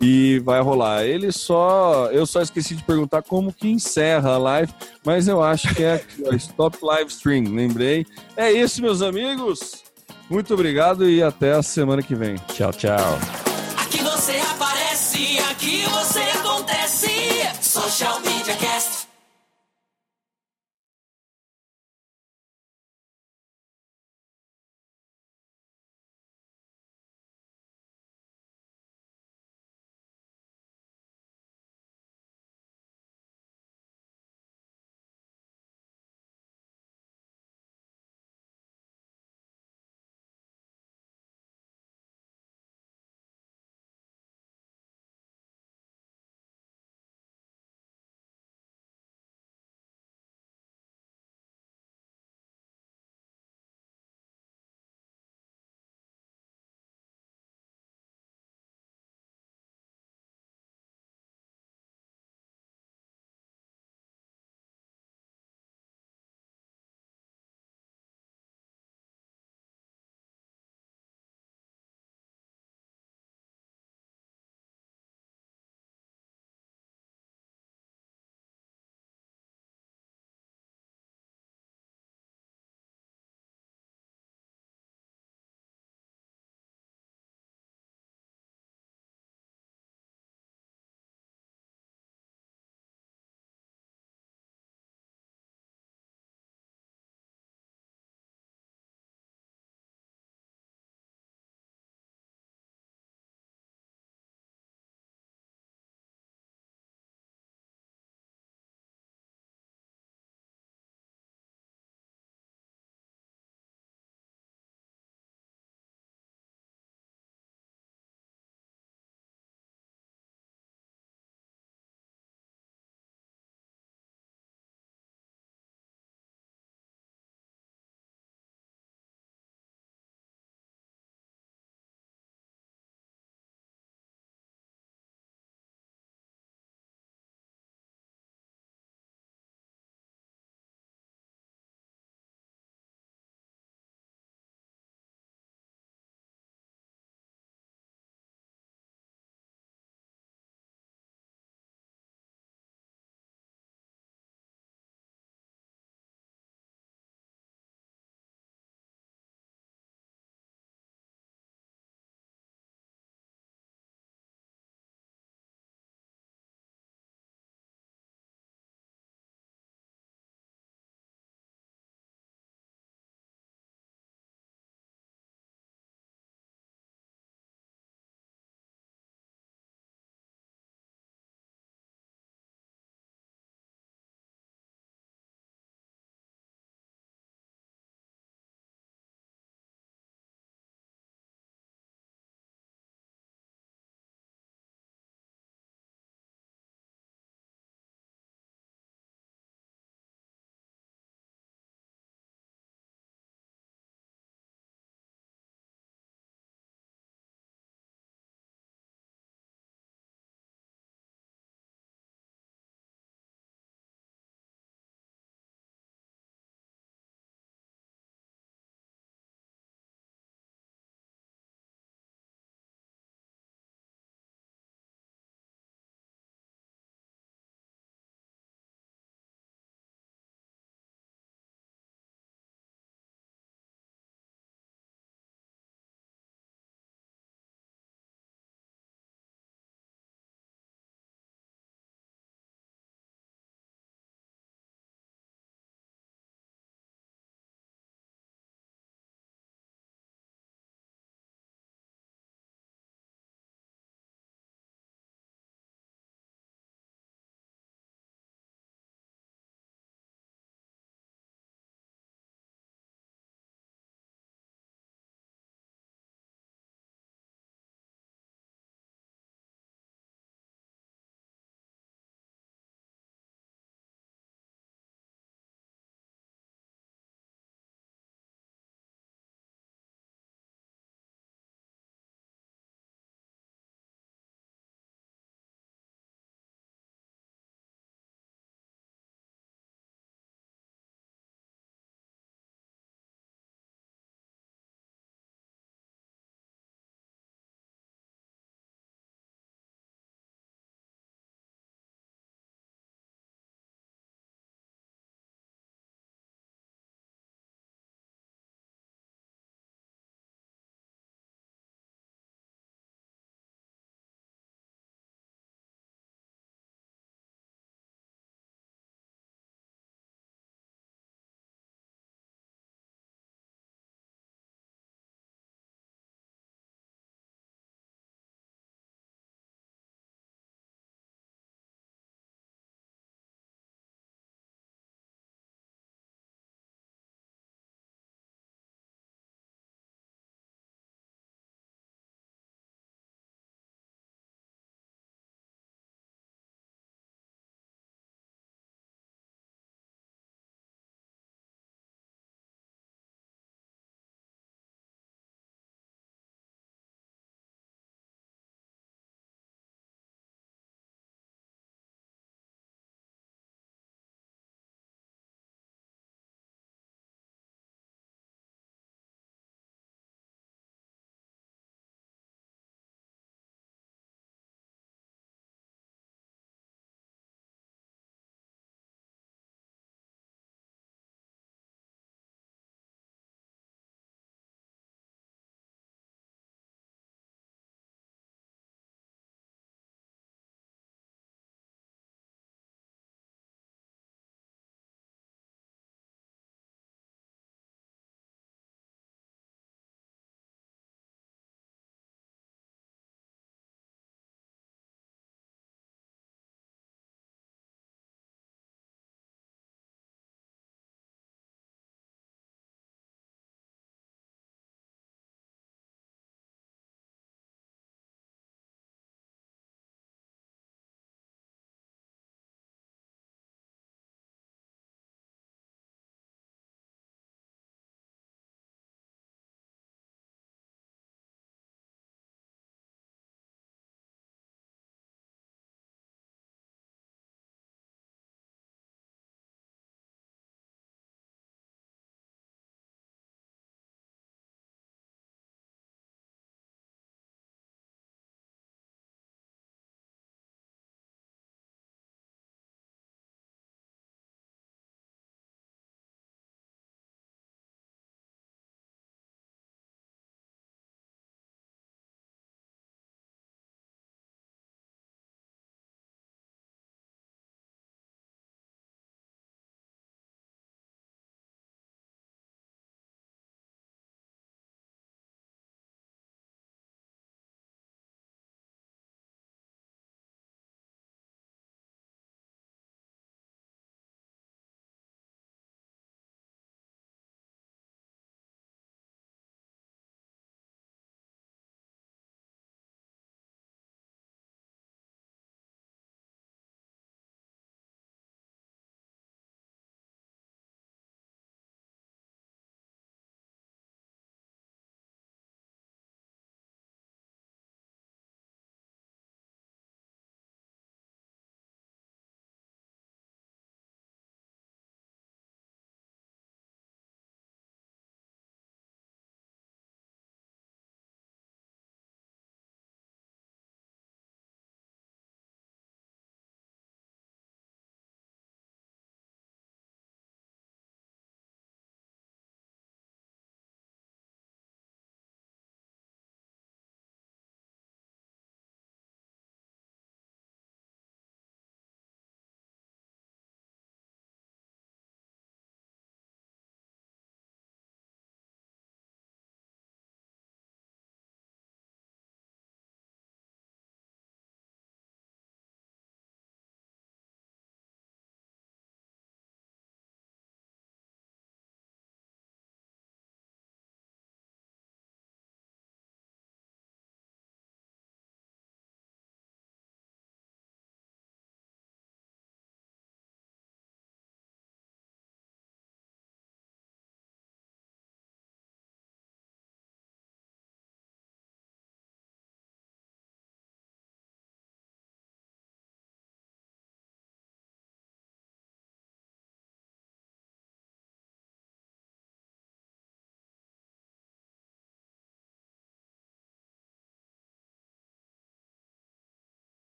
e 0.00 0.40
vai 0.40 0.60
rolar. 0.60 1.04
Ele 1.04 1.30
só, 1.30 2.10
eu 2.10 2.26
só 2.26 2.42
esqueci 2.42 2.74
de 2.74 2.82
perguntar 2.82 3.22
como 3.22 3.52
que 3.52 3.68
encerra 3.68 4.30
a 4.30 4.38
live, 4.38 4.72
mas 5.04 5.28
eu 5.28 5.42
acho 5.42 5.72
que 5.74 5.84
é 5.84 6.04
Stop 6.36 6.78
Live 6.82 7.10
Stream, 7.10 7.44
lembrei. 7.54 8.04
É 8.36 8.50
isso, 8.50 8.82
meus 8.82 9.02
amigos. 9.02 9.84
Muito 10.32 10.54
obrigado 10.54 11.06
e 11.10 11.22
até 11.22 11.52
a 11.52 11.62
semana 11.62 12.02
que 12.02 12.14
vem. 12.14 12.36
Tchau, 12.54 12.72
tchau. 12.72 13.18
Aqui 13.76 13.98
você 13.98 14.32
aparece, 14.50 15.38
aqui 15.50 15.84
você 15.84 16.20
acontece. 16.20 17.10
Social 17.60 18.18
Media 18.20 18.56
Cast. 18.56 19.01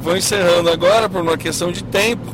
Vou 0.00 0.16
encerrando 0.16 0.70
agora 0.70 1.08
por 1.08 1.20
uma 1.20 1.36
questão 1.36 1.70
de 1.70 1.84
tempo, 1.84 2.26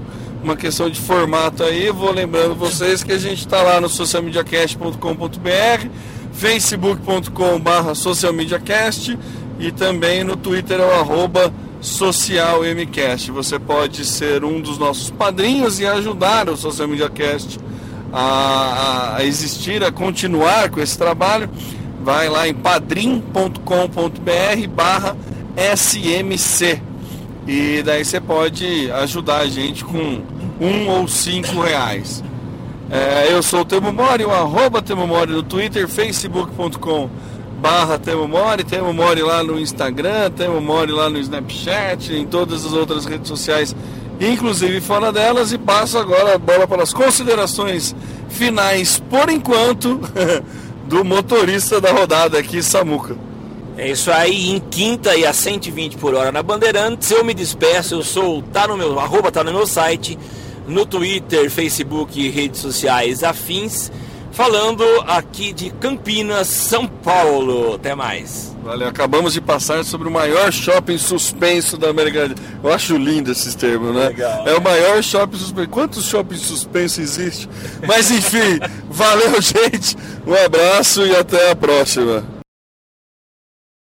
uma 0.43 0.57
questão 0.57 0.89
de 0.89 0.99
formato 1.01 1.65
aí. 1.65 1.91
Vou 1.91 2.13
lembrando 2.13 2.55
vocês 2.55 3.03
que 3.03 3.13
a 3.13 3.19
gente 3.19 3.41
está 3.41 3.63
lá 3.63 3.81
no 3.81 3.89
socialmediacast.com.br, 3.89 5.89
facebook.com.br 6.33 7.95
socialmediacast 7.95 9.19
e 9.59 9.73
também 9.73 10.23
no 10.23 10.37
Twitter 10.37 10.79
é 10.81 10.85
o 10.85 10.93
arroba 10.93 11.53
socialmcast. 11.81 13.33
Você 13.33 13.59
pode 13.59 14.05
ser 14.05 14.45
um 14.45 14.61
dos 14.61 14.79
nossos 14.79 15.11
padrinhos 15.11 15.81
e 15.81 15.87
ajudar 15.87 16.49
o 16.49 16.57
Social 16.57 16.87
Media 16.87 17.11
Cast 17.11 17.59
a, 18.13 19.17
a 19.17 19.25
existir, 19.25 19.83
a 19.83 19.91
continuar 19.91 20.71
com 20.71 20.81
esse 20.81 20.97
trabalho. 20.97 21.51
Vai 22.03 22.29
lá 22.29 22.47
em 22.47 22.55
padrim.com.br 22.55 23.61
barra 24.73 25.17
SMC. 25.75 26.86
E 27.47 27.83
daí 27.83 28.05
você 28.05 28.21
pode 28.21 28.91
ajudar 28.91 29.39
a 29.39 29.47
gente 29.47 29.85
com 29.85 30.21
um 30.61 30.89
ou 30.89 31.07
cinco 31.07 31.61
reais. 31.61 32.23
É, 32.91 33.33
eu 33.33 33.43
sou 33.43 33.61
o 33.61 33.65
Temo 33.65 33.93
Mori, 33.93 34.25
o 34.25 34.31
arroba 34.31 34.83
Temo 34.83 35.07
Mori 35.07 35.33
no 35.33 35.43
Twitter, 35.43 35.89
facebook.com 35.89 37.09
barra 37.61 37.99
Temo 37.99 38.29
Mori, 38.29 38.65
Temo 38.65 38.93
Mori 38.93 39.23
lá 39.23 39.43
no 39.43 39.59
Instagram, 39.59 40.31
Temo 40.31 40.61
Mori 40.61 40.93
lá 40.93 41.09
no 41.09 41.19
Snapchat, 41.19 42.13
em 42.15 42.27
todas 42.27 42.65
as 42.65 42.73
outras 42.73 43.05
redes 43.07 43.29
sociais, 43.29 43.75
inclusive 44.21 44.81
fora 44.81 45.13
delas, 45.13 45.53
e 45.53 45.59
passo 45.59 45.99
agora 45.99 46.35
a 46.35 46.39
bola 46.39 46.67
para 46.67 46.83
as 46.83 46.93
considerações 46.93 47.95
finais, 48.29 49.03
por 49.11 49.29
enquanto, 49.31 50.01
do 50.87 51.05
motorista 51.05 51.81
da 51.81 51.93
rodada 51.93 52.39
aqui, 52.39 52.63
Samuca. 52.63 53.26
É 53.77 53.91
isso 53.91 54.11
aí, 54.11 54.51
em 54.51 54.59
quinta 54.59 55.15
e 55.15 55.27
a 55.27 55.35
120 55.35 55.99
por 55.99 56.15
hora 56.15 56.33
na 56.33 56.43
Bandeirantes, 56.43 57.11
eu 57.11 57.23
me 57.23 57.35
despeço, 57.35 57.97
eu 57.97 58.03
sou, 58.03 58.41
tá 58.43 58.67
no 58.67 58.77
meu, 58.77 58.99
arroba 58.99 59.31
tá 59.31 59.45
no 59.45 59.53
meu 59.53 59.67
site, 59.67 60.19
no 60.67 60.87
Twitter, 60.87 61.51
Facebook 61.51 62.19
e 62.19 62.31
redes 62.31 62.61
sociais 62.61 63.23
afins, 63.23 63.93
falando 64.33 64.83
aqui 65.07 65.53
de 65.53 65.71
Campinas, 65.71 66.49
São 66.49 66.87
Paulo. 66.87 67.75
Até 67.75 67.95
mais. 67.95 68.57
Valeu, 68.65 68.89
acabamos 68.89 69.35
de 69.35 69.41
passar 69.41 69.85
sobre 69.85 70.09
o 70.09 70.11
maior 70.11 70.51
shopping 70.51 70.99
suspenso 70.99 71.77
da 71.77 71.91
América. 71.91 72.35
Eu 72.65 72.73
acho 72.73 72.97
lindo 72.97 73.31
esses 73.31 73.55
termos, 73.55 73.95
né? 73.95 74.09
Legal, 74.09 74.49
é, 74.49 74.53
é 74.53 74.57
o 74.57 74.61
maior 74.61 75.03
shopping 75.03 75.37
suspenso. 75.37 75.69
Quantos 75.69 76.05
shoppings 76.07 76.43
suspensos 76.43 76.99
existe? 76.99 77.49
Mas 77.87 78.11
enfim, 78.11 78.59
valeu, 78.91 79.35
gente. 79.41 79.97
Um 80.27 80.35
abraço 80.35 81.07
e 81.07 81.15
até 81.15 81.51
a 81.51 81.57
próxima. 81.57 82.36